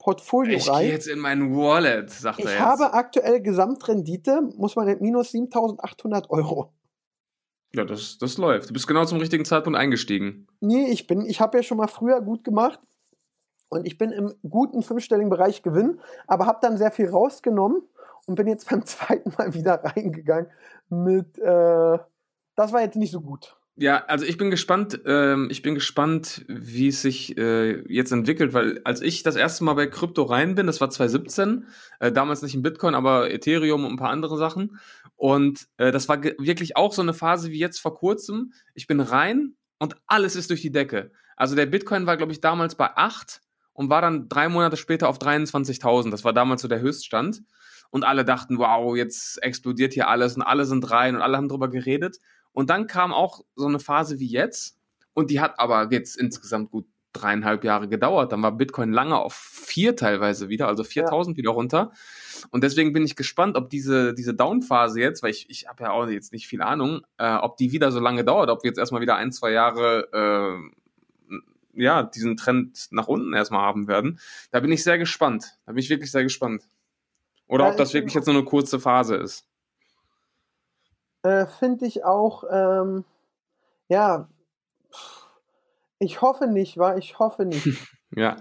Portfolio 0.01 0.57
Ich 0.57 0.65
gehe 0.65 0.73
rein. 0.73 0.89
jetzt 0.89 1.07
in 1.07 1.21
mein 1.21 1.55
Wallet, 1.55 2.11
sagt 2.11 2.41
er 2.41 2.45
Ich 2.47 2.51
jetzt. 2.51 2.61
habe 2.61 2.93
aktuell 2.95 3.41
Gesamtrendite, 3.41 4.41
muss 4.57 4.75
man 4.75 4.87
nennt, 4.87 5.01
minus 5.03 5.31
7800 5.31 6.29
Euro. 6.31 6.73
ja, 7.75 7.85
das, 7.85 8.19
das 8.19 8.37
läuft. 8.39 8.71
Du 8.71 8.73
bist 8.73 8.89
genau 8.89 9.05
zum 9.05 9.19
richtigen 9.19 9.45
Zeitpunkt 9.45 9.79
eingestiegen. 9.79 10.49
Nee, 10.61 10.87
ich 10.91 11.07
bin, 11.07 11.25
ich 11.27 11.41
habe 11.41 11.59
ja 11.59 11.63
schon 11.63 11.77
mal 11.79 11.87
früher 11.87 12.21
gut 12.23 12.43
gemacht 12.43 12.81
und 13.69 13.87
ich 13.87 13.99
bin 13.99 14.11
im 14.11 14.35
guten 14.49 14.83
fünfstelligen 14.83 15.31
Bereich 15.31 15.63
Gewinn, 15.63 16.01
aber 16.27 16.47
habe 16.47 16.59
dann 16.63 16.77
sehr 16.79 16.91
viel 16.91 17.09
rausgenommen 17.11 17.83
und 18.27 18.35
bin 18.35 18.49
jetzt 18.49 18.69
beim 18.71 18.85
zweiten 18.87 19.33
Mal 19.37 19.55
wieder 19.55 19.85
reingegangen 19.85 20.51
mit, 20.89 21.39
äh, 21.39 21.99
das 22.57 22.73
war 22.73 22.81
jetzt 22.81 22.97
nicht 22.97 23.13
so 23.13 23.21
gut. 23.21 23.57
Ja, 23.81 24.05
also 24.09 24.27
ich 24.27 24.37
bin 24.37 24.51
gespannt, 24.51 25.01
ähm, 25.07 25.49
ich 25.51 25.63
bin 25.63 25.75
gespannt, 25.75 26.45
wie 26.49 26.89
es 26.89 27.01
sich 27.01 27.39
äh, 27.39 27.81
jetzt 27.91 28.13
entwickelt, 28.13 28.53
weil 28.53 28.79
als 28.85 29.01
ich 29.01 29.23
das 29.23 29.37
erste 29.37 29.65
Mal 29.65 29.73
bei 29.73 29.87
Krypto 29.87 30.23
rein 30.25 30.55
bin, 30.55 30.67
das 30.67 30.83
war 30.83 30.91
2017, 30.91 31.65
äh, 31.99 32.13
damals 32.13 32.43
nicht 32.43 32.55
in 32.55 32.61
Bitcoin, 32.61 32.95
aber 32.95 33.31
Ethereum 33.31 33.87
und 33.87 33.93
ein 33.93 33.97
paar 33.97 34.11
andere 34.11 34.37
Sachen. 34.37 34.79
Und 35.17 35.67
äh, 35.79 35.93
das 35.93 36.11
war 36.11 36.23
wirklich 36.23 36.77
auch 36.77 36.93
so 36.93 37.01
eine 37.01 37.15
Phase 37.15 37.53
wie 37.53 37.59
jetzt 37.59 37.81
vor 37.81 37.95
kurzem. 37.95 38.53
Ich 38.75 38.87
bin 38.87 39.01
rein 39.01 39.55
und 39.79 39.97
alles 40.07 40.37
ist 40.37 40.51
durch 40.51 40.61
die 40.61 40.73
Decke. 40.73 41.11
Also 41.35 41.57
der 41.57 41.65
Bitcoin 41.65 42.05
war, 42.05 42.19
glaube 42.19 42.33
ich, 42.33 42.43
damals 42.43 42.75
bei 42.75 42.95
8 42.95 43.41
und 43.73 43.89
war 43.89 44.03
dann 44.03 44.29
drei 44.29 44.51
Monate 44.51 44.77
später 44.77 45.09
auf 45.09 45.17
23.000. 45.17 46.11
Das 46.11 46.23
war 46.23 46.35
damals 46.35 46.61
so 46.61 46.69
der 46.69 46.83
Höchststand. 46.83 47.41
Und 47.89 48.05
alle 48.05 48.27
dachten, 48.27 48.59
wow, 48.59 48.95
jetzt 48.95 49.43
explodiert 49.43 49.95
hier 49.95 50.09
alles 50.09 50.37
und 50.37 50.43
alle 50.43 50.67
sind 50.67 50.91
rein 50.91 51.17
und 51.17 51.23
alle 51.23 51.39
haben 51.39 51.49
drüber 51.49 51.69
geredet. 51.69 52.19
Und 52.53 52.71
dann 52.71 52.87
kam 52.87 53.13
auch 53.13 53.43
so 53.55 53.67
eine 53.67 53.79
Phase 53.79 54.19
wie 54.19 54.29
jetzt. 54.29 54.79
Und 55.13 55.31
die 55.31 55.41
hat 55.41 55.59
aber 55.59 55.89
jetzt 55.91 56.17
insgesamt 56.17 56.71
gut 56.71 56.87
dreieinhalb 57.13 57.65
Jahre 57.65 57.89
gedauert. 57.89 58.33
Dann 58.33 58.43
war 58.43 58.53
Bitcoin 58.53 58.93
lange 58.93 59.19
auf 59.19 59.35
vier 59.35 59.97
teilweise 59.97 60.49
wieder, 60.49 60.69
also 60.69 60.85
4000 60.85 61.37
wieder 61.37 61.51
runter. 61.51 61.93
Und 62.51 62.63
deswegen 62.63 62.93
bin 62.93 63.05
ich 63.05 63.17
gespannt, 63.17 63.57
ob 63.57 63.69
diese, 63.69 64.15
diese 64.15 64.35
Down-Phase 64.35 65.01
jetzt, 65.01 65.23
weil 65.23 65.31
ich, 65.31 65.51
ich 65.51 65.67
habe 65.69 65.85
ja 65.85 65.91
auch 65.91 66.09
jetzt 66.09 66.33
nicht 66.33 66.47
viel 66.47 66.63
Ahnung, 66.63 67.03
äh, 67.19 67.35
ob 67.35 67.57
die 67.57 67.73
wieder 67.73 67.91
so 67.93 68.01
lange 68.01 68.25
dauert, 68.25 68.51
ob 68.51 68.63
wir 68.63 68.71
jetzt 68.71 68.79
erstmal 68.79 69.03
wieder 69.03 69.17
ein, 69.17 69.33
zwei 69.33 69.51
Jahre 69.51 70.09
äh, 70.13 70.81
ja, 71.75 72.03
diesen 72.03 72.37
Trend 72.37 72.89
nach 72.91 73.09
unten 73.09 73.33
erstmal 73.33 73.63
haben 73.63 73.89
werden. 73.89 74.21
Da 74.51 74.61
bin 74.61 74.73
ich 74.73 74.83
sehr 74.83 74.99
gespannt. 74.99 75.59
Da 75.67 75.73
bin 75.73 75.81
ich 75.81 75.91
wirklich 75.91 76.11
sehr 76.11 76.23
gespannt. 76.23 76.65
Oder 77.47 77.65
Ja, 77.65 77.71
ob 77.71 77.77
das 77.77 77.95
wirklich 77.95 78.15
jetzt 78.15 78.27
nur 78.27 78.37
eine 78.37 78.45
kurze 78.45 78.79
Phase 78.79 79.17
ist. 79.17 79.47
Äh, 81.23 81.47
Finde 81.47 81.87
ich 81.87 82.05
auch, 82.05 82.45
ähm, 82.51 83.05
ja, 83.89 84.29
ich 85.99 86.23
hoffe 86.23 86.47
nicht, 86.47 86.79
war 86.79 86.97
ich 86.97 87.19
hoffe 87.19 87.45
nicht. 87.45 87.67
Ja, 88.17 88.39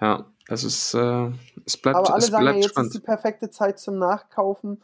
ja, 0.00 0.30
das 0.46 0.62
ist, 0.62 0.94
äh, 0.94 1.32
es 1.66 1.76
bleibt, 1.76 1.96
Aber 1.96 2.14
alle 2.14 2.22
es 2.22 2.28
sagen 2.28 2.44
ja, 2.44 2.52
jetzt 2.52 2.66
ist 2.66 2.70
die 2.70 2.70
spannend. 2.70 3.04
perfekte 3.04 3.50
Zeit 3.50 3.80
zum 3.80 3.98
Nachkaufen. 3.98 4.80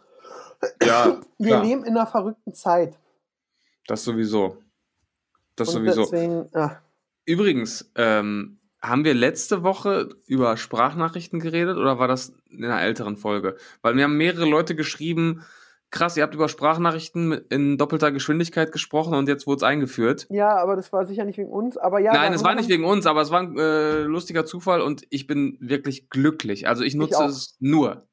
Ja, 0.82 1.20
Wir 1.38 1.46
klar, 1.46 1.62
leben 1.64 1.84
in 1.84 1.96
einer 1.96 2.08
verrückten 2.08 2.52
Zeit. 2.52 2.98
das 3.86 4.02
sowieso. 4.02 4.56
Das 5.54 5.68
und 5.68 5.74
sowieso. 5.74 6.02
deswegen, 6.02 6.48
ah, 6.54 6.80
Übrigens, 7.24 7.88
ähm, 7.94 8.58
haben 8.82 9.04
wir 9.04 9.14
letzte 9.14 9.62
Woche 9.62 10.08
über 10.26 10.56
Sprachnachrichten 10.56 11.38
geredet 11.38 11.76
oder 11.76 12.00
war 12.00 12.08
das 12.08 12.32
in 12.50 12.64
einer 12.64 12.82
älteren 12.82 13.16
Folge? 13.16 13.56
Weil 13.82 13.94
mir 13.94 14.04
haben 14.04 14.16
mehrere 14.16 14.44
Leute 14.44 14.74
geschrieben, 14.74 15.44
krass, 15.96 16.16
ihr 16.16 16.22
habt 16.22 16.34
über 16.34 16.48
Sprachnachrichten 16.48 17.32
in 17.48 17.78
doppelter 17.78 18.12
Geschwindigkeit 18.12 18.72
gesprochen 18.72 19.14
und 19.14 19.28
jetzt 19.28 19.46
wurde 19.46 19.56
es 19.56 19.62
eingeführt. 19.62 20.26
ja, 20.30 20.56
aber 20.56 20.76
das 20.76 20.92
war 20.92 21.06
sicher 21.06 21.24
nicht 21.24 21.38
wegen 21.38 21.50
uns. 21.50 21.76
Aber 21.76 21.98
ja, 21.98 22.12
Nein, 22.12 22.32
es 22.32 22.44
war 22.44 22.54
nicht 22.54 22.68
wegen 22.68 22.84
uns, 22.84 23.06
aber 23.06 23.22
es 23.22 23.30
war 23.30 23.40
ein 23.40 23.58
äh, 23.58 24.02
lustiger 24.02 24.44
Zufall 24.44 24.80
und 24.80 25.04
ich 25.10 25.26
bin 25.26 25.56
wirklich 25.60 26.10
glücklich. 26.10 26.68
Also 26.68 26.84
ich 26.84 26.94
nutze 26.94 27.24
auch. 27.24 27.28
es 27.28 27.56
nur. 27.60 28.06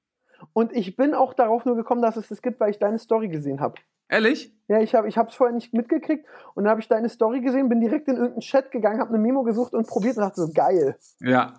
Und 0.53 0.73
ich 0.73 0.95
bin 0.95 1.13
auch 1.13 1.33
darauf 1.33 1.65
nur 1.65 1.75
gekommen, 1.75 2.01
dass 2.01 2.17
es 2.17 2.27
das 2.27 2.41
gibt, 2.41 2.59
weil 2.59 2.71
ich 2.71 2.79
deine 2.79 2.99
Story 2.99 3.29
gesehen 3.29 3.61
habe. 3.61 3.75
Ehrlich? 4.09 4.53
Ja, 4.67 4.79
ich 4.79 4.93
habe 4.95 5.07
es 5.07 5.35
vorher 5.35 5.55
nicht 5.55 5.73
mitgekriegt 5.73 6.25
und 6.55 6.63
dann 6.63 6.71
habe 6.71 6.81
ich 6.81 6.87
deine 6.87 7.09
Story 7.09 7.41
gesehen, 7.41 7.69
bin 7.69 7.79
direkt 7.79 8.07
in 8.07 8.15
irgendeinen 8.15 8.41
Chat 8.41 8.71
gegangen, 8.71 8.99
habe 8.99 9.09
eine 9.09 9.19
Memo 9.19 9.43
gesucht 9.43 9.73
und 9.73 9.87
probiert 9.87 10.17
und 10.17 10.23
dachte 10.23 10.41
so, 10.41 10.51
geil. 10.53 10.97
Ja. 11.19 11.53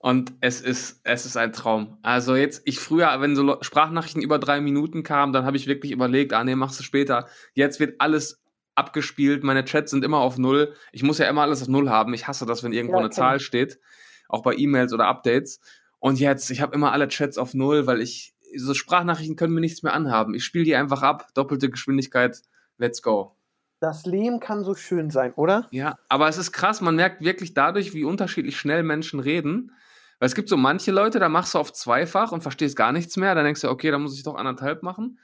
Und 0.00 0.32
es 0.40 0.60
ist, 0.60 1.00
es 1.02 1.26
ist 1.26 1.36
ein 1.36 1.52
Traum. 1.52 1.98
Also 2.02 2.36
jetzt, 2.36 2.62
ich 2.64 2.78
früher, 2.78 3.20
wenn 3.20 3.34
so 3.34 3.58
Sprachnachrichten 3.60 4.22
über 4.22 4.38
drei 4.38 4.60
Minuten 4.60 5.02
kamen, 5.02 5.32
dann 5.32 5.44
habe 5.44 5.56
ich 5.56 5.66
wirklich 5.66 5.90
überlegt, 5.90 6.32
ah 6.32 6.44
nee, 6.44 6.54
machst 6.54 6.78
du 6.78 6.84
später. 6.84 7.26
Jetzt 7.54 7.80
wird 7.80 8.00
alles 8.00 8.40
abgespielt, 8.76 9.42
meine 9.42 9.64
Chats 9.64 9.90
sind 9.90 10.04
immer 10.04 10.18
auf 10.18 10.38
Null. 10.38 10.72
Ich 10.92 11.02
muss 11.02 11.18
ja 11.18 11.28
immer 11.28 11.42
alles 11.42 11.62
auf 11.62 11.68
Null 11.68 11.90
haben. 11.90 12.14
Ich 12.14 12.28
hasse 12.28 12.46
das, 12.46 12.62
wenn 12.62 12.72
irgendwo 12.72 12.94
Ja, 12.94 13.00
eine 13.00 13.10
Zahl 13.10 13.38
ich. 13.38 13.44
steht. 13.44 13.80
Auch 14.28 14.42
bei 14.42 14.54
E-Mails 14.54 14.92
oder 14.92 15.06
Updates. 15.06 15.60
Und 15.98 16.20
jetzt, 16.20 16.48
ich 16.52 16.60
habe 16.60 16.76
immer 16.76 16.92
alle 16.92 17.08
Chats 17.08 17.36
auf 17.36 17.54
Null, 17.54 17.88
weil 17.88 18.00
ich, 18.00 18.34
so 18.56 18.74
Sprachnachrichten 18.74 19.34
können 19.34 19.52
mir 19.52 19.60
nichts 19.60 19.82
mehr 19.82 19.94
anhaben. 19.94 20.32
Ich 20.34 20.44
spiele 20.44 20.64
die 20.64 20.76
einfach 20.76 21.02
ab, 21.02 21.26
doppelte 21.34 21.70
Geschwindigkeit, 21.70 22.40
let's 22.76 23.02
go. 23.02 23.34
Das 23.80 24.06
Leben 24.06 24.38
kann 24.38 24.62
so 24.64 24.74
schön 24.76 25.10
sein, 25.10 25.32
oder? 25.34 25.66
Ja, 25.72 25.96
aber 26.08 26.28
es 26.28 26.38
ist 26.38 26.52
krass, 26.52 26.80
man 26.80 26.96
merkt 26.96 27.20
wirklich 27.22 27.54
dadurch, 27.54 27.94
wie 27.94 28.04
unterschiedlich 28.04 28.56
schnell 28.58 28.84
Menschen 28.84 29.18
reden. 29.20 29.72
Weil 30.18 30.26
es 30.26 30.34
gibt 30.34 30.48
so 30.48 30.56
manche 30.56 30.90
Leute, 30.90 31.18
da 31.20 31.28
machst 31.28 31.54
du 31.54 31.58
auf 31.58 31.72
zweifach 31.72 32.32
und 32.32 32.42
verstehst 32.42 32.76
gar 32.76 32.92
nichts 32.92 33.16
mehr. 33.16 33.34
Dann 33.34 33.44
denkst 33.44 33.60
du, 33.60 33.68
okay, 33.68 33.90
da 33.90 33.98
muss 33.98 34.16
ich 34.16 34.24
doch 34.24 34.34
anderthalb 34.34 34.82
machen. 34.82 35.18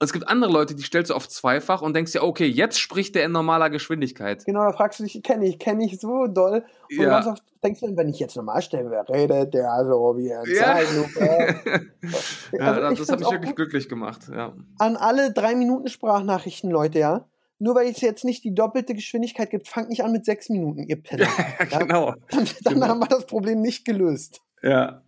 Und 0.00 0.06
es 0.06 0.12
gibt 0.12 0.28
andere 0.28 0.50
Leute, 0.50 0.74
die 0.74 0.82
stellst 0.82 1.10
du 1.10 1.14
auf 1.14 1.28
zweifach 1.28 1.80
und 1.80 1.94
denkst 1.94 2.12
dir, 2.12 2.24
okay, 2.24 2.46
jetzt 2.46 2.80
spricht 2.80 3.14
der 3.14 3.24
in 3.24 3.32
normaler 3.32 3.70
Geschwindigkeit. 3.70 4.44
Genau, 4.44 4.64
da 4.64 4.72
fragst 4.72 4.98
du 4.98 5.04
dich, 5.04 5.22
kenne 5.22 5.46
ich, 5.46 5.60
kenne 5.60 5.84
ich 5.84 6.00
so 6.00 6.26
doll. 6.26 6.64
Und 6.90 6.96
Ja. 6.98 7.10
ganz 7.10 7.26
oft 7.28 7.42
denkst 7.62 7.80
du, 7.80 7.96
wenn 7.96 8.08
ich 8.08 8.18
jetzt 8.18 8.34
normal 8.36 8.60
stellen 8.60 8.90
würde, 8.90 9.12
redet 9.12 9.54
der 9.54 9.84
so 9.88 10.16
wie 10.16 10.34
ein 10.34 10.44
Ja. 10.52 10.74
Zeitlupe. 10.74 11.54
ja, 12.52 12.72
Also 12.72 13.04
das 13.04 13.08
hat 13.12 13.20
mich 13.20 13.30
wirklich 13.30 13.54
glücklich 13.54 13.88
gemacht. 13.88 14.22
Ja. 14.34 14.52
An 14.78 14.96
alle 14.96 15.32
drei 15.32 15.54
Minuten 15.54 15.86
Sprachnachrichten, 15.88 16.70
Leute, 16.72 16.98
ja. 16.98 17.28
Nur 17.58 17.74
weil 17.76 17.88
es 17.88 18.00
jetzt 18.00 18.24
nicht 18.24 18.42
die 18.44 18.54
doppelte 18.54 18.94
Geschwindigkeit 18.94 19.50
gibt, 19.50 19.68
fangt 19.68 19.88
nicht 19.88 20.02
an 20.04 20.12
mit 20.12 20.24
sechs 20.24 20.48
Minuten, 20.48 20.82
ihr 20.82 21.00
Penner. 21.02 21.26
Ja. 21.70 21.78
genau. 21.78 22.14
Dann, 22.30 22.48
dann 22.62 22.74
Genau. 22.74 22.88
haben 22.88 23.00
wir 23.00 23.06
das 23.06 23.26
Problem 23.26 23.60
nicht 23.60 23.84
gelöst. 23.84 24.40
Ja. 24.62 25.02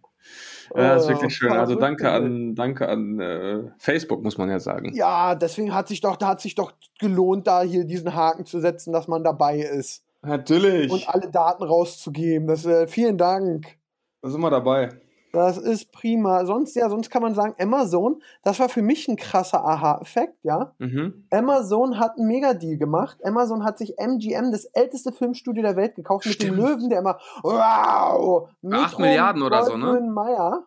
Ja, 0.74 0.94
das 0.94 1.02
ist 1.04 1.08
Oh, 1.08 1.12
wirklich 1.12 1.36
schön. 1.36 1.52
Also 1.52 1.76
danke 1.76 2.10
an, 2.10 2.54
danke 2.56 2.88
an 2.88 3.20
äh, 3.20 3.62
Facebook, 3.78 4.22
muss 4.24 4.38
man 4.38 4.50
ja 4.50 4.58
sagen. 4.58 4.92
Ja, 4.94 5.34
deswegen 5.36 5.72
hat 5.72 5.86
sich 5.88 6.00
doch, 6.00 6.16
da 6.16 6.28
hat 6.28 6.40
sich 6.40 6.56
doch 6.56 6.72
gelohnt, 6.98 7.46
da 7.46 7.62
hier 7.62 7.84
diesen 7.84 8.14
Haken 8.14 8.44
zu 8.44 8.58
setzen, 8.60 8.92
dass 8.92 9.06
man 9.06 9.22
dabei 9.22 9.58
ist 9.60 10.02
Natürlich. 10.22 10.90
und 10.90 11.08
alle 11.08 11.30
Daten 11.30 11.62
rauszugeben. 11.62 12.48
Das, 12.48 12.66
äh, 12.66 12.88
vielen 12.88 13.16
Dank. 13.18 13.76
da 14.22 14.28
sind 14.30 14.40
wir 14.40 14.50
dabei. 14.50 14.88
Das 15.36 15.58
ist 15.58 15.92
prima. 15.92 16.46
Sonst, 16.46 16.74
ja, 16.76 16.88
sonst 16.88 17.10
kann 17.10 17.20
man 17.20 17.34
sagen, 17.34 17.54
Amazon, 17.58 18.22
das 18.42 18.58
war 18.58 18.70
für 18.70 18.80
mich 18.80 19.06
ein 19.06 19.16
krasser 19.16 19.62
Aha-Effekt, 19.62 20.42
ja. 20.44 20.72
Mhm. 20.78 21.26
Amazon 21.30 21.98
hat 21.98 22.16
einen 22.16 22.26
Mega-Deal 22.26 22.78
gemacht. 22.78 23.22
Amazon 23.22 23.62
hat 23.62 23.76
sich 23.76 23.98
MGM, 23.98 24.50
das 24.50 24.64
älteste 24.64 25.12
Filmstudio 25.12 25.62
der 25.62 25.76
Welt, 25.76 25.94
gekauft 25.94 26.24
mit 26.24 26.42
dem. 26.42 26.54
Löwen, 26.54 26.88
der 26.88 27.00
immer 27.00 27.18
wow! 27.42 28.48
acht 28.72 28.98
Milliarden 28.98 29.42
oder 29.42 29.62
so, 29.62 29.76
ne? 29.76 30.00
Meyer, 30.00 30.64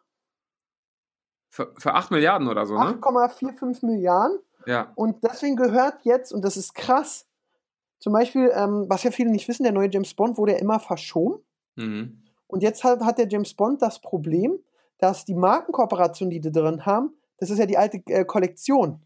Für, 1.49 1.73
für 1.79 1.95
8 1.95 2.11
Milliarden 2.11 2.47
oder 2.47 2.67
so, 2.67 2.75
ne? 2.75 2.99
8,45 3.01 3.83
Milliarden. 3.87 4.37
Ja. 4.67 4.91
Und 4.93 5.23
deswegen 5.23 5.55
gehört 5.55 6.03
jetzt, 6.03 6.31
und 6.31 6.45
das 6.45 6.57
ist 6.57 6.75
krass, 6.75 7.27
zum 7.97 8.13
Beispiel, 8.13 8.51
ähm, 8.53 8.85
was 8.87 9.01
ja 9.01 9.09
viele 9.09 9.31
nicht 9.31 9.47
wissen, 9.47 9.63
der 9.63 9.71
neue 9.71 9.89
James 9.89 10.13
Bond 10.13 10.37
wurde 10.37 10.51
ja 10.51 10.59
immer 10.59 10.79
verschoben. 10.79 11.43
Mhm. 11.75 12.21
Und 12.49 12.63
jetzt 12.63 12.83
hat, 12.83 13.01
hat 13.01 13.19
der 13.19 13.27
James 13.27 13.53
Bond 13.53 13.81
das 13.81 14.01
Problem, 14.01 14.59
dass 14.97 15.23
die 15.23 15.35
Markenkooperation, 15.35 16.29
die 16.29 16.39
die 16.39 16.51
drin 16.51 16.85
haben, 16.85 17.13
das 17.37 17.51
ist 17.51 17.59
ja 17.59 17.65
die 17.65 17.77
alte 17.77 18.01
äh, 18.07 18.25
Kollektion. 18.25 19.01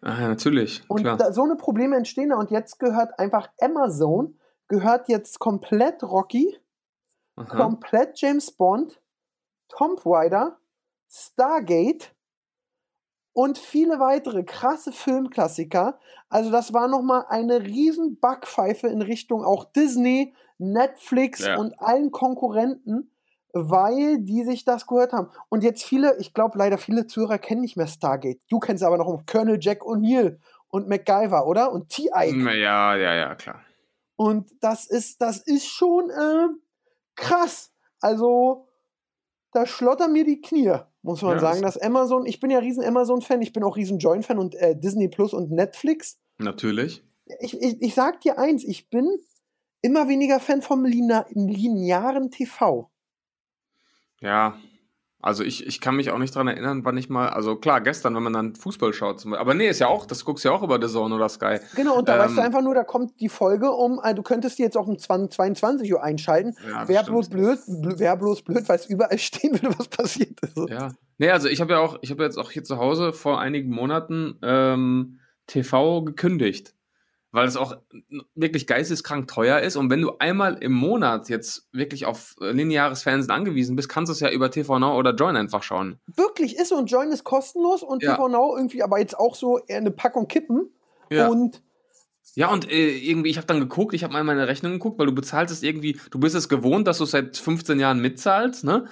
Ah, 0.00 0.20
ja, 0.20 0.28
natürlich. 0.28 0.82
Und 0.88 1.00
klar. 1.00 1.16
da, 1.16 1.32
so 1.32 1.42
eine 1.42 1.56
Probleme 1.56 1.96
entstehen 1.96 2.30
da. 2.30 2.36
Und 2.36 2.50
jetzt 2.50 2.78
gehört 2.78 3.18
einfach 3.18 3.50
Amazon, 3.60 4.38
gehört 4.68 5.08
jetzt 5.08 5.38
komplett 5.38 6.02
Rocky, 6.02 6.56
Aha. 7.36 7.56
komplett 7.56 8.20
James 8.20 8.52
Bond, 8.52 9.00
Tomb 9.68 10.00
Raider, 10.06 10.58
Stargate 11.10 12.14
und 13.32 13.58
viele 13.58 13.98
weitere 13.98 14.44
krasse 14.44 14.92
Filmklassiker. 14.92 15.98
Also 16.28 16.50
das 16.50 16.72
war 16.72 16.86
nochmal 16.86 17.26
eine 17.28 17.62
riesen 17.62 18.20
Backpfeife 18.20 18.86
in 18.88 19.02
Richtung 19.02 19.44
auch 19.44 19.64
Disney, 19.64 20.34
Netflix 20.62 21.40
Ja. 21.44 21.58
und 21.58 21.78
allen 21.80 22.10
Konkurrenten, 22.10 23.10
weil 23.52 24.18
die 24.20 24.44
sich 24.44 24.64
das 24.64 24.86
gehört 24.86 25.12
haben. 25.12 25.28
Und 25.50 25.62
jetzt 25.64 25.82
viele, 25.84 26.16
ich 26.18 26.32
glaube 26.32 26.56
leider 26.58 26.78
viele 26.78 27.06
Zuhörer 27.06 27.38
kennen 27.38 27.60
nicht 27.60 27.76
mehr 27.76 27.86
Stargate. 27.86 28.40
Du 28.48 28.58
kennst 28.58 28.82
aber 28.82 28.96
noch 28.98 29.24
Colonel 29.26 29.58
Jack 29.60 29.82
O'Neill 29.82 30.38
und 30.68 30.88
MacGyver, 30.88 31.46
oder? 31.46 31.70
Und 31.72 31.90
T.I. 31.90 32.30
Ja, 32.60 32.96
ja, 32.96 33.14
ja, 33.14 33.34
klar. 33.34 33.60
Und 34.16 34.50
das 34.60 34.86
ist, 34.86 35.20
das 35.20 35.38
ist 35.38 35.66
schon 35.66 36.08
äh, 36.10 36.48
krass. 37.16 37.70
also 38.00 38.68
da 39.52 39.66
schlottern 39.66 40.12
mir 40.12 40.24
die 40.24 40.40
Knie, 40.40 40.72
muss 41.02 41.20
man 41.20 41.32
Ja, 41.34 41.40
sagen. 41.40 41.60
das- 41.60 41.74
Das 41.74 41.82
Amazon, 41.82 42.24
ich 42.24 42.40
bin 42.40 42.50
ja 42.50 42.58
riesen 42.58 42.82
Amazon-Fan, 42.84 43.42
ich 43.42 43.52
bin 43.52 43.62
auch 43.64 43.76
riesen 43.76 43.98
Join-Fan 43.98 44.38
und 44.38 44.54
äh, 44.54 44.74
Disney 44.78 45.08
Plus 45.08 45.34
und 45.34 45.50
Netflix. 45.50 46.18
Natürlich. 46.38 47.04
Ich, 47.40 47.60
ich, 47.60 47.82
ich 47.82 47.94
sag 47.94 48.20
dir 48.22 48.38
eins, 48.38 48.64
ich 48.64 48.88
bin 48.88 49.06
immer 49.82 50.08
weniger 50.08 50.40
Fan 50.40 50.62
vom 50.62 50.84
Lina 50.84 51.26
linearen 51.30 52.30
TV. 52.30 52.90
Ja. 54.20 54.56
Also 55.24 55.44
ich, 55.44 55.64
ich 55.64 55.80
kann 55.80 55.94
mich 55.94 56.10
auch 56.10 56.18
nicht 56.18 56.34
dran 56.34 56.48
erinnern, 56.48 56.84
wann 56.84 56.96
ich 56.96 57.08
mal, 57.08 57.28
also 57.28 57.54
klar, 57.54 57.80
gestern, 57.80 58.16
wenn 58.16 58.24
man 58.24 58.32
dann 58.32 58.56
Fußball 58.56 58.92
schaut, 58.92 59.20
zum 59.20 59.30
Beispiel. 59.30 59.40
aber 59.40 59.54
nee, 59.54 59.68
ist 59.68 59.78
ja 59.78 59.86
auch, 59.86 60.04
das 60.04 60.24
guckst 60.24 60.44
du 60.44 60.48
ja 60.48 60.54
auch 60.54 60.64
über 60.64 60.84
The 60.84 60.92
Zone 60.92 61.14
oder 61.14 61.28
Sky. 61.28 61.58
Genau, 61.76 61.96
und 61.96 62.08
da 62.08 62.18
weißt 62.18 62.34
du 62.34 62.40
Ähm, 62.40 62.46
einfach 62.46 62.60
nur, 62.60 62.74
da 62.74 62.82
kommt 62.82 63.20
die 63.20 63.28
Folge 63.28 63.70
um, 63.70 64.00
äh, 64.02 64.16
du 64.16 64.22
könntest 64.24 64.58
die 64.58 64.62
jetzt 64.62 64.76
auch 64.76 64.88
um 64.88 64.98
20, 64.98 65.30
22 65.30 65.92
Uhr 65.92 66.02
einschalten. 66.02 66.56
Ja, 66.68 66.84
stimmt. 66.84 67.06
bloß 67.06 67.28
blöd, 67.28 67.58
bl 67.68 67.98
wär 68.00 68.16
bloß 68.16 68.42
blöd, 68.42 68.68
weil 68.68 68.76
es 68.76 68.86
überall 68.86 69.16
stehen 69.18 69.52
würde, 69.52 69.78
was 69.78 69.86
passiert 69.86 70.40
ist. 70.40 70.56
Ja. 70.68 70.90
Nee, 71.18 71.30
also 71.30 71.46
ich 71.46 71.60
habe 71.60 71.74
ja 71.74 71.78
auch, 71.78 71.98
ich 72.02 72.10
habe 72.10 72.24
jetzt 72.24 72.36
auch 72.36 72.50
hier 72.50 72.64
zu 72.64 72.78
Hause 72.78 73.12
vor 73.12 73.40
einigen 73.40 73.70
Monaten 73.70 74.40
ähm, 74.42 75.20
TV 75.46 76.02
gekündigt. 76.02 76.74
Weil 77.34 77.48
es 77.48 77.56
auch 77.56 77.76
wirklich 78.34 78.66
geisteskrank 78.66 79.26
teuer 79.26 79.60
ist. 79.60 79.76
Und 79.76 79.88
wenn 79.88 80.02
du 80.02 80.12
einmal 80.18 80.58
im 80.62 80.72
Monat 80.72 81.30
jetzt 81.30 81.66
wirklich 81.72 82.04
auf 82.04 82.36
lineares 82.40 83.02
Fernsehen 83.02 83.30
angewiesen 83.30 83.74
bist, 83.74 83.88
kannst 83.88 84.10
du 84.10 84.12
es 84.12 84.20
ja 84.20 84.30
über 84.30 84.50
TV 84.50 84.78
Now 84.78 84.98
oder 84.98 85.14
Join 85.14 85.36
einfach 85.36 85.62
schauen. 85.62 85.98
Wirklich 86.14 86.56
ist 86.56 86.68
so, 86.68 86.76
und 86.76 86.90
Join 86.90 87.10
ist 87.10 87.24
kostenlos 87.24 87.82
und 87.82 88.02
Ja. 88.02 88.12
TV 88.16 88.28
Now 88.28 88.54
irgendwie 88.56 88.82
aber 88.82 88.98
jetzt 88.98 89.18
auch 89.18 89.34
so 89.34 89.58
eher 89.66 89.78
eine 89.78 89.90
Packung 89.90 90.28
Kippen. 90.28 90.68
Ja. 91.10 91.28
Und 91.28 91.62
Ja, 92.34 92.50
und 92.52 92.70
äh, 92.70 92.96
irgendwie, 92.98 93.30
ich 93.30 93.38
habe 93.38 93.46
dann 93.46 93.60
geguckt, 93.60 93.94
ich 93.94 94.04
habe 94.04 94.12
mal 94.12 94.24
meine 94.24 94.46
Rechnung 94.46 94.72
geguckt, 94.72 94.98
weil 94.98 95.06
du 95.06 95.14
bezahlst 95.14 95.52
es 95.54 95.62
irgendwie, 95.62 95.98
du 96.10 96.18
bist 96.20 96.34
es 96.36 96.48
gewohnt, 96.50 96.86
dass 96.86 96.98
du 96.98 97.06
seit 97.06 97.36
15 97.36 97.80
Jahren 97.80 98.00
mitzahlst, 98.00 98.64
ne? 98.64 98.86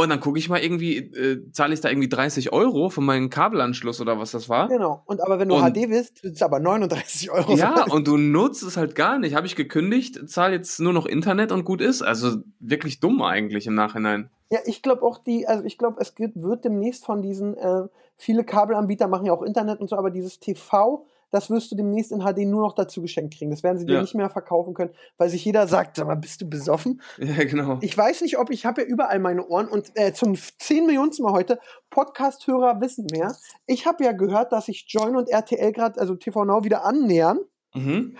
Und 0.00 0.10
dann 0.10 0.20
gucke 0.20 0.38
ich 0.38 0.48
mal 0.48 0.60
irgendwie, 0.60 0.98
äh, 0.98 1.50
zahle 1.50 1.74
ich 1.74 1.80
da 1.80 1.88
irgendwie 1.88 2.08
30 2.08 2.52
Euro 2.52 2.88
für 2.88 3.00
meinen 3.00 3.30
Kabelanschluss 3.30 4.00
oder 4.00 4.16
was 4.20 4.30
das 4.30 4.48
war. 4.48 4.68
genau. 4.68 5.02
Und 5.06 5.20
aber 5.20 5.40
wenn 5.40 5.48
du 5.48 5.56
Und- 5.56 5.62
HD 5.72 5.90
willst, 5.90 6.22
wird 6.22 6.36
es 6.36 6.42
aber 6.42 6.60
39 6.60 7.32
Euro 7.32 7.56
Ja, 7.56 7.84
und 7.90 8.06
du 8.06 8.16
nutzt 8.16 8.62
es 8.62 8.76
halt 8.76 8.94
gar 8.94 9.18
nicht. 9.18 9.34
Habe 9.34 9.48
ich 9.48 9.56
gekündigt, 9.56 10.30
zahle 10.30 10.54
jetzt 10.54 10.78
nur 10.78 10.92
noch 10.92 11.04
Internet 11.04 11.50
und 11.50 11.64
gut 11.64 11.80
ist. 11.80 12.02
Also 12.02 12.36
wirklich 12.60 13.00
dumm 13.00 13.22
eigentlich 13.22 13.66
im 13.66 13.74
Nachhinein. 13.74 14.30
Ja, 14.52 14.60
ich 14.66 14.82
glaube 14.82 15.02
auch 15.02 15.18
die, 15.18 15.48
also 15.48 15.64
ich 15.64 15.78
glaube, 15.78 15.96
es 16.00 16.14
wird 16.16 16.64
demnächst 16.64 17.04
von 17.04 17.20
diesen, 17.20 17.56
äh, 17.56 17.88
viele 18.16 18.44
Kabelanbieter 18.44 19.08
machen 19.08 19.26
ja 19.26 19.32
auch 19.32 19.42
Internet 19.42 19.80
und 19.80 19.90
so, 19.90 19.96
aber 19.96 20.10
dieses 20.12 20.38
TV, 20.38 21.06
das 21.30 21.50
wirst 21.50 21.70
du 21.72 21.76
demnächst 21.76 22.12
in 22.12 22.20
HD 22.20 22.38
nur 22.46 22.62
noch 22.62 22.74
dazu 22.74 23.02
geschenkt 23.02 23.36
kriegen. 23.36 23.50
Das 23.50 23.62
werden 23.62 23.78
sie 23.78 23.86
dir 23.86 23.94
Ja. 23.94 24.00
nicht 24.02 24.14
mehr 24.14 24.30
verkaufen 24.30 24.74
können, 24.74 24.90
weil 25.16 25.28
sich 25.28 25.44
jeder 25.44 25.66
sagt, 25.66 25.96
sag 25.96 26.06
mal, 26.06 26.14
bist 26.16 26.40
du 26.40 26.48
besoffen? 26.48 27.00
Ja, 27.18 27.44
genau. 27.44 27.78
Ich 27.82 27.96
weiß 27.96 28.22
nicht, 28.22 28.38
ob 28.38 28.50
ich 28.50 28.64
habe 28.66 28.82
ja 28.82 28.86
überall 28.86 29.18
meine 29.18 29.46
Ohren 29.46 29.68
und 29.68 29.90
äh, 29.94 30.12
zum 30.12 30.34
10 30.36 30.86
Millionsten 30.86 31.24
Mal 31.24 31.32
heute, 31.32 31.58
Podcast-Hörer 31.90 32.80
wissen 32.80 33.06
mehr. 33.10 33.34
Ich 33.66 33.86
habe 33.86 34.04
ja 34.04 34.12
gehört, 34.12 34.52
dass 34.52 34.66
sich 34.66 34.86
Join 34.88 35.16
und 35.16 35.28
RTL 35.28 35.72
gerade, 35.72 36.00
also 36.00 36.14
TV 36.14 36.44
Now, 36.44 36.64
wieder 36.64 36.84
annähern. 36.84 37.38
Mhm. 37.74 38.16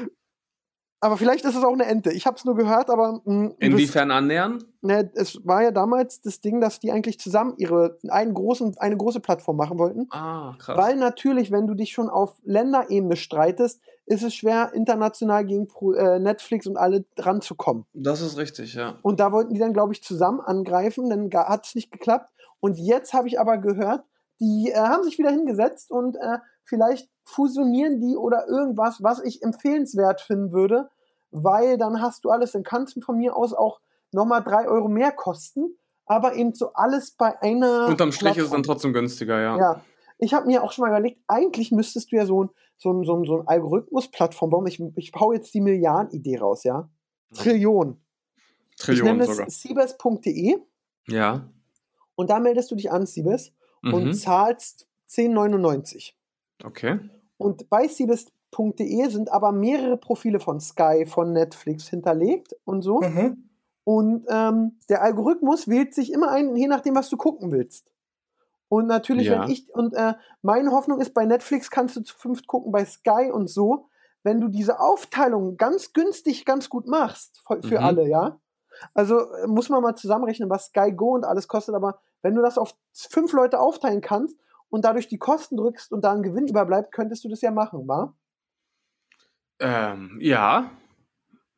Aber 1.00 1.16
vielleicht 1.16 1.44
ist 1.44 1.54
es 1.54 1.62
auch 1.62 1.72
eine 1.72 1.86
Ente. 1.86 2.10
Ich 2.10 2.26
habe 2.26 2.36
es 2.36 2.44
nur 2.44 2.56
gehört, 2.56 2.90
aber 2.90 3.20
mh, 3.24 3.50
wisst- 3.50 3.56
Inwiefern 3.62 4.10
annähern? 4.10 4.64
ne, 4.80 5.10
es 5.14 5.40
war 5.46 5.62
ja 5.62 5.70
damals 5.70 6.20
das 6.22 6.40
Ding, 6.40 6.60
dass 6.60 6.80
die 6.80 6.90
eigentlich 6.90 7.20
zusammen 7.20 7.54
ihre 7.56 7.98
einen 8.08 8.34
großen, 8.34 8.76
eine 8.78 8.96
große 8.96 9.20
Plattform 9.20 9.56
machen 9.56 9.78
wollten. 9.78 10.08
Ah, 10.10 10.54
krass. 10.58 10.76
Weil 10.76 10.96
natürlich, 10.96 11.50
wenn 11.52 11.66
du 11.68 11.74
dich 11.74 11.92
schon 11.92 12.08
auf 12.10 12.34
Länderebene 12.42 13.14
streitest, 13.16 13.80
ist 14.06 14.22
es 14.24 14.34
schwer, 14.34 14.72
international 14.74 15.44
gegen 15.44 15.68
äh, 15.96 16.18
Netflix 16.18 16.66
und 16.66 16.76
alle 16.76 17.04
dran 17.14 17.42
zu 17.42 17.54
kommen. 17.54 17.84
das 17.92 18.20
ist 18.20 18.36
richtig, 18.36 18.74
ja. 18.74 18.98
Und 19.02 19.20
da 19.20 19.30
wollten 19.32 19.54
die 19.54 19.60
dann, 19.60 19.74
glaube 19.74 19.92
ich, 19.92 20.02
zusammen 20.02 20.40
angreifen, 20.40 21.10
dann 21.10 21.30
hat 21.32 21.66
es 21.66 21.74
nicht 21.74 21.92
geklappt. 21.92 22.30
Und 22.60 22.76
jetzt 22.78 23.12
habe 23.12 23.28
ich 23.28 23.38
aber 23.38 23.58
gehört, 23.58 24.02
die 24.40 24.70
äh, 24.72 24.76
haben 24.78 25.04
sich 25.04 25.18
wieder 25.18 25.30
hingesetzt 25.30 25.90
und 25.90 26.16
äh, 26.16 26.38
vielleicht 26.64 27.08
fusionieren 27.28 28.00
die 28.00 28.16
oder 28.16 28.48
irgendwas, 28.48 29.02
was 29.02 29.22
ich 29.22 29.42
empfehlenswert 29.42 30.20
finden 30.22 30.52
würde, 30.52 30.88
weil 31.30 31.76
dann 31.76 32.00
hast 32.00 32.24
du 32.24 32.30
alles, 32.30 32.52
dann 32.52 32.62
kannst 32.62 32.96
du 32.96 33.00
von 33.02 33.18
mir 33.18 33.36
aus 33.36 33.52
auch 33.52 33.80
nochmal 34.12 34.42
drei 34.42 34.66
Euro 34.66 34.88
mehr 34.88 35.12
kosten, 35.12 35.76
aber 36.06 36.34
eben 36.34 36.54
so 36.54 36.72
alles 36.72 37.10
bei 37.10 37.40
einer. 37.42 37.86
Unterm 37.86 38.12
Strich 38.12 38.36
ist 38.38 38.44
es 38.44 38.50
dann 38.50 38.62
Plattform. 38.62 38.62
trotzdem 38.62 38.92
günstiger, 38.94 39.40
ja. 39.40 39.58
Ja. 39.58 39.80
Ich 40.18 40.32
habe 40.34 40.46
mir 40.46 40.64
auch 40.64 40.72
schon 40.72 40.82
mal 40.82 40.88
überlegt, 40.88 41.20
eigentlich 41.28 41.70
müsstest 41.70 42.10
du 42.10 42.16
ja 42.16 42.24
so 42.26 42.44
ein, 42.44 42.50
so 42.78 42.92
ein, 42.92 43.04
so 43.04 43.14
ein, 43.16 43.24
so 43.24 43.40
ein 43.40 43.46
Algorithmus-Plattform 43.46 44.50
bauen. 44.50 44.66
Ich, 44.66 44.82
ich 44.96 45.12
hau 45.14 45.32
jetzt 45.32 45.52
die 45.54 45.60
Milliarden-Idee 45.60 46.38
raus, 46.38 46.64
ja? 46.64 46.88
Trillion. 47.34 48.00
ich 48.70 48.76
Trillionen 48.78 49.18
nenne 49.18 49.26
sogar. 49.26 49.46
es 49.48 49.60
siebes.de 49.60 50.56
Ja. 51.08 51.46
und 52.16 52.30
da 52.30 52.40
meldest 52.40 52.70
du 52.70 52.74
dich 52.74 52.90
an, 52.90 53.04
Siebes, 53.06 53.52
und 53.82 54.06
Mhm. 54.06 54.12
zahlst 54.14 54.88
10,99. 55.08 56.14
Okay. 56.64 56.98
Und 57.38 57.70
bei 57.70 57.88
siebes.de 57.88 59.08
sind 59.08 59.32
aber 59.32 59.52
mehrere 59.52 59.96
Profile 59.96 60.40
von 60.40 60.60
Sky, 60.60 61.06
von 61.06 61.32
Netflix 61.32 61.88
hinterlegt 61.88 62.54
und 62.64 62.82
so. 62.82 63.00
Mhm. 63.00 63.48
Und 63.84 64.26
ähm, 64.28 64.76
der 64.90 65.02
Algorithmus 65.02 65.66
wählt 65.68 65.94
sich 65.94 66.12
immer 66.12 66.30
ein, 66.30 66.54
je 66.56 66.66
nachdem, 66.66 66.94
was 66.94 67.08
du 67.08 67.16
gucken 67.16 67.50
willst. 67.52 67.86
Und 68.68 68.86
natürlich, 68.86 69.28
Ja. 69.28 69.40
wenn 69.42 69.50
ich, 69.50 69.72
und 69.74 69.94
äh, 69.94 70.14
meine 70.42 70.72
Hoffnung 70.72 71.00
ist, 71.00 71.14
bei 71.14 71.24
Netflix 71.24 71.70
kannst 71.70 71.96
du 71.96 72.02
zu 72.02 72.14
fünft 72.14 72.46
gucken, 72.46 72.70
bei 72.70 72.84
Sky 72.84 73.30
und 73.32 73.48
so, 73.48 73.88
wenn 74.24 74.40
du 74.40 74.48
diese 74.48 74.78
Aufteilung 74.80 75.56
ganz 75.56 75.94
günstig, 75.94 76.44
ganz 76.44 76.68
gut 76.68 76.86
machst, 76.86 77.40
für, 77.46 77.62
für 77.62 77.78
Mhm. 77.78 77.84
alle, 77.84 78.08
ja. 78.08 78.40
Also 78.94 79.32
äh, 79.32 79.46
muss 79.46 79.70
man 79.70 79.82
mal 79.82 79.94
zusammenrechnen, 79.94 80.50
was 80.50 80.66
Sky 80.66 80.92
Go 80.92 81.14
und 81.14 81.24
alles 81.24 81.48
kostet, 81.48 81.74
aber 81.74 82.00
wenn 82.20 82.34
du 82.34 82.42
das 82.42 82.58
auf 82.58 82.74
fünf 82.92 83.32
Leute 83.32 83.58
aufteilen 83.60 84.00
kannst 84.02 84.36
und 84.70 84.84
dadurch 84.84 85.08
die 85.08 85.18
Kosten 85.18 85.56
drückst 85.56 85.92
und 85.92 86.02
da 86.02 86.12
ein 86.12 86.22
Gewinn 86.22 86.48
überbleibt, 86.48 86.92
könntest 86.92 87.24
du 87.24 87.28
das 87.28 87.40
ja 87.40 87.50
machen, 87.50 87.86
wa? 87.88 88.14
Ähm, 89.60 90.18
ja. 90.20 90.70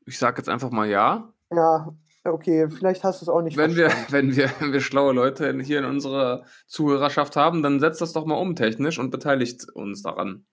Ich 0.07 0.19
sag 0.19 0.39
jetzt 0.39 0.49
einfach 0.49 0.71
mal 0.71 0.89
ja. 0.89 1.33
Ja, 1.53 1.93
okay, 2.25 2.69
vielleicht 2.69 3.05
hast 3.05 3.21
du 3.21 3.25
es 3.25 3.29
auch 3.29 3.43
nicht 3.43 3.57
Wenn 3.57 3.77
wir, 3.77 3.91
verstanden. 3.91 4.13
wenn, 4.13 4.37
wir, 4.37 4.51
wenn 4.61 4.73
wir 4.73 4.81
schlaue 4.81 5.13
Leute 5.13 5.53
hier 5.63 5.79
in 5.81 5.85
unserer 5.85 6.45
Zuhörerschaft 6.67 7.37
haben, 7.37 7.63
dann 7.63 7.81
setzt 7.81 8.01
das 8.01 8.13
doch 8.13 8.27
mal 8.27 8.37
um 8.37 8.57
technisch 8.57 8.99
und 8.99 9.11
beteiligt 9.11 9.69
uns 9.71 10.03
daran. 10.03 10.47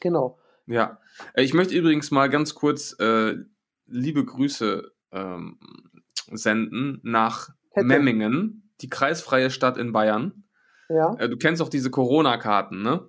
Genau. 0.00 0.38
Ja. 0.66 0.98
Äh, 1.34 1.42
Ich 1.42 1.54
möchte 1.54 1.74
übrigens 1.74 2.10
mal 2.10 2.28
ganz 2.28 2.54
kurz 2.54 2.98
äh, 2.98 3.36
liebe 3.86 4.24
Grüße 4.24 4.92
ähm, 5.12 5.58
senden 6.32 7.00
nach 7.02 7.50
Hätte. 7.70 7.86
Memmingen, 7.86 8.70
die 8.80 8.88
kreisfreie 8.88 9.50
Stadt 9.50 9.76
in 9.76 9.92
Bayern. 9.92 10.44
Ja, 10.90 11.14
Äh, 11.14 11.28
du 11.28 11.36
kennst 11.36 11.62
auch 11.62 11.68
diese 11.68 11.90
Corona-Karten, 11.90 12.82
ne? 12.82 13.06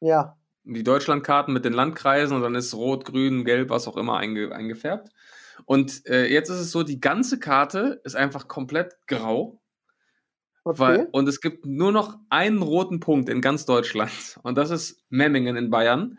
ja. 0.00 0.36
die 0.64 0.82
Deutschlandkarten 0.82 1.52
mit 1.52 1.64
den 1.64 1.74
Landkreisen 1.74 2.34
und 2.34 2.42
dann 2.42 2.54
ist 2.54 2.74
rot, 2.74 3.04
grün, 3.04 3.44
gelb, 3.44 3.70
was 3.70 3.86
auch 3.86 3.96
immer 3.96 4.16
einge 4.16 4.52
eingefärbt. 4.52 5.10
Und 5.66 6.06
äh, 6.06 6.26
jetzt 6.26 6.48
ist 6.48 6.58
es 6.58 6.70
so, 6.70 6.82
die 6.82 7.00
ganze 7.00 7.38
Karte 7.38 8.00
ist 8.04 8.16
einfach 8.16 8.48
komplett 8.48 8.96
grau. 9.06 9.60
Okay. 10.64 10.78
Weil, 10.78 11.08
und 11.12 11.28
es 11.28 11.40
gibt 11.40 11.66
nur 11.66 11.92
noch 11.92 12.18
einen 12.30 12.62
roten 12.62 13.00
Punkt 13.00 13.28
in 13.28 13.40
ganz 13.40 13.66
Deutschland. 13.66 14.38
Und 14.42 14.56
das 14.56 14.70
ist 14.70 15.04
Memmingen 15.10 15.56
in 15.56 15.70
Bayern. 15.70 16.18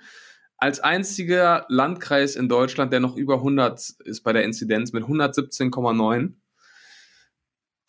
Als 0.58 0.80
einziger 0.80 1.66
Landkreis 1.70 2.36
in 2.36 2.50
Deutschland, 2.50 2.94
der 2.94 3.00
noch 3.00 3.16
über 3.16 3.36
100 3.36 3.80
ist 4.06 4.22
bei 4.22 4.34
der 4.34 4.44
Inzidenz 4.44 4.94
mit 4.94 5.06
117,9. 5.06 6.34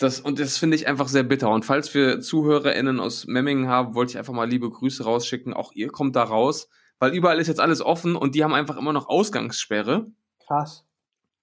Das, 0.03 0.21
und 0.21 0.41
das 0.41 0.59
finde 0.59 0.77
ich 0.77 0.89
einfach 0.89 1.07
sehr 1.07 1.23
bitter. 1.23 1.51
Und 1.51 1.65
falls 1.65 1.95
wir 1.95 2.21
ZuhörerInnen 2.21 2.99
aus 2.99 3.27
Memmingen 3.27 3.69
haben, 3.69 3.95
wollte 3.95 4.11
ich 4.11 4.19
einfach 4.19 4.33
mal 4.33 4.49
liebe 4.49 4.69
Grüße 4.69 5.05
rausschicken. 5.05 5.55
Auch 5.55 5.73
ihr 5.73 5.89
kommt 5.89 6.17
da 6.17 6.25
raus, 6.25 6.69
weil 6.99 7.15
überall 7.15 7.39
ist 7.39 7.47
jetzt 7.47 7.61
alles 7.61 7.81
offen 7.81 8.17
und 8.17 8.35
die 8.35 8.43
haben 8.43 8.53
einfach 8.53 8.77
immer 8.77 8.93
noch 8.93 9.09
Ausgangssperre. 9.09 10.11
Krass. 10.45 10.85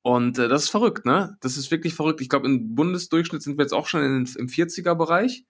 Und 0.02 0.38
äh, 0.40 0.50
das 0.50 0.64
ist 0.64 0.70
verrückt, 0.70 1.06
ne? 1.06 1.38
Das 1.40 1.56
ist 1.56 1.72
wirklich 1.72 1.94
verrückt. 1.94 2.20
Ich 2.20 2.28
glaube, 2.28 2.48
im 2.48 2.76
Bundesdurchschnitt 2.76 3.42
sind 3.42 3.58
wir 3.58 3.64
jetzt 3.64 3.74
auch 3.74 3.88
schon 3.88 4.04
in, 4.04 4.30
im 4.38 4.48
40er-Bereich. 4.48 5.46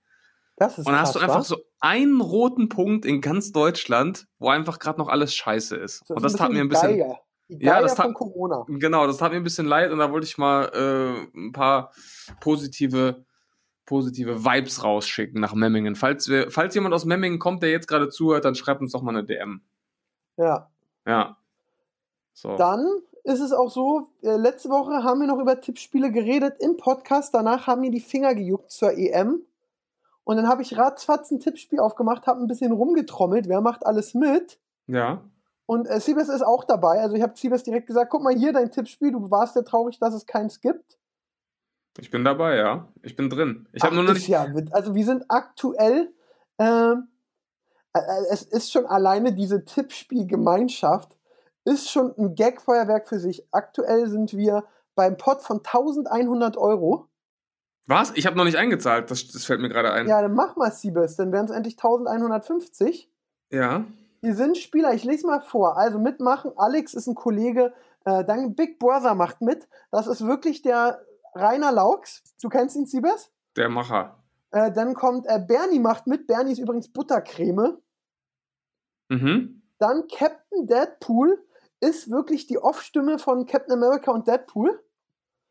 Das 0.58 0.78
ist 0.78 0.86
Und 0.86 0.92
dann 0.92 1.02
hast 1.02 1.16
du 1.16 1.20
krass, 1.20 1.30
einfach 1.30 1.40
wa? 1.42 1.56
so 1.56 1.58
einen 1.80 2.22
roten 2.22 2.70
Punkt 2.70 3.06
in 3.06 3.22
ganz 3.22 3.52
Deutschland, 3.52 4.28
wo 4.38 4.50
einfach 4.50 4.78
gerade 4.78 5.00
noch 5.00 5.08
alles 5.08 5.34
scheiße 5.34 5.76
ist. 5.78 6.06
So 6.06 6.14
und 6.14 6.24
das 6.24 6.34
tat 6.34 6.52
mir 6.52 6.62
ein 6.62 6.70
bisschen 6.70 6.98
bisschen. 6.98 7.20
Ja, 7.50 7.82
das 7.82 7.96
tat- 7.96 8.06
von 8.06 8.14
Corona. 8.14 8.64
Genau, 8.68 9.08
das 9.08 9.18
tat 9.18 9.32
mir 9.32 9.38
ein 9.38 9.44
bisschen 9.44 9.66
leid 9.66 9.92
und 9.92 10.00
da 10.00 10.12
wollte 10.12 10.26
ich 10.28 10.38
mal 10.38 10.66
äh, 11.34 11.38
ein 11.38 11.52
paar 11.52 11.92
positive, 12.40 13.26
positive 13.86 14.46
Vibes 14.46 14.84
rausschicken 14.84 15.42
nach 15.42 15.54
Memmingen. 15.54 15.96
Falls, 15.96 16.30
wir, 16.30 16.52
falls 16.52 16.76
jemand 16.76 16.94
aus 16.94 17.06
Memmingen 17.06 17.40
kommt, 17.40 17.64
der 17.64 17.72
jetzt 17.72 17.88
gerade 17.88 18.10
zuhört, 18.10 18.46
dann 18.46 18.56
schreibt 18.56 18.82
uns 18.82 18.92
doch 18.92 19.02
mal 19.02 19.12
eine 19.12 19.24
DM. 19.24 19.62
Ja. 20.38 20.70
Ja. 21.08 21.38
So. 22.34 22.56
Dann 22.56 22.86
ist 23.24 23.40
es 23.42 23.52
auch 23.52 23.70
so, 23.70 24.08
äh, 24.22 24.38
letzte 24.38 24.70
Woche 24.70 25.04
haben 25.04 25.20
wir 25.20 25.28
noch 25.28 25.40
über 25.40 25.60
Tippspiele 25.60 26.12
geredet 26.12 26.58
im 26.60 26.78
Podcast. 26.78 27.34
Danach 27.34 27.68
haben 27.68 27.82
mir 27.82 27.92
die 27.92 28.00
Finger 28.00 28.34
gejuckt 28.36 28.72
zur 28.72 28.94
EM. 28.98 29.42
Und 30.24 30.38
dann 30.38 30.48
habe 30.48 30.62
ich 30.62 30.78
ratzfatz 30.78 31.32
ein 31.32 31.40
Tippspiel 31.40 31.80
aufgemacht, 31.80 32.28
habe 32.28 32.40
ein 32.42 32.48
bisschen 32.48 32.72
rumgetrommelt. 32.72 33.50
Wer 33.50 33.62
macht 33.62 33.86
alles 33.86 34.14
mit? 34.14 34.60
Ja. 34.86 35.22
Und 35.70 35.86
äh, 35.86 36.00
Siebes 36.00 36.30
ist 36.30 36.42
auch 36.42 36.64
dabei. 36.64 37.00
Also 37.00 37.16
ich 37.16 37.22
habe 37.22 37.38
Siebes 37.38 37.62
direkt 37.62 37.86
gesagt, 37.86 38.10
guck 38.10 38.24
mal 38.24 38.34
hier 38.34 38.52
dein 38.52 38.72
Tippspiel. 38.72 39.12
Du 39.12 39.30
warst 39.30 39.56
ja 39.56 39.62
traurig, 39.62 40.00
dass 40.00 40.16
es 40.16 40.26
keins 40.26 40.62
gibt. 40.62 40.98
Ich 42.00 42.10
bin 42.10 42.24
dabei, 42.24 42.56
ja. 42.56 42.88
Ich 43.04 43.16
bin 43.16 43.30
drin. 43.30 43.70
Ich 43.72 43.84
habe 43.84 43.94
nur 43.94 44.04
noch 44.04 44.16
nicht. 44.16 44.28
Ja, 44.28 44.48
also 44.72 44.96
wir 44.96 45.06
sind 45.06 45.26
aktuell, 45.28 46.12
ähm, 46.58 47.10
äh, 47.94 48.00
äh, 48.00 48.26
es 48.32 48.42
ist 48.42 48.72
schon 48.72 48.88
alleine 48.88 49.32
diese 49.32 49.64
Tippspielgemeinschaft, 49.64 51.16
ist 51.66 51.92
schon 51.92 52.18
ein 52.18 52.34
Gag-Feuerwerk 52.34 53.08
für 53.08 53.20
sich. 53.20 53.46
Aktuell 53.52 54.08
sind 54.08 54.36
wir 54.36 54.64
beim 54.96 55.18
Pot 55.18 55.44
von 55.44 55.58
1100 55.58 56.58
Euro. 56.58 57.10
Was? 57.86 58.12
Ich 58.16 58.26
habe 58.26 58.36
noch 58.36 58.46
nicht 58.46 58.58
eingezahlt. 58.58 59.12
Das, 59.12 59.28
das 59.28 59.46
fällt 59.46 59.62
mir 59.62 59.70
gerade 59.70 59.92
ein. 59.92 60.08
Ja, 60.08 60.20
dann 60.20 60.34
mach 60.34 60.56
mal, 60.56 60.72
Siebes, 60.72 61.16
dann 61.16 61.32
wären 61.32 61.46
es 61.46 61.52
endlich 61.52 61.76
1150. 61.76 63.08
ja. 63.52 63.86
Hier 64.22 64.36
sind 64.36 64.58
Spieler, 64.58 64.94
ich 64.94 65.04
lese 65.04 65.28
mal 65.28 65.42
vor. 65.42 65.78
Also 65.78 66.00
mitmachen, 66.00 66.52
Alex 66.58 66.94
ist 66.94 67.08
ein 67.08 67.16
Kollege, 67.16 67.74
äh, 68.06 68.24
dann 68.26 68.56
Big 68.56 68.80
Brother 68.80 69.16
macht 69.16 69.42
mit. 69.42 69.68
Das 69.92 70.08
ist 70.08 70.26
wirklich 70.26 70.62
der 70.62 71.02
Rainer 71.36 71.72
Laux. 71.72 72.22
Du 72.42 72.50
kennst 72.50 72.76
ihn, 72.76 72.86
Siebes? 72.86 73.32
Der 73.56 73.70
Macher. 73.70 74.18
Äh, 74.52 74.72
dann 74.72 74.94
kommt 74.94 75.26
äh, 75.28 75.40
Bernie 75.40 75.80
macht 75.80 76.08
mit. 76.08 76.28
Bernie 76.28 76.52
ist 76.52 76.60
übrigens 76.60 76.92
Buttercreme. 76.92 77.78
Mhm. 79.10 79.62
Dann 79.78 80.08
Captain 80.08 80.68
Deadpool 80.68 81.44
ist 81.80 82.12
wirklich 82.12 82.48
die 82.48 82.60
Off-Stimme 82.60 83.20
von 83.20 83.46
Captain 83.46 83.74
America 83.74 84.12
und 84.12 84.28
Deadpool. 84.28 84.84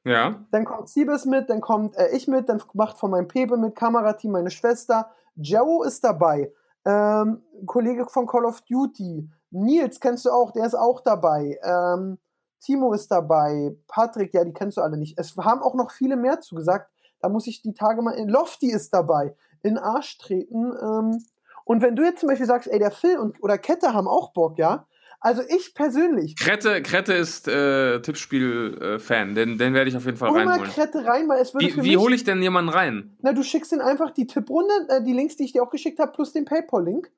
Ja. 0.05 0.45
Dann 0.51 0.65
kommt 0.65 0.89
Siebes 0.89 1.25
mit, 1.25 1.51
dann 1.51 1.61
kommt 1.61 1.97
äh, 1.97 2.09
ich 2.15 2.29
mit, 2.29 2.49
dann 2.49 2.63
macht 2.75 2.99
von 2.99 3.11
meinem 3.11 3.29
Pepe 3.29 3.57
mit, 3.57 3.75
Kamerateam 3.75 4.33
meine 4.33 4.51
Schwester. 4.51 5.11
Joe 5.37 5.87
ist 5.87 6.05
dabei. 6.05 6.53
Ähm, 6.89 7.43
ein 7.61 7.67
Kollege 7.67 8.07
von 8.07 8.27
Call 8.27 8.47
of 8.47 8.63
Duty. 8.63 9.29
Nils 9.51 10.01
kennst 10.01 10.25
du 10.25 10.31
auch, 10.31 10.53
der 10.53 10.65
ist 10.65 10.75
auch 10.75 11.03
dabei. 11.03 11.59
Ähm, 11.63 12.19
Timo 12.61 12.95
ist 12.95 13.11
dabei. 13.11 13.77
Patrick, 13.89 14.33
ja, 14.33 14.43
die 14.43 14.55
kennst 14.55 14.79
du 14.79 14.81
alle 14.81 14.97
nicht. 14.97 15.19
Es 15.19 15.37
haben 15.37 15.63
auch 15.63 15.75
noch 15.75 15.91
viele 15.91 16.17
mehr 16.17 16.41
zugesagt. 16.41 16.91
Da 17.21 17.29
muss 17.29 17.47
ich 17.47 17.61
die 17.61 17.75
Tage 17.75 18.01
mal 18.01 18.13
in. 18.13 18.29
Lofty 18.29 18.71
ist 18.71 18.95
dabei. 18.95 19.37
In 19.63 19.77
Arsch 19.77 20.17
treten. 20.17 20.73
Ähm, 20.81 21.25
und 21.65 21.83
wenn 21.83 21.95
du 21.95 22.05
jetzt 22.05 22.21
zum 22.21 22.31
Beispiel 22.31 22.47
sagst, 22.47 22.69
ey, 22.69 22.79
der 22.79 22.91
Phil 22.91 23.19
und, 23.19 23.43
oder 23.43 23.59
Kette 23.59 23.93
haben 23.93 24.09
auch 24.09 24.33
Bock, 24.33 24.59
ja? 24.59 24.87
Also 25.21 25.43
ich 25.49 25.75
persönlich, 25.75 26.37
Krette, 26.37 26.81
Krette 26.83 27.13
ist 27.13 27.49
äh, 27.49 28.01
Tippspiel-Fan. 28.01 29.35
den, 29.35 29.59
den 29.59 29.75
werde 29.75 29.91
ich 29.91 29.97
auf 29.97 30.05
jeden 30.05 30.17
Fall 30.17 30.31
hol 30.31 30.45
mal 30.45 30.53
reinholen. 30.53 30.71
Krette 30.73 31.05
rein, 31.05 31.29
weil 31.29 31.41
es 31.41 31.55
würde 31.55 31.67
Wie, 31.67 31.83
wie 31.83 31.97
hole 31.97 32.15
ich 32.15 32.23
denn 32.23 32.41
jemanden 32.41 32.71
rein? 32.71 33.17
Na, 33.21 33.33
du 33.33 33.43
schickst 33.43 33.73
ihn 33.73 33.81
einfach 33.81 34.13
die 34.13 34.27
Tipprunde, 34.29 34.73
äh, 34.89 35.03
die 35.03 35.13
Links, 35.13 35.37
die 35.37 35.45
ich 35.45 35.53
dir 35.53 35.63
auch 35.65 35.71
geschickt 35.71 35.99
habe, 35.99 36.13
plus 36.13 36.33
den 36.33 36.45
PayPal-Link. 36.45 37.11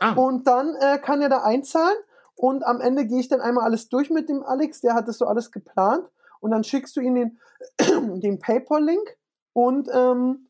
Ah, 0.00 0.12
Und 0.12 0.46
dann 0.46 0.74
äh, 0.80 0.98
kann 0.98 1.22
er 1.22 1.30
da 1.30 1.42
einzahlen. 1.44 1.96
Und 2.34 2.66
am 2.66 2.82
Ende 2.82 3.06
gehe 3.06 3.20
ich 3.20 3.28
dann 3.28 3.40
einmal 3.40 3.64
alles 3.64 3.88
durch 3.88 4.10
mit 4.10 4.28
dem 4.28 4.42
Alex, 4.42 4.82
der 4.82 4.92
hat 4.92 5.08
das 5.08 5.16
so 5.16 5.26
alles 5.26 5.50
geplant. 5.50 6.04
Und 6.40 6.50
dann 6.50 6.62
schickst 6.64 6.94
du 6.96 7.00
ihm 7.00 7.14
den, 7.14 7.38
den 8.20 8.38
PayPal-Link. 8.38 9.16
Und 9.54 9.88
ähm, 9.90 10.45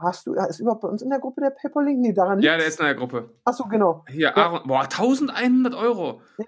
hast 0.00 0.26
du, 0.26 0.34
ist 0.34 0.60
überhaupt 0.60 0.82
bei 0.82 0.88
uns 0.88 1.02
in 1.02 1.10
der 1.10 1.18
Gruppe 1.18 1.40
der 1.40 1.50
PayPal-Link? 1.50 2.00
Nee, 2.00 2.12
daran 2.12 2.40
ja, 2.40 2.56
der 2.56 2.66
ist 2.66 2.80
in 2.80 2.86
der 2.86 2.94
Gruppe. 2.94 3.30
Achso, 3.44 3.64
genau. 3.68 4.04
Hier, 4.08 4.28
Ja. 4.28 4.36
Aaron. 4.36 4.66
Boah, 4.66 4.82
1100 4.82 5.74
Euro. 5.74 6.22
Ja. 6.38 6.44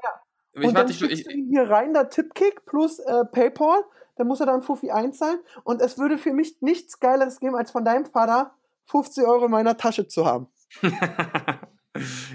Ich 0.53 0.66
und 0.66 0.74
warte, 0.74 0.92
dann 0.98 1.11
ich, 1.11 1.20
ich, 1.20 1.24
du 1.24 1.30
hier 1.30 1.70
rein, 1.70 1.94
da 1.94 2.05
Tippkick 2.05 2.66
plus 2.66 2.98
äh, 2.98 3.24
PayPal. 3.24 3.84
Dann 4.16 4.26
muss 4.26 4.40
er 4.40 4.46
dann 4.46 4.62
Fuffi 4.62 4.90
einzahlen. 4.90 5.38
Und 5.64 5.80
es 5.80 5.96
würde 5.98 6.18
für 6.18 6.32
mich 6.32 6.61
nichts 6.61 7.01
Geileres 7.01 7.40
geben, 7.40 7.55
als 7.55 7.70
von 7.70 7.84
deinem 7.84 8.05
Vater 8.05 8.53
50 8.86 9.24
Euro 9.24 9.46
in 9.46 9.51
meiner 9.51 9.76
Tasche 9.76 10.09
zu 10.09 10.26
haben. 10.26 10.48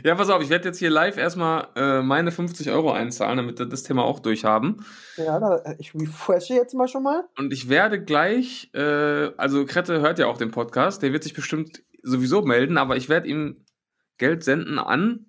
ja, 0.04 0.16
pass 0.16 0.30
auf, 0.30 0.42
ich 0.42 0.50
werde 0.50 0.68
jetzt 0.68 0.80
hier 0.80 0.90
live 0.90 1.18
erstmal 1.18 1.68
äh, 1.76 2.02
meine 2.02 2.32
50 2.32 2.72
Euro 2.72 2.92
einzahlen, 2.92 3.38
damit 3.38 3.58
wir 3.58 3.66
das 3.66 3.84
Thema 3.84 4.04
auch 4.04 4.20
durchhaben. 4.20 4.86
Ja, 5.16 5.40
da, 5.40 5.76
ich 5.80 5.94
refreshe 5.96 6.56
jetzt 6.56 6.74
mal 6.74 6.88
schon 6.88 7.04
mal. 7.04 7.24
Und 7.38 7.54
ich 7.54 7.70
werde 7.70 8.04
gleich, 8.04 8.70
äh, 8.74 9.32
also 9.38 9.66
Krette 9.66 10.02
hört 10.02 10.20
ja 10.20 10.28
auch 10.28 10.38
den 10.38 10.52
Podcast, 10.52 11.02
der 11.02 11.14
wird 11.14 11.24
sich 11.24 11.34
bestimmt 11.34 11.84
sowieso 12.04 12.42
melden, 12.42 12.78
aber 12.78 12.98
ich 12.98 13.08
werde 13.08 13.30
ihm 13.30 13.66
Geld 14.18 14.44
senden 14.44 14.78
an. 14.78 15.28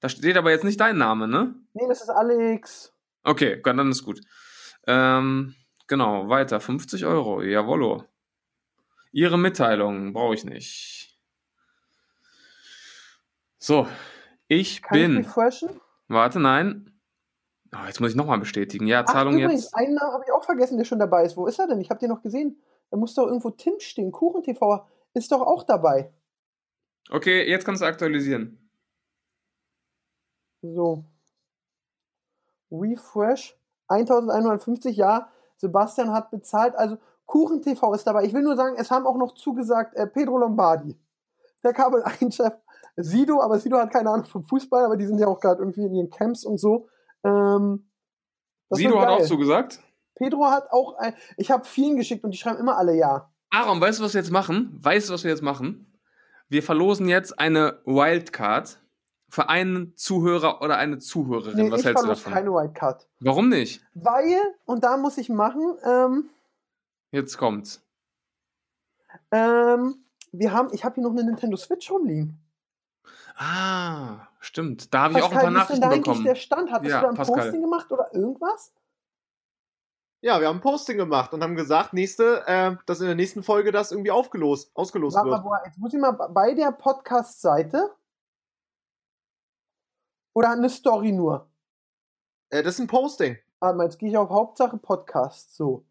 Da 0.00 0.08
steht 0.08 0.36
aber 0.36 0.50
jetzt 0.50 0.64
nicht 0.64 0.80
dein 0.80 0.98
Name, 0.98 1.28
ne? 1.28 1.54
Nee, 1.74 1.86
das 1.88 2.02
ist 2.02 2.10
Alex. 2.10 2.92
Okay, 3.22 3.60
dann 3.62 3.90
ist 3.90 4.04
gut. 4.04 4.20
Ähm, 4.86 5.54
genau, 5.86 6.28
weiter. 6.28 6.60
50 6.60 7.04
Euro, 7.04 7.42
jawollo. 7.42 8.04
Ihre 9.12 9.38
Mitteilung 9.38 10.12
brauche 10.12 10.34
ich 10.34 10.44
nicht. 10.44 11.07
So, 13.58 13.86
ich 14.46 14.82
Kann 14.82 14.98
bin. 14.98 15.20
ich 15.20 15.26
refreshen? 15.26 15.80
Warte, 16.08 16.40
nein. 16.40 16.98
Oh, 17.74 17.84
jetzt 17.86 18.00
muss 18.00 18.10
ich 18.10 18.16
nochmal 18.16 18.38
bestätigen. 18.38 18.86
Ja, 18.86 19.04
Ach, 19.06 19.12
Zahlung 19.12 19.34
übrigens, 19.34 19.64
jetzt. 19.64 19.74
einen 19.74 19.94
Namen 19.94 20.12
habe 20.12 20.24
ich 20.26 20.32
auch 20.32 20.44
vergessen, 20.44 20.78
der 20.78 20.84
schon 20.84 20.98
dabei 20.98 21.24
ist. 21.24 21.36
Wo 21.36 21.46
ist 21.46 21.58
er 21.58 21.66
denn? 21.66 21.80
Ich 21.80 21.90
habe 21.90 22.00
den 22.00 22.08
noch 22.08 22.22
gesehen. 22.22 22.62
Da 22.90 22.96
muss 22.96 23.14
doch 23.14 23.26
irgendwo 23.26 23.50
Tim 23.50 23.78
stehen. 23.78 24.10
KuchenTV 24.12 24.86
ist 25.12 25.30
doch 25.32 25.42
auch 25.42 25.64
dabei. 25.64 26.10
Okay, 27.10 27.46
jetzt 27.48 27.64
kannst 27.66 27.82
du 27.82 27.86
aktualisieren. 27.86 28.70
So. 30.62 31.04
Refresh. 32.70 33.58
1150, 33.88 34.96
ja. 34.96 35.30
Sebastian 35.56 36.12
hat 36.12 36.30
bezahlt. 36.30 36.74
Also 36.76 36.98
KuchenTV 37.26 37.92
ist 37.94 38.06
dabei. 38.06 38.24
Ich 38.24 38.32
will 38.32 38.42
nur 38.42 38.56
sagen, 38.56 38.76
es 38.78 38.90
haben 38.90 39.06
auch 39.06 39.16
noch 39.16 39.34
zugesagt 39.34 39.94
äh, 39.96 40.06
Pedro 40.06 40.38
Lombardi. 40.38 40.96
Der 41.62 41.72
Kabel 41.72 42.02
1 42.02 42.34
Chef. 42.34 42.54
Sido, 43.00 43.40
aber 43.40 43.58
Sido 43.58 43.78
hat 43.78 43.92
keine 43.92 44.10
Ahnung 44.10 44.26
vom 44.26 44.44
Fußball, 44.44 44.84
aber 44.84 44.96
die 44.96 45.06
sind 45.06 45.18
ja 45.18 45.26
auch 45.28 45.40
gerade 45.40 45.60
irgendwie 45.60 45.84
in 45.84 45.94
ihren 45.94 46.10
Camps 46.10 46.44
und 46.44 46.58
so. 46.58 46.88
Ähm, 47.24 47.88
Sido 48.70 49.00
hat 49.00 49.08
auch 49.08 49.24
zugesagt. 49.24 49.80
Pedro 50.16 50.46
hat 50.46 50.70
auch, 50.70 50.96
ein, 50.98 51.14
ich 51.36 51.50
habe 51.50 51.64
vielen 51.64 51.96
geschickt 51.96 52.24
und 52.24 52.32
die 52.32 52.38
schreiben 52.38 52.58
immer 52.58 52.76
alle 52.76 52.94
ja. 52.96 53.30
Aaron, 53.50 53.80
weißt 53.80 54.00
du, 54.00 54.04
was 54.04 54.14
wir 54.14 54.20
jetzt 54.20 54.30
machen? 54.32 54.76
Weißt 54.82 55.08
du, 55.08 55.12
was 55.14 55.24
wir 55.24 55.30
jetzt 55.30 55.42
machen? 55.42 55.96
Wir 56.48 56.62
verlosen 56.62 57.08
jetzt 57.08 57.38
eine 57.38 57.80
Wildcard 57.84 58.80
für 59.30 59.48
einen 59.48 59.94
Zuhörer 59.96 60.60
oder 60.60 60.76
eine 60.76 60.98
Zuhörerin. 60.98 61.56
Nee, 61.56 61.70
was 61.70 61.80
ich 61.80 61.86
hältst 61.86 62.02
du 62.02 62.06
verlose 62.06 62.24
davon? 62.24 62.32
keine 62.32 62.50
Wildcard. 62.50 63.06
Warum 63.20 63.48
nicht? 63.48 63.82
Weil, 63.94 64.40
und 64.64 64.82
da 64.82 64.96
muss 64.96 65.18
ich 65.18 65.28
machen, 65.28 65.76
ähm, 65.84 66.30
Jetzt 67.10 67.38
kommt's. 67.38 67.82
ähm, 69.30 70.04
wir 70.32 70.52
haben, 70.52 70.70
ich 70.72 70.84
habe 70.84 70.96
hier 70.96 71.04
noch 71.04 71.12
eine 71.12 71.24
Nintendo 71.24 71.56
Switch 71.56 71.90
rumliegen. 71.90 72.38
Ah, 73.36 74.26
stimmt. 74.40 74.92
Da 74.92 75.02
habe 75.04 75.18
ich 75.18 75.22
auch 75.22 75.30
ein 75.30 75.38
paar 75.38 75.42
wie 75.42 75.46
ist 75.46 75.52
denn 75.52 75.52
Nachrichten 75.54 75.80
da 75.82 75.86
eigentlich 75.88 76.02
bekommen. 76.04 76.24
der 76.24 76.34
Stand? 76.34 76.70
Hattest 76.72 76.90
Ja, 76.90 76.98
du 77.00 77.02
da 77.04 77.08
ein 77.10 77.16
Pascal. 77.16 77.36
Posting 77.42 77.62
gemacht 77.62 77.92
oder 77.92 78.14
irgendwas? 78.14 78.72
Ja, 80.20 80.40
wir 80.40 80.48
haben 80.48 80.56
ein 80.56 80.60
Posting 80.62 80.96
gemacht 80.96 81.32
und 81.32 81.42
haben 81.44 81.54
gesagt, 81.54 81.92
nächste, 81.92 82.44
äh, 82.46 82.76
dass 82.86 83.00
in 83.00 83.06
der 83.06 83.14
nächsten 83.14 83.44
Folge 83.44 83.70
das 83.70 83.92
irgendwie 83.92 84.10
aufgelost, 84.10 84.72
ausgelost 84.74 85.14
Warte 85.16 85.28
mal, 85.30 85.44
wird. 85.44 85.66
jetzt 85.66 85.78
muss 85.78 85.94
ich 85.94 86.00
mal 86.00 86.10
bei 86.10 86.54
der 86.54 86.72
Podcast-Seite 86.72 87.94
oder 90.34 90.50
eine 90.50 90.70
Story 90.70 91.12
nur. 91.12 91.48
Äh, 92.50 92.64
das 92.64 92.74
ist 92.74 92.80
ein 92.80 92.86
Posting. 92.88 93.38
Warte 93.60 93.76
mal, 93.76 93.84
jetzt 93.84 93.98
gehe 93.98 94.08
ich 94.08 94.16
auf 94.16 94.30
Hauptsache 94.30 94.76
Podcast. 94.78 95.54
So. 95.54 95.84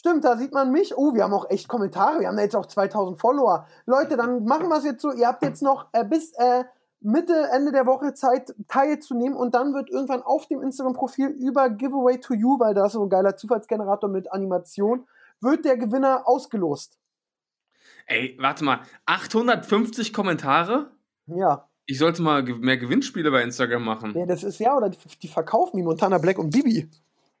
Stimmt, 0.00 0.24
da 0.24 0.38
sieht 0.38 0.54
man 0.54 0.72
mich. 0.72 0.96
Oh, 0.96 1.12
wir 1.12 1.24
haben 1.24 1.34
auch 1.34 1.50
echt 1.50 1.68
Kommentare. 1.68 2.20
Wir 2.20 2.28
haben 2.28 2.36
da 2.38 2.42
jetzt 2.42 2.56
auch 2.56 2.64
2000 2.64 3.20
Follower. 3.20 3.66
Leute, 3.84 4.16
dann 4.16 4.44
machen 4.44 4.70
wir 4.70 4.78
es 4.78 4.84
jetzt 4.84 5.02
so. 5.02 5.12
Ihr 5.12 5.26
habt 5.26 5.42
jetzt 5.42 5.60
noch 5.60 5.88
äh, 5.92 6.06
bis 6.06 6.32
äh, 6.38 6.64
Mitte, 7.00 7.50
Ende 7.52 7.70
der 7.70 7.84
Woche 7.84 8.14
Zeit 8.14 8.54
teilzunehmen 8.66 9.36
und 9.36 9.54
dann 9.54 9.74
wird 9.74 9.90
irgendwann 9.90 10.22
auf 10.22 10.46
dem 10.46 10.62
Instagram-Profil 10.62 11.26
über 11.26 11.68
Giveaway 11.68 12.18
to 12.18 12.32
You, 12.32 12.58
weil 12.58 12.72
da 12.72 12.86
ist 12.86 12.92
so 12.92 13.02
ein 13.02 13.10
geiler 13.10 13.36
Zufallsgenerator 13.36 14.08
mit 14.08 14.32
Animation, 14.32 15.06
wird 15.42 15.66
der 15.66 15.76
Gewinner 15.76 16.26
ausgelost. 16.26 16.96
Ey, 18.06 18.38
warte 18.40 18.64
mal. 18.64 18.80
850 19.04 20.14
Kommentare? 20.14 20.92
Ja. 21.26 21.68
Ich 21.84 21.98
sollte 21.98 22.22
mal 22.22 22.42
mehr 22.42 22.78
Gewinnspiele 22.78 23.30
bei 23.30 23.42
Instagram 23.42 23.84
machen. 23.84 24.16
Ja, 24.16 24.24
das 24.24 24.44
ist 24.44 24.60
ja, 24.60 24.74
oder 24.74 24.88
die, 24.88 24.96
die 25.20 25.28
verkaufen 25.28 25.76
wie 25.76 25.82
Montana 25.82 26.16
Black 26.16 26.38
und 26.38 26.52
Bibi. 26.52 26.90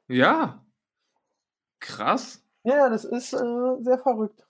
Ja. 0.08 0.62
Krass. 1.78 2.42
Ja, 2.64 2.88
das 2.88 3.04
ist 3.04 3.32
äh, 3.32 3.38
sehr 3.80 3.98
verrückt. 3.98 4.44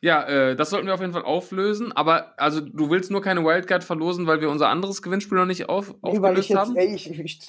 Ja, 0.00 0.22
äh, 0.24 0.56
das 0.56 0.70
sollten 0.70 0.86
wir 0.86 0.94
auf 0.94 1.00
jeden 1.00 1.12
Fall 1.12 1.24
auflösen. 1.24 1.92
Aber 1.92 2.34
also 2.36 2.60
du 2.60 2.90
willst 2.90 3.10
nur 3.10 3.20
keine 3.22 3.44
Wildcard 3.44 3.84
verlosen, 3.84 4.26
weil 4.26 4.40
wir 4.40 4.50
unser 4.50 4.68
anderes 4.68 5.02
Gewinnspiel 5.02 5.38
noch 5.38 5.44
nicht 5.46 5.68
auf, 5.68 5.94
Nee, 6.02 6.20
weil 6.22 6.38
ich 6.38 6.48
jetzt, 6.48 6.58
haben? 6.58 6.76
ey, 6.76 6.94
ich, 6.94 7.10
ich, 7.10 7.40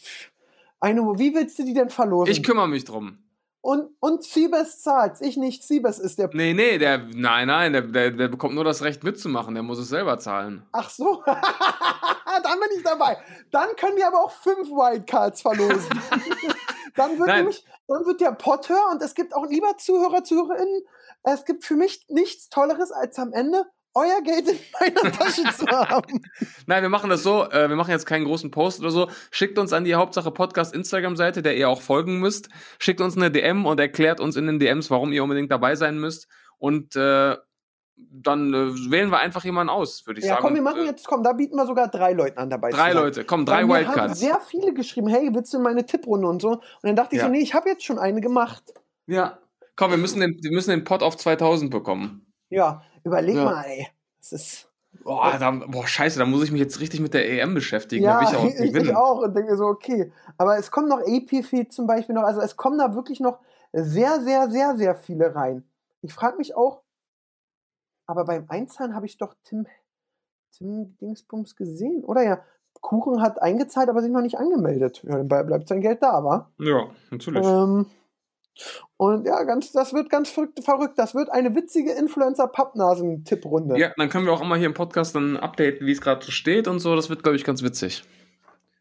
eine, 0.80 1.02
wie 1.02 1.34
willst 1.34 1.58
du 1.60 1.64
die 1.66 1.74
denn 1.74 1.90
verlosen? 1.90 2.32
Ich 2.32 2.44
kümmere 2.44 2.68
mich 2.68 2.86
drum. 2.86 3.20
und, 3.62 3.90
und 4.00 4.24
Siebes 4.24 4.82
zahlt, 4.82 5.18
ich 5.22 5.38
nicht. 5.38 5.64
Siebes 5.64 6.00
ist 6.00 6.18
der. 6.20 6.30
Nee, 6.34 6.54
nee, 6.54 6.78
der, 6.78 7.00
nein, 7.14 7.48
nein, 7.48 7.74
der, 7.74 7.82
der, 7.84 8.12
der 8.12 8.28
bekommt 8.30 8.56
nur 8.56 8.64
das 8.64 8.82
Recht 8.84 9.04
mitzumachen. 9.04 9.54
Der 9.54 9.64
muss 9.64 9.78
es 9.80 9.90
selber 9.90 10.18
zahlen. 10.20 10.64
Ach 10.72 10.90
so. 10.90 11.24
Dann 11.26 12.60
bin 12.60 12.78
ich 12.78 12.84
dabei. 12.84 13.18
Dann 13.52 13.68
können 13.76 13.98
wir 13.98 14.08
aber 14.08 14.24
auch 14.24 14.32
fünf 14.32 14.70
Wildcards 14.70 15.42
verlosen. 15.42 15.90
dann, 17.00 17.18
wird 17.18 17.28
nämlich, 17.30 17.66
dann 17.88 18.06
wird 18.06 18.22
der 18.22 18.32
Potter 18.32 18.80
und 18.92 19.02
es 19.02 19.16
gibt 19.16 19.34
auch 19.34 19.46
lieber 19.48 19.78
Zuhörer, 19.78 20.24
Zuhörerinnen. 20.24 20.82
Es 21.24 21.46
gibt 21.46 21.64
für 21.64 21.76
mich 21.76 22.06
nichts 22.10 22.50
Tolleres, 22.50 22.92
als 22.92 23.18
am 23.18 23.34
Ende 23.34 23.66
euer 23.94 24.22
Geld 24.22 24.48
in 24.48 24.58
meiner 24.80 25.12
Tasche 25.12 25.44
zu 25.56 25.66
haben. 25.68 26.22
Nein, 26.68 26.82
wir 26.82 26.90
machen 26.90 27.10
das 27.10 27.24
so. 27.24 27.50
Äh, 27.50 27.70
wir 27.70 27.76
machen 27.76 27.92
jetzt 27.92 28.06
keinen 28.06 28.26
großen 28.26 28.52
Post 28.52 28.82
oder 28.82 28.92
so. 28.92 29.10
Schickt 29.32 29.58
uns 29.58 29.74
an 29.74 29.84
die 29.84 29.96
Hauptsache 29.96 30.32
Podcast 30.32 30.74
Instagram-Seite, 30.74 31.42
der 31.42 31.58
ihr 31.58 31.70
auch 31.70 31.82
folgen 31.82 32.20
müsst. 32.20 32.50
Schickt 32.80 33.02
uns 33.02 33.18
eine 33.18 33.32
DM 33.32 33.66
und 33.66 33.80
erklärt 33.80 34.20
uns 34.20 34.36
in 34.36 34.46
den 34.46 34.60
DMs, 34.60 34.90
warum 34.92 35.12
ihr 35.12 35.24
unbedingt 35.24 35.52
dabei 35.52 35.76
sein 35.76 36.00
müsst. 36.00 36.28
Und 36.58 36.96
äh, 36.96 37.36
dann 38.12 38.54
äh, 38.54 38.92
wählen 38.92 39.10
wir 39.12 39.20
einfach 39.20 39.44
jemanden 39.44 39.70
aus, 39.70 40.06
würde 40.08 40.20
ich 40.20 40.26
Ja, 40.26 40.34
sagen. 40.36 40.44
komm, 40.48 40.56
wir 40.56 40.62
machen 40.62 40.82
äh, 40.82 40.86
jetzt, 40.86 41.08
komm, 41.08 41.24
da 41.24 41.34
bieten 41.34 41.56
wir 41.56 41.66
sogar 41.66 41.88
drei 41.88 42.14
Leuten 42.14 42.38
an 42.38 42.50
dabei. 42.50 42.72
Drei. 42.72 42.94
Leute, 42.94 43.24
komm, 43.24 43.48
Weil 43.48 43.66
drei 43.68 43.84
haben 43.86 43.88
Wildcards. 43.88 44.20
sehr 44.20 44.40
viele 44.42 44.74
geschrieben, 44.74 45.08
hey, 45.08 45.30
willst 45.34 45.54
du 45.54 45.58
in 45.58 45.64
meine 45.64 45.86
Tipprunde 45.86 46.28
und 46.28 46.42
so? 46.42 46.52
Und 46.54 46.62
dann 46.84 46.96
dachte 46.96 47.16
ich 47.16 47.20
Ja. 47.22 47.28
so, 47.28 47.32
nee, 47.32 47.40
ich 47.42 47.54
habe 47.54 47.70
jetzt 47.70 47.84
schon 47.84 48.00
eine 48.00 48.22
gemacht. 48.22 48.64
Ja. 49.08 49.40
Komm, 49.76 49.92
wir 49.92 49.98
müssen 49.98 50.20
den, 50.20 50.38
wir 50.42 50.52
müssen 50.52 50.72
den 50.72 50.84
Pot 50.84 51.04
auf 51.04 51.16
2000 51.18 51.72
bekommen. 51.72 52.26
Ja, 52.50 52.82
überleg 53.04 53.36
Ja. 53.36 53.46
mal, 53.46 53.64
ey. 53.66 53.88
Das 54.20 54.34
ist. 54.34 54.66
Boah, 55.04 55.38
da, 55.40 55.52
boah, 55.52 55.88
scheiße, 55.88 56.20
da 56.20 56.26
muss 56.26 56.44
ich 56.44 56.52
mich 56.52 56.60
jetzt 56.60 56.80
richtig 56.80 57.00
mit 57.00 57.14
der 57.14 57.30
EM 57.30 57.54
beschäftigen. 57.54 58.04
Ja, 58.04 58.22
ich 58.22 58.36
auch 58.36 58.44
ich, 58.60 58.76
ich 58.76 58.96
auch 58.96 59.20
und 59.22 59.36
denke 59.36 59.56
so, 59.56 59.66
okay. 59.66 60.12
Aber 60.38 60.58
es 60.58 60.72
kommen 60.72 60.90
noch 60.90 61.00
AP-Feed 61.00 61.72
zum 61.72 61.88
Beispiel 61.88 62.16
noch, 62.16 62.24
also 62.24 62.42
es 62.42 62.58
kommen 62.58 62.78
da 62.78 62.94
wirklich 62.96 63.20
noch 63.20 63.40
sehr, 63.72 64.20
sehr, 64.22 64.50
sehr, 64.50 64.76
sehr 64.76 64.96
viele 64.96 65.34
rein. 65.36 65.64
Ich 66.02 66.14
frage 66.14 66.38
mich 66.38 66.56
auch, 66.56 66.82
aber 68.10 68.26
beim 68.26 68.46
Einzahlen 68.50 68.96
habe 68.96 69.06
ich 69.06 69.18
doch 69.18 69.36
Tim, 69.44 69.68
Tim 70.58 70.98
Dingsbums 71.00 71.56
gesehen, 71.56 72.04
oder 72.04 72.24
ja? 72.24 72.40
Kuchen 72.82 73.22
hat 73.22 73.42
eingezahlt, 73.42 73.90
aber 73.90 74.02
sich 74.02 74.12
noch 74.12 74.22
nicht 74.22 74.38
angemeldet. 74.38 75.04
Ja, 75.04 75.18
dann 75.18 75.28
blei- 75.28 75.44
bleibt 75.44 75.68
sein 75.68 75.82
Geld 75.82 76.02
da, 76.02 76.24
wa? 76.24 76.50
Ja, 76.60 76.88
natürlich. 77.12 77.46
Ähm, 77.46 77.88
und 78.98 79.26
ja, 79.26 79.44
ganz, 79.44 79.72
das 79.74 79.94
wird 79.94 80.10
ganz 80.10 80.30
verrückt, 80.30 80.64
verrückt. 80.64 80.98
Das 80.98 81.14
wird 81.16 81.30
eine 81.30 81.56
witzige 81.56 81.92
Influencer-Pappnasen-Tipprunde. 81.94 83.78
Ja, 83.78 83.92
dann 83.98 84.10
können 84.10 84.26
wir 84.26 84.34
auch 84.34 84.42
immer 84.42 84.56
hier 84.56 84.68
im 84.68 84.74
Podcast 84.74 85.16
dann 85.16 85.38
updaten, 85.38 85.86
wie 85.88 85.92
es 85.92 86.02
gerade 86.02 86.24
so 86.26 86.32
steht 86.32 86.68
und 86.68 86.80
so. 86.80 86.96
Das 86.96 87.10
wird, 87.10 87.24
glaube 87.24 87.36
ich, 87.36 87.44
ganz 87.44 87.64
witzig. 87.64 88.04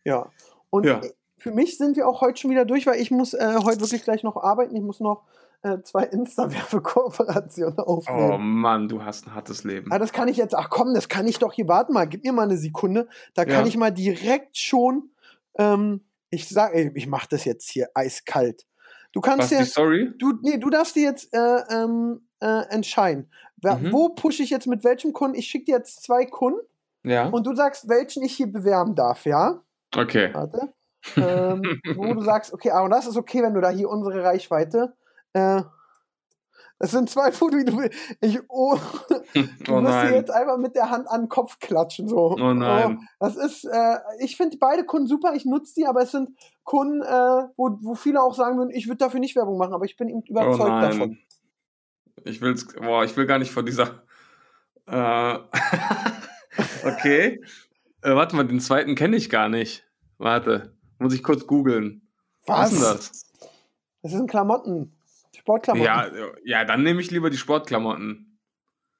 Ja. 0.04 0.30
Und 0.70 0.86
Ja. 0.86 1.00
für 1.38 1.50
mich 1.52 1.78
sind 1.78 1.96
wir 1.96 2.08
auch 2.08 2.20
heute 2.20 2.40
schon 2.40 2.50
wieder 2.50 2.64
durch, 2.64 2.86
weil 2.86 3.00
ich 3.00 3.10
muss 3.10 3.34
äh, 3.34 3.56
heute 3.64 3.80
wirklich 3.80 4.02
gleich 4.04 4.22
noch 4.22 4.36
arbeiten. 4.36 4.74
Ich 4.76 4.82
muss 4.82 5.00
noch 5.00 5.22
äh, 5.62 5.78
zwei 5.82 6.04
Insta-Werbekooperationen 6.04 7.78
Oh 7.78 7.82
aufnehmen. 7.98 8.60
Mann, 8.60 8.88
du 8.88 9.02
hast 9.02 9.26
ein 9.26 9.34
hartes 9.34 9.64
Leben. 9.64 9.90
Ah, 9.92 9.98
das 9.98 10.12
kann 10.12 10.28
ich 10.28 10.36
jetzt, 10.36 10.54
ach 10.54 10.70
komm, 10.70 10.94
das 10.94 11.08
kann 11.08 11.26
ich 11.26 11.38
doch 11.38 11.52
hier, 11.52 11.68
warte 11.68 11.92
mal, 11.92 12.06
gib 12.06 12.24
mir 12.24 12.32
mal 12.32 12.42
eine 12.44 12.56
Sekunde. 12.56 13.08
Da 13.34 13.44
kann 13.44 13.62
Ja. 13.62 13.66
ich 13.66 13.76
mal 13.76 13.90
direkt 13.90 14.56
schon, 14.56 15.10
ähm, 15.58 16.04
ich 16.30 16.48
sag, 16.48 16.74
ey, 16.74 16.90
ich 16.94 17.06
mach 17.06 17.26
das 17.26 17.44
jetzt 17.44 17.70
hier 17.70 17.88
eiskalt. 17.94 18.66
Du 19.12 19.20
kannst 19.20 19.50
Was, 19.52 19.70
Story? 19.70 20.12
du, 20.18 20.34
nee, 20.42 20.58
du 20.58 20.68
darfst 20.70 20.94
dir 20.94 21.02
jetzt 21.04 21.32
äh, 21.34 21.62
ähm, 21.70 22.28
äh, 22.40 22.62
entscheiden. 22.68 23.30
Mhm. 23.62 23.90
Wo 23.92 24.10
pushe 24.10 24.42
ich 24.42 24.50
jetzt 24.50 24.66
mit 24.66 24.84
welchem 24.84 25.12
Kunden? 25.12 25.36
Ich 25.36 25.46
schicke 25.46 25.64
dir 25.64 25.76
jetzt 25.78 26.04
zwei 26.04 26.24
Kunden 26.26 26.60
Ja. 27.02 27.28
und 27.28 27.46
du 27.46 27.54
sagst, 27.54 27.88
welchen 27.88 28.22
ich 28.22 28.36
hier 28.36 28.52
bewerben 28.52 28.94
darf, 28.94 29.24
ja? 29.24 29.62
Okay. 29.96 30.30
Warte. 30.34 30.72
ähm, 31.16 31.80
wo 31.96 32.12
du 32.14 32.20
sagst, 32.22 32.52
okay, 32.52 32.70
aber 32.70 32.88
das 32.90 33.06
ist 33.06 33.16
okay, 33.16 33.42
wenn 33.42 33.54
du 33.54 33.60
da 33.60 33.70
hier 33.70 33.88
unsere 33.88 34.22
Reichweite. 34.22 34.94
Äh, 35.32 35.62
das 36.78 36.92
sind 36.92 37.10
zwei 37.10 37.32
Fotos, 37.32 37.58
wie 37.58 37.64
du 37.64 37.76
willst. 37.76 37.98
Ich, 38.20 38.38
oh, 38.48 38.78
du 39.34 39.74
Oh 39.74 39.80
musst 39.80 39.94
dir 39.94 40.14
jetzt 40.14 40.30
einfach 40.30 40.58
mit 40.58 40.76
der 40.76 40.90
Hand 40.90 41.08
an 41.08 41.22
den 41.22 41.28
Kopf 41.28 41.58
klatschen. 41.58 42.08
So. 42.08 42.36
Oh 42.38 42.54
nein. 42.54 43.08
das 43.18 43.36
ist, 43.36 43.64
äh, 43.64 43.98
ich 44.20 44.36
finde 44.36 44.58
beide 44.58 44.84
Kunden 44.84 45.08
super, 45.08 45.34
ich 45.34 45.44
nutze 45.44 45.74
die, 45.74 45.86
aber 45.86 46.02
es 46.02 46.12
sind 46.12 46.30
Kunden, 46.62 47.02
äh, 47.02 47.48
wo, 47.56 47.78
wo 47.82 47.94
viele 47.94 48.22
auch 48.22 48.34
sagen 48.34 48.58
würden, 48.58 48.70
ich 48.70 48.86
würde 48.86 48.98
dafür 48.98 49.18
nicht 49.18 49.34
Werbung 49.34 49.58
machen, 49.58 49.74
aber 49.74 49.86
ich 49.86 49.96
bin 49.96 50.08
eben 50.08 50.22
Oh 50.28 50.30
überzeugt 50.30 50.68
nein. 50.68 50.90
davon. 50.90 51.18
Ich 52.24 52.40
will's, 52.40 52.66
boah, 52.74 53.04
ich 53.04 53.16
will 53.16 53.26
gar 53.26 53.38
nicht 53.38 53.50
vor 53.50 53.64
dieser. 53.64 54.02
Äh, 54.86 55.38
okay. 56.84 57.42
Äh, 58.02 58.14
warte 58.14 58.36
mal, 58.36 58.46
den 58.46 58.60
zweiten 58.60 58.94
kenne 58.94 59.16
ich 59.16 59.30
gar 59.30 59.48
nicht. 59.48 59.84
Warte, 60.18 60.76
muss 60.98 61.14
ich 61.14 61.22
kurz 61.22 61.46
googeln. 61.46 62.08
Was 62.46 62.72
ist 62.72 62.82
denn 62.82 62.96
das? 62.96 63.24
Das 64.02 64.12
sind 64.12 64.30
Klamotten. 64.30 64.97
Sportklamotten. 65.38 65.86
Ja, 65.86 66.06
äh, 66.06 66.32
ja, 66.44 66.64
dann 66.64 66.82
nehme 66.82 67.00
ich 67.00 67.10
lieber 67.10 67.30
die 67.30 67.36
Sportklamotten. 67.36 68.38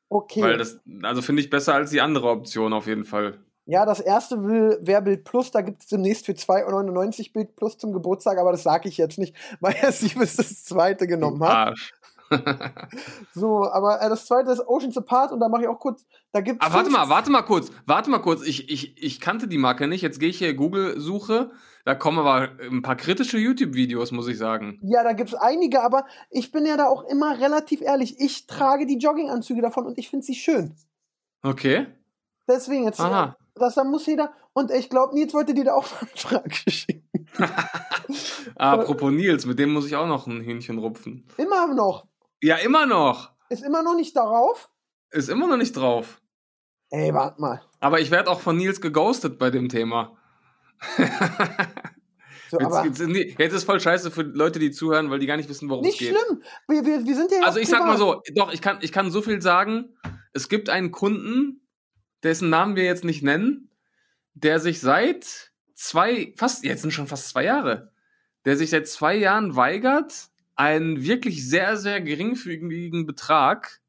okay. 0.09 0.43
Weil 0.43 0.59
das, 0.59 0.80
also 1.03 1.22
finde 1.22 1.43
ich 1.43 1.51
besser 1.51 1.74
als 1.74 1.91
die 1.91 2.01
andere 2.01 2.28
Option 2.28 2.72
auf 2.72 2.86
jeden 2.86 3.05
Fall. 3.05 3.39
Ja, 3.70 3.84
das 3.84 4.01
erste 4.01 4.45
will 4.45 4.78
wer 4.80 5.03
Bild 5.03 5.24
Plus, 5.24 5.51
da 5.51 5.61
gibt 5.61 5.82
es 5.82 5.89
demnächst 5.89 6.24
für 6.24 6.32
2,99 6.32 6.64
Euro 6.64 7.32
Bild 7.34 7.55
Plus 7.55 7.76
zum 7.76 7.93
Geburtstag, 7.93 8.39
aber 8.39 8.53
das 8.53 8.62
sage 8.62 8.89
ich 8.89 8.97
jetzt 8.97 9.18
nicht, 9.18 9.36
weil 9.61 9.74
er 9.74 9.93
Siebes 9.93 10.36
das 10.36 10.64
zweite 10.64 11.07
genommen 11.07 11.43
hat. 11.43 11.68
Arsch. 11.68 11.93
So, 13.34 13.70
aber 13.70 14.03
äh, 14.03 14.09
das 14.09 14.26
zweite 14.26 14.51
ist 14.51 14.66
Oceans 14.66 14.97
Apart 14.97 15.32
und 15.32 15.41
da 15.41 15.49
mache 15.49 15.62
ich 15.62 15.68
auch 15.68 15.78
kurz, 15.78 16.05
da 16.32 16.41
gibt 16.41 16.61
Aber 16.62 16.74
Ah, 16.74 16.76
warte 16.76 16.91
mal, 16.91 17.09
warte 17.09 17.30
mal 17.30 17.43
kurz, 17.43 17.70
warte 17.86 18.11
mal 18.11 18.18
kurz. 18.18 18.43
Ich, 18.43 18.70
ich, 18.70 19.03
ich 19.03 19.20
kannte 19.20 19.49
die 19.49 19.59
Marke 19.59 19.86
nicht. 19.86 20.03
Jetzt 20.03 20.20
gehe 20.20 20.28
ich 20.28 20.39
hier 20.39 20.55
Google-Suche. 20.55 21.51
Da 21.89 21.95
kommen 21.95 22.18
aber 22.18 22.51
ein 22.61 22.82
paar 22.82 22.97
kritische 22.97 23.39
YouTube-Videos, 23.39 24.12
muss 24.12 24.28
ich 24.28 24.36
sagen. 24.36 24.78
Ja, 24.82 25.03
da 25.03 25.14
gibt 25.14 25.30
es 25.30 25.34
einige, 25.34 25.82
aber 25.82 26.05
ich 26.28 26.53
bin 26.53 26.66
ja 26.66 26.76
da 26.76 26.86
auch 26.86 27.05
immer 27.05 27.41
relativ 27.41 27.80
ehrlich. 27.80 28.20
Ich 28.20 28.47
trage 28.47 28.84
die 28.84 28.99
Jogginganzüge 28.99 29.62
davon 29.62 29.86
und 29.86 29.97
ich 29.97 30.11
finde 30.11 30.26
sie 30.26 30.34
schön. 30.34 30.76
Okay. 31.43 31.86
Deswegen 32.47 32.84
jetzt, 32.84 33.01
Aha. 33.01 33.39
das 33.55 33.76
da 33.76 33.84
muss 33.84 34.05
jeder, 34.05 34.34
und 34.53 34.70
ich 34.70 34.91
glaube, 34.91 35.14
Nils 35.14 35.32
wollte 35.32 35.55
dir 35.55 35.64
da 35.64 35.72
auch 35.72 35.86
eine 36.03 36.11
Frage 36.14 36.70
schicken. 36.70 37.26
Apropos 38.57 39.11
Nils, 39.11 39.47
mit 39.47 39.59
dem 39.59 39.72
muss 39.72 39.86
ich 39.86 39.97
auch 39.97 40.07
noch 40.07 40.26
ein 40.26 40.43
Hähnchen 40.43 40.76
rupfen. 40.76 41.26
Immer 41.39 41.72
noch. 41.72 42.07
Ja, 42.43 42.57
immer 42.57 42.84
noch. 42.84 43.32
Ist 43.49 43.64
immer 43.64 43.82
noch 43.82 43.95
nicht 43.95 44.14
darauf? 44.14 44.68
Ist 45.11 45.30
immer 45.30 45.47
noch 45.47 45.57
nicht 45.57 45.74
drauf. 45.74 46.20
Ey, 46.91 47.14
warte 47.14 47.41
mal. 47.41 47.62
Aber 47.80 47.99
ich 47.99 48.11
werde 48.11 48.30
auch 48.30 48.41
von 48.41 48.59
Nils 48.59 48.82
geghostet 48.82 49.39
bei 49.39 49.49
dem 49.49 49.70
Thema. 49.70 50.17
So, 52.50 52.58
Jetzt, 52.58 53.00
jetzt, 53.00 53.38
jetzt 53.38 53.52
ist 53.52 53.64
voll 53.64 53.78
scheiße 53.78 54.10
für 54.10 54.22
Leute, 54.22 54.58
die 54.58 54.70
zuhören, 54.70 55.10
weil 55.10 55.18
die 55.18 55.26
gar 55.26 55.36
nicht 55.36 55.50
wissen, 55.50 55.68
worum 55.68 55.84
es 55.84 55.90
nicht 55.90 55.98
geht. 55.98 56.08
schlimm. 56.16 56.42
Wir, 56.66 56.84
wir, 56.84 57.04
wir 57.04 57.14
sind 57.14 57.30
ja 57.30 57.44
Also 57.44 57.60
ich 57.60 57.68
sag 57.68 57.80
mal 57.80 57.96
privat. 57.96 58.26
so, 58.26 58.34
doch, 58.34 58.52
ich 58.52 58.62
kann, 58.62 58.78
ich 58.80 58.90
kann 58.90 59.10
so 59.10 59.20
viel 59.20 59.42
sagen. 59.42 59.94
Es 60.32 60.48
gibt 60.48 60.70
einen 60.70 60.90
Kunden, 60.90 61.60
dessen 62.22 62.48
Namen 62.48 62.74
wir 62.74 62.84
jetzt 62.84 63.04
nicht 63.04 63.22
nennen, 63.22 63.70
der 64.32 64.60
sich 64.60 64.80
seit 64.80 65.52
zwei, 65.74 66.32
fast, 66.36 66.64
jetzt 66.64 66.82
sind 66.82 66.92
schon 66.92 67.06
fast 67.06 67.28
zwei 67.28 67.44
Jahre, 67.44 67.92
der 68.46 68.56
sich 68.56 68.70
seit 68.70 68.88
zwei 68.88 69.14
Jahren 69.14 69.54
weigert, 69.54 70.28
einen 70.56 71.04
wirklich 71.04 71.46
sehr, 71.48 71.76
sehr 71.76 72.00
geringfügigen 72.00 73.04
Betrag 73.04 73.80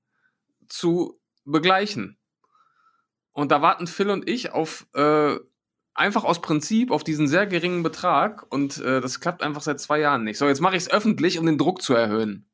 zu 0.67 1.19
begleichen. 1.45 2.17
Und 3.31 3.51
da 3.51 3.61
warten 3.61 3.87
Phil 3.87 4.09
und 4.09 4.29
ich 4.29 4.51
auf, 4.51 4.85
äh, 4.93 5.37
einfach 5.99 6.23
aus 6.23 6.41
Prinzip 6.41 6.91
auf 6.91 7.03
diesen 7.03 7.27
sehr 7.27 7.45
geringen 7.45 7.83
Betrag 7.83 8.45
und 8.49 8.77
äh, 8.83 9.01
das 9.01 9.19
klappt 9.19 9.43
einfach 9.43 9.61
seit 9.61 9.79
zwei 9.79 9.99
Jahren 9.99 10.23
nicht. 10.23 10.37
So, 10.37 10.47
jetzt 10.47 10.61
mache 10.61 10.75
ich 10.75 10.83
es 10.83 10.91
öffentlich, 10.91 11.37
um 11.39 11.45
den 11.45 11.57
Druck 11.57 11.81
zu 11.81 11.93
erhöhen. 11.93 12.45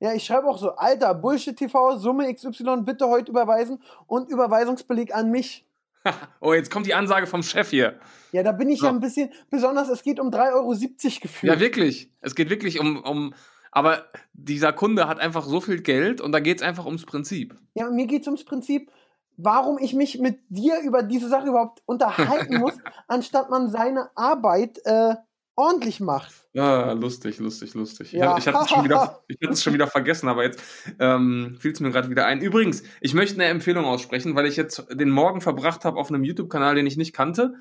Ja, 0.00 0.14
ich 0.14 0.24
schreibe 0.24 0.46
auch 0.46 0.58
so, 0.58 0.76
Alter, 0.76 1.12
Bullshit 1.14 1.56
TV, 1.56 1.98
Summe 1.98 2.32
XY, 2.32 2.82
bitte 2.84 3.08
heute 3.08 3.30
überweisen 3.30 3.82
und 4.06 4.30
Überweisungsbeleg 4.30 5.14
an 5.14 5.30
mich. 5.30 5.64
Oh, 6.40 6.54
jetzt 6.54 6.70
kommt 6.70 6.86
die 6.86 6.94
Ansage 6.94 7.26
vom 7.26 7.42
Chef 7.42 7.70
hier. 7.70 7.98
Ja, 8.32 8.42
da 8.42 8.52
bin 8.52 8.70
ich 8.70 8.78
So. 8.78 8.86
ja 8.86 8.92
ein 8.92 9.00
bisschen, 9.00 9.30
besonders 9.50 9.88
es 9.88 10.02
geht 10.02 10.20
um 10.20 10.28
3,70 10.30 10.54
Euro 10.54 10.74
gefühlt. 11.20 11.52
Ja, 11.52 11.60
wirklich. 11.60 12.10
Es 12.20 12.34
geht 12.34 12.48
wirklich 12.48 12.80
um, 12.80 13.02
um. 13.02 13.34
Aber 13.72 14.04
dieser 14.32 14.72
Kunde 14.72 15.08
hat 15.08 15.18
einfach 15.18 15.44
so 15.44 15.60
viel 15.60 15.82
Geld 15.82 16.20
und 16.20 16.32
da 16.32 16.40
geht 16.40 16.58
es 16.58 16.62
einfach 16.62 16.86
ums 16.86 17.04
Prinzip. 17.04 17.56
Ja, 17.74 17.90
mir 17.90 18.06
geht 18.06 18.22
es 18.22 18.28
ums 18.28 18.44
Prinzip, 18.44 18.90
warum 19.38 19.78
ich 19.78 19.94
mich 19.94 20.18
mit 20.18 20.40
dir 20.50 20.80
über 20.84 21.02
diese 21.02 21.28
Sache 21.28 21.46
überhaupt 21.48 21.80
unterhalten 21.86 22.56
muss, 22.60 22.74
anstatt 23.06 23.48
man 23.48 23.70
seine 23.70 24.10
Arbeit 24.16 24.78
äh, 24.84 25.14
ordentlich 25.56 26.00
macht. 26.00 26.34
Ah, 26.56 26.92
lustig, 26.92 27.38
lustig, 27.38 27.74
lustig. 27.74 28.12
Ja. 28.12 28.36
Ich, 28.36 28.46
ich 28.46 28.54
hatte 28.54 28.64
es 28.64 28.70
schon, 28.70 28.84
wieder- 28.84 29.22
ich 29.28 29.38
hatte 29.42 29.52
es 29.54 29.62
schon 29.62 29.72
wieder 29.74 29.86
vergessen, 29.86 30.28
aber 30.28 30.42
jetzt 30.44 30.60
ähm, 30.98 31.56
fiel 31.58 31.72
es 31.72 31.80
mir 31.80 31.90
gerade 31.90 32.10
wieder 32.10 32.26
ein. 32.26 32.40
Übrigens, 32.40 32.82
ich 33.00 33.14
möchte 33.14 33.34
eine 33.36 33.46
Empfehlung 33.46 33.84
aussprechen, 33.84 34.34
weil 34.36 34.46
ich 34.46 34.56
jetzt 34.56 34.86
den 34.92 35.10
Morgen 35.10 35.40
verbracht 35.40 35.84
habe 35.84 35.98
auf 35.98 36.10
einem 36.10 36.24
YouTube-Kanal, 36.24 36.74
den 36.74 36.86
ich 36.86 36.96
nicht 36.96 37.12
kannte. 37.12 37.54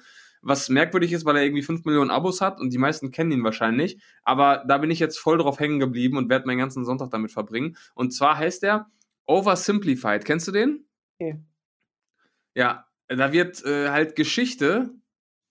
Was 0.44 0.70
merkwürdig 0.70 1.12
ist, 1.14 1.26
weil 1.26 1.36
er 1.38 1.44
irgendwie 1.44 1.64
5 1.64 1.86
Millionen 1.86 2.12
Abos 2.12 2.42
hat 2.42 2.60
und 2.60 2.72
die 2.72 2.78
meisten 2.78 3.10
kennen 3.10 3.32
ihn 3.32 3.44
wahrscheinlich. 3.44 4.00
Aber 4.24 4.64
da 4.68 4.78
bin 4.78 4.92
ich 4.92 5.00
jetzt 5.00 5.18
voll 5.18 5.40
drauf 5.40 5.60
hängen 5.60 5.80
geblieben 5.80 6.18
und 6.18 6.30
werde 6.30 6.46
meinen 6.46 6.60
ganzen 6.60 6.86
Sonntag 6.86 7.10
damit 7.10 7.32
verbringen. 7.32 7.76
Und 7.96 8.12
zwar 8.14 8.38
heißt 8.38 8.64
er 8.64 8.90
Oversimplified. 9.26 10.26
Kennst 10.26 10.48
du 10.48 10.52
den? 10.52 10.86
Nee. 11.20 11.40
Ja, 12.58 12.88
da 13.08 13.32
wird 13.32 13.64
äh, 13.66 13.90
halt 13.90 14.16
Geschichte 14.16 14.90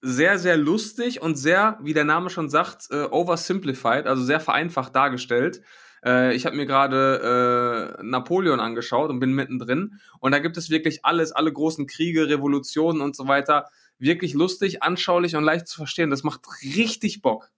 sehr, 0.03 0.39
sehr 0.41 0.57
lustig 0.57 1.23
und 1.23 1.37
sehr, 1.37 1.79
wie 1.81 1.95
der 1.95 2.03
Name 2.05 2.31
schon 2.31 2.49
sagt, 2.51 2.89
äh, 2.91 3.05
oversimplified, 3.05 4.07
also 4.07 4.25
sehr 4.25 4.41
vereinfacht 4.41 4.95
dargestellt. 4.97 5.63
Äh, 6.05 6.35
ich 6.35 6.47
habe 6.47 6.57
mir 6.57 6.67
gerade 6.67 7.97
äh, 8.01 8.03
Napoleon 8.03 8.59
angeschaut 8.59 9.09
und 9.11 9.21
bin 9.21 9.33
mittendrin. 9.35 10.01
Und 10.19 10.33
da 10.33 10.41
gibt 10.41 10.57
es 10.57 10.69
wirklich 10.69 11.05
alles, 11.05 11.31
alle 11.31 11.53
großen 11.53 11.87
Kriege, 11.87 12.29
Revolutionen 12.29 13.01
und 13.01 13.15
so 13.15 13.29
weiter. 13.29 13.71
Wirklich 13.99 14.35
lustig, 14.35 14.83
anschaulich 14.83 15.37
und 15.37 15.45
leicht 15.45 15.69
zu 15.69 15.77
verstehen. 15.77 16.11
Das 16.11 16.25
macht 16.25 16.41
richtig 16.63 17.23
Bock. 17.23 17.51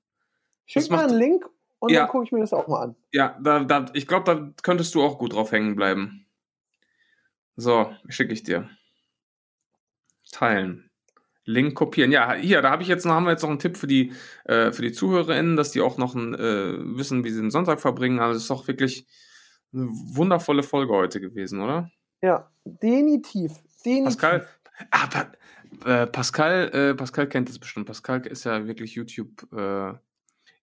Schick 0.66 0.82
Das 0.82 0.90
mal 0.90 0.96
macht- 0.98 1.08
einen 1.08 1.18
Link 1.18 1.46
und 1.78 1.90
Ja. 1.90 2.00
dann 2.02 2.08
gucke 2.10 2.24
ich 2.26 2.32
mir 2.32 2.40
das 2.40 2.52
auch 2.52 2.68
mal 2.68 2.82
an. 2.82 2.96
Ja, 3.12 3.38
da, 3.42 3.60
da, 3.64 3.86
ich 3.94 4.06
glaube, 4.06 4.24
da 4.26 4.52
könntest 4.62 4.94
du 4.94 5.02
auch 5.02 5.18
gut 5.18 5.32
drauf 5.32 5.52
hängen 5.52 5.74
bleiben. 5.74 6.26
So, 7.56 7.92
schicke 8.08 8.32
ich 8.34 8.42
dir. 8.42 8.68
Teilen. 10.30 10.90
Link 11.44 11.74
kopieren. 11.74 12.12
Ja, 12.12 12.34
hier, 12.34 12.60
da 12.60 12.70
habe 12.70 12.82
ich 12.82 12.88
jetzt 12.88 13.06
noch, 13.06 13.14
haben 13.14 13.24
wir 13.24 13.30
jetzt 13.30 13.42
noch 13.42 13.48
einen 13.48 13.58
Tipp 13.58 13.78
für 13.78 13.86
die, 13.86 14.12
äh, 14.44 14.70
für 14.70 14.82
die 14.82 14.92
ZuhörerInnen, 14.92 15.56
dass 15.56 15.70
die 15.70 15.80
auch 15.80 15.96
noch 15.96 16.14
ein, 16.14 16.34
äh, 16.34 16.76
wissen, 16.96 17.24
wie 17.24 17.30
sie 17.30 17.40
den 17.40 17.50
Sonntag 17.50 17.80
verbringen. 17.80 18.20
Also 18.20 18.36
es 18.36 18.42
ist 18.42 18.50
doch 18.50 18.68
wirklich 18.68 19.06
eine 19.72 19.88
wundervolle 19.88 20.62
Folge 20.62 20.92
heute 20.92 21.20
gewesen, 21.20 21.60
oder? 21.60 21.90
Ja, 22.22 22.50
definitiv. 22.64 23.52
Pascal, 24.04 24.46
ah, 24.90 25.06
pa 25.06 25.32
äh, 25.84 26.06
Pascal, 26.06 26.70
äh, 26.74 26.94
Pascal 26.94 27.28
kennt 27.28 27.48
das 27.48 27.58
bestimmt. 27.58 27.86
Pascal 27.86 28.26
ist 28.26 28.44
ja 28.44 28.66
wirklich 28.66 28.94
YouTube, 28.94 29.46
äh, 29.52 29.94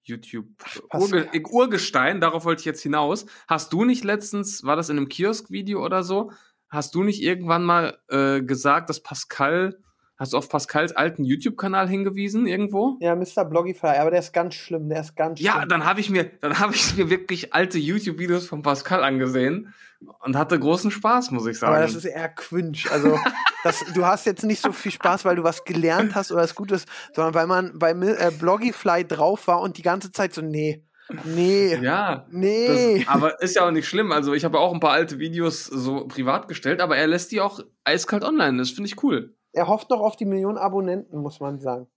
YouTube 0.03 0.47
Ach, 0.89 0.99
Urge 0.99 1.29
Urgestein, 1.49 2.21
darauf 2.21 2.45
wollte 2.45 2.59
ich 2.59 2.65
jetzt 2.65 2.81
hinaus. 2.81 3.25
Hast 3.47 3.73
du 3.73 3.85
nicht 3.85 4.03
letztens, 4.03 4.63
war 4.63 4.75
das 4.75 4.89
in 4.89 4.97
einem 4.97 5.09
Kiosk-Video 5.09 5.83
oder 5.83 6.03
so, 6.03 6.31
hast 6.69 6.95
du 6.95 7.03
nicht 7.03 7.21
irgendwann 7.21 7.63
mal 7.63 7.97
äh, 8.09 8.41
gesagt, 8.41 8.89
dass 8.89 9.01
Pascal, 9.01 9.77
hast 10.17 10.33
du 10.33 10.37
auf 10.37 10.49
Pascals 10.49 10.95
alten 10.95 11.23
YouTube-Kanal 11.23 11.87
hingewiesen 11.87 12.47
irgendwo? 12.47 12.97
Ja, 12.99 13.15
Mr. 13.15 13.45
Blogify, 13.45 13.97
aber 13.99 14.11
der 14.11 14.19
ist 14.19 14.33
ganz 14.33 14.55
schlimm, 14.55 14.89
der 14.89 15.01
ist 15.01 15.15
ganz 15.15 15.39
schlimm. 15.39 15.53
Ja, 15.53 15.65
dann 15.65 15.85
habe 15.85 15.99
ich 15.99 16.09
mir, 16.09 16.25
dann 16.41 16.59
habe 16.59 16.73
ich 16.73 16.95
mir 16.95 17.09
wirklich 17.09 17.53
alte 17.53 17.77
YouTube-Videos 17.77 18.47
von 18.47 18.61
Pascal 18.61 19.03
angesehen 19.03 19.73
und 20.19 20.37
hatte 20.37 20.59
großen 20.59 20.91
Spaß, 20.91 21.31
muss 21.31 21.45
ich 21.47 21.57
sagen. 21.57 21.73
Aber 21.73 21.81
das 21.81 21.95
ist 21.95 22.05
eher 22.05 22.29
Quinch. 22.29 22.91
Also, 22.91 23.19
das, 23.63 23.83
du 23.93 24.05
hast 24.05 24.25
jetzt 24.25 24.43
nicht 24.43 24.61
so 24.61 24.71
viel 24.71 24.91
Spaß, 24.91 25.25
weil 25.25 25.35
du 25.35 25.43
was 25.43 25.63
gelernt 25.63 26.15
hast 26.15 26.31
oder 26.31 26.43
es 26.43 26.55
gut 26.55 26.71
ist, 26.71 26.87
sondern 27.13 27.33
weil 27.33 27.47
man 27.47 27.77
bei 27.79 27.91
äh, 27.91 28.31
Blogify 28.37 29.05
drauf 29.05 29.47
war 29.47 29.61
und 29.61 29.77
die 29.77 29.81
ganze 29.81 30.11
Zeit 30.11 30.33
so, 30.33 30.41
nee, 30.41 30.83
nee, 31.25 31.75
ja, 31.75 32.25
nee. 32.31 32.99
das, 32.99 33.07
aber 33.07 33.41
ist 33.41 33.55
ja 33.55 33.67
auch 33.67 33.71
nicht 33.71 33.87
schlimm. 33.87 34.11
Also 34.11 34.33
ich 34.33 34.45
habe 34.45 34.59
auch 34.59 34.73
ein 34.73 34.79
paar 34.79 34.91
alte 34.91 35.19
Videos 35.19 35.65
so 35.65 36.07
privat 36.07 36.47
gestellt, 36.47 36.81
aber 36.81 36.97
er 36.97 37.07
lässt 37.07 37.31
die 37.31 37.41
auch 37.41 37.59
eiskalt 37.83 38.23
online. 38.23 38.57
Das 38.57 38.71
finde 38.71 38.89
ich 38.89 39.03
cool. 39.03 39.35
Er 39.53 39.67
hofft 39.67 39.89
noch 39.89 40.01
auf 40.01 40.15
die 40.15 40.25
Millionen 40.25 40.57
Abonnenten, 40.57 41.19
muss 41.19 41.39
man 41.39 41.59
sagen. 41.59 41.87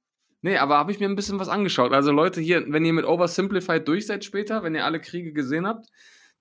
Nee, 0.43 0.57
aber 0.59 0.79
habe 0.79 0.93
ich 0.93 1.01
mir 1.01 1.09
ein 1.09 1.17
bisschen 1.17 1.41
was 1.41 1.49
angeschaut. 1.49 1.93
Also 1.93 2.13
Leute, 2.13 2.41
hier, 2.41 2.65
wenn 2.69 2.85
ihr 2.85 2.93
mit 2.93 3.05
Oversimplified 3.05 3.89
durch 3.89 4.07
seid 4.07 4.25
später, 4.25 4.63
wenn 4.63 4.75
ihr 4.75 4.85
alle 4.85 5.01
Kriege 5.01 5.33
gesehen 5.33 5.67
habt, 5.67 5.87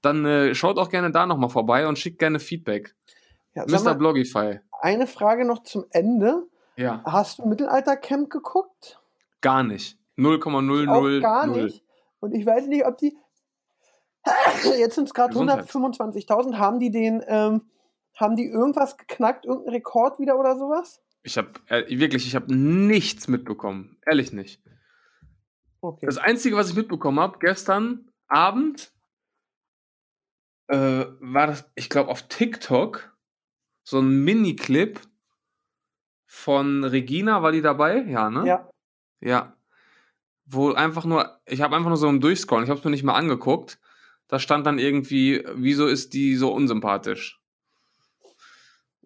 dann 0.01 0.25
äh, 0.25 0.53
schaut 0.53 0.77
auch 0.77 0.89
gerne 0.89 1.11
da 1.11 1.25
nochmal 1.25 1.49
vorbei 1.49 1.87
und 1.87 1.97
schickt 1.97 2.19
gerne 2.19 2.39
Feedback. 2.39 2.95
Ja, 3.55 3.65
Mr. 3.65 3.83
mal, 3.83 3.93
Blogify. 3.95 4.59
eine 4.81 5.07
Frage 5.07 5.45
noch 5.45 5.63
zum 5.63 5.85
Ende. 5.89 6.43
Ja, 6.75 7.01
Hast 7.05 7.39
du 7.39 7.47
Mittelaltercamp 7.47 8.29
geguckt? 8.29 9.01
gar 9.41 9.63
nicht. 9.63 9.97
0,000. 10.17 10.89
Auch 10.89 11.21
gar 11.21 11.47
nicht. 11.47 11.83
Und 12.19 12.33
ich 12.33 12.45
weiß 12.45 12.67
nicht, 12.67 12.85
ob 12.85 12.97
die. 12.97 13.17
Jetzt 14.77 14.95
sind 14.95 15.05
es 15.05 15.13
gerade 15.13 15.33
Gesundheit. 15.33 15.69
125.000. 15.69 16.57
Haben 16.57 16.79
die 16.79 16.91
den. 16.91 17.23
Ähm, 17.27 17.69
haben 18.15 18.35
die 18.35 18.47
irgendwas 18.47 18.97
geknackt? 18.97 19.45
Irgendeinen 19.45 19.75
Rekord 19.75 20.19
wieder 20.19 20.39
oder 20.39 20.57
sowas? 20.57 21.01
Ich 21.21 21.37
habe 21.37 21.51
äh, 21.67 21.99
wirklich, 21.99 22.25
ich 22.25 22.35
habe 22.35 22.53
nichts 22.53 23.27
mitbekommen. 23.27 23.97
Ehrlich 24.05 24.33
nicht. 24.33 24.61
Okay. 25.81 26.05
Das 26.05 26.17
Einzige, 26.17 26.55
was 26.55 26.69
ich 26.69 26.75
mitbekommen 26.75 27.19
habe, 27.19 27.37
gestern 27.39 28.09
Abend, 28.27 28.91
äh, 30.67 31.05
war 31.19 31.47
das, 31.47 31.69
ich 31.75 31.89
glaube, 31.89 32.09
auf 32.09 32.23
TikTok 32.23 33.15
so 33.83 33.99
ein 33.99 34.23
Mini-Clip 34.23 34.99
von 36.25 36.83
Regina, 36.83 37.41
war 37.41 37.51
die 37.51 37.61
dabei? 37.61 38.03
Ja, 38.03 38.29
ne? 38.29 38.47
Ja. 38.47 38.69
Ja. 39.19 39.56
Wo 40.49 40.71
einfach 40.71 41.05
nur, 41.05 41.39
ich 41.45 41.61
habe 41.61 41.75
einfach 41.75 41.89
nur 41.89 41.97
so 41.97 42.07
ein 42.07 42.21
Durchscrollen, 42.21 42.63
ich 42.63 42.69
habe 42.69 42.79
es 42.79 42.85
mir 42.85 42.91
nicht 42.91 43.03
mal 43.03 43.15
angeguckt. 43.15 43.79
Da 44.27 44.39
stand 44.39 44.65
dann 44.65 44.79
irgendwie, 44.79 45.43
wieso 45.55 45.87
ist 45.87 46.13
die 46.13 46.35
so 46.35 46.51
unsympathisch? 46.51 47.39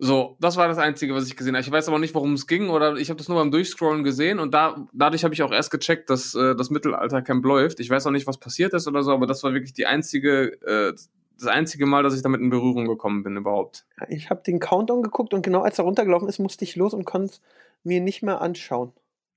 So, 0.03 0.35
das 0.39 0.57
war 0.57 0.67
das 0.67 0.79
Einzige, 0.79 1.13
was 1.13 1.27
ich 1.27 1.37
gesehen 1.37 1.53
habe. 1.55 1.61
Ich 1.61 1.71
weiß 1.71 1.87
aber 1.87 1.99
nicht, 1.99 2.15
worum 2.15 2.33
es 2.33 2.47
ging, 2.47 2.69
oder 2.69 2.95
ich 2.95 3.09
habe 3.09 3.19
das 3.19 3.27
nur 3.27 3.37
beim 3.37 3.51
Durchscrollen 3.51 4.03
gesehen 4.03 4.39
und 4.39 4.51
da, 4.51 4.87
dadurch 4.93 5.23
habe 5.23 5.35
ich 5.35 5.43
auch 5.43 5.51
erst 5.51 5.69
gecheckt, 5.69 6.09
dass 6.09 6.33
äh, 6.33 6.55
das 6.55 6.71
Mittelaltercamp 6.71 7.45
läuft. 7.45 7.79
Ich 7.79 7.91
weiß 7.91 8.07
auch 8.07 8.11
nicht, 8.11 8.25
was 8.25 8.39
passiert 8.39 8.73
ist 8.73 8.87
oder 8.87 9.03
so, 9.03 9.11
aber 9.11 9.27
das 9.27 9.43
war 9.43 9.53
wirklich 9.53 9.73
die 9.73 9.85
einzige, 9.85 10.59
äh, 10.63 10.93
das 11.37 11.47
einzige 11.47 11.85
Mal, 11.85 12.01
dass 12.01 12.15
ich 12.15 12.23
damit 12.23 12.41
in 12.41 12.49
Berührung 12.49 12.87
gekommen 12.87 13.21
bin 13.21 13.37
überhaupt. 13.37 13.85
Ich 14.09 14.31
habe 14.31 14.41
den 14.41 14.59
Countdown 14.59 15.03
geguckt 15.03 15.35
und 15.35 15.43
genau 15.43 15.61
als 15.61 15.77
er 15.77 15.85
runtergelaufen 15.85 16.27
ist, 16.27 16.39
musste 16.39 16.65
ich 16.65 16.75
los 16.75 16.95
und 16.95 17.05
konnte 17.05 17.33
es 17.33 17.41
mir 17.83 18.01
nicht 18.01 18.23
mehr 18.23 18.41
anschauen. 18.41 18.93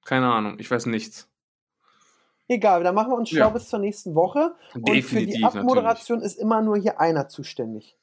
Keine 0.07 0.32
Ahnung, 0.32 0.57
ich 0.59 0.70
weiß 0.70 0.86
nichts. 0.86 1.28
Egal, 2.49 2.82
dann 2.84 2.95
machen 2.95 3.11
wir 3.11 3.16
uns 3.16 3.30
schlau 3.30 3.47
Ja. 3.47 3.49
bis 3.51 3.68
zur 3.68 3.78
nächsten 3.78 4.14
Woche. 4.14 4.55
Und 4.74 4.86
für 4.86 4.92
die 4.95 5.01
Definitiv, 5.26 5.45
Abmoderation 5.45 6.20
ist 6.20 6.38
immer 6.38 6.61
nur 6.61 6.76
hier 6.76 7.01
einer 7.01 7.28
zuständig. 7.28 7.97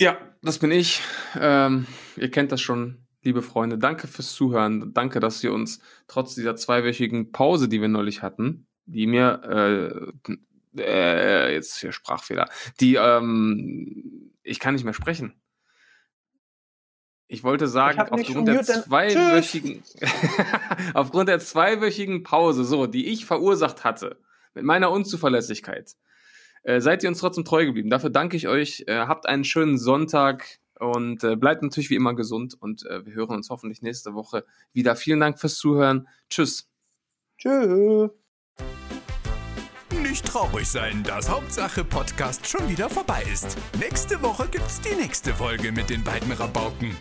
Ja, 0.00 0.16
das 0.42 0.58
bin 0.58 0.70
ich. 0.70 1.02
Ähm, 1.38 1.86
ihr 2.16 2.30
kennt 2.30 2.52
das 2.52 2.60
schon, 2.60 3.06
liebe 3.22 3.42
Freunde. 3.42 3.78
Danke 3.78 4.06
fürs 4.06 4.32
Zuhören. 4.32 4.94
Danke, 4.94 5.20
dass 5.20 5.42
ihr 5.42 5.52
uns 5.52 5.80
trotz 6.06 6.34
dieser 6.34 6.56
zweiwöchigen 6.56 7.32
Pause, 7.32 7.68
die 7.68 7.80
wir 7.80 7.88
neulich 7.88 8.22
hatten, 8.22 8.66
die 8.86 9.06
mir 9.06 10.12
äh, 10.26 10.80
äh, 10.80 11.52
jetzt 11.52 11.78
hier 11.80 11.92
Sprachfehler, 11.92 12.48
die 12.80 12.94
ähm, 12.94 14.32
ich 14.42 14.60
kann 14.60 14.74
nicht 14.74 14.84
mehr 14.84 14.94
sprechen. 14.94 15.34
Ich 17.30 17.44
wollte 17.44 17.68
sagen, 17.68 17.98
nicht 18.16 18.28
aufgrund 18.30 18.48
der 18.48 18.62
zweiwöchigen, 18.62 19.82
aufgrund 20.94 21.28
der 21.28 21.38
zweiwöchigen 21.38 22.22
Pause, 22.22 22.64
so, 22.64 22.86
die 22.86 23.06
ich 23.06 23.26
verursacht 23.26 23.84
hatte, 23.84 24.18
mit 24.54 24.64
meiner 24.64 24.90
Unzuverlässigkeit, 24.90 25.94
äh, 26.62 26.80
seid 26.80 27.02
ihr 27.02 27.10
uns 27.10 27.18
trotzdem 27.18 27.44
treu 27.44 27.66
geblieben. 27.66 27.90
Dafür 27.90 28.08
danke 28.08 28.38
ich 28.38 28.48
euch. 28.48 28.84
Äh, 28.86 29.00
habt 29.00 29.28
einen 29.28 29.44
schönen 29.44 29.76
Sonntag 29.76 30.58
und 30.80 31.22
äh, 31.22 31.36
bleibt 31.36 31.62
natürlich 31.62 31.90
wie 31.90 31.96
immer 31.96 32.14
gesund 32.14 32.56
und 32.58 32.86
äh, 32.86 33.04
wir 33.04 33.12
hören 33.12 33.36
uns 33.36 33.50
hoffentlich 33.50 33.82
nächste 33.82 34.14
Woche 34.14 34.46
wieder. 34.72 34.96
Vielen 34.96 35.20
Dank 35.20 35.38
fürs 35.38 35.56
Zuhören. 35.56 36.08
Tschüss. 36.30 36.66
Tschö. 37.36 38.08
Nicht 40.02 40.24
traurig 40.26 40.66
sein, 40.66 41.02
dass 41.02 41.28
Hauptsache 41.28 41.84
Podcast 41.84 42.46
schon 42.46 42.66
wieder 42.70 42.88
vorbei 42.88 43.22
ist. 43.30 43.58
Nächste 43.78 44.22
Woche 44.22 44.48
gibt's 44.50 44.80
die 44.80 44.94
nächste 44.94 45.34
Folge 45.34 45.72
mit 45.72 45.90
den 45.90 46.02
beiden 46.02 46.32
Rabauken. 46.32 46.96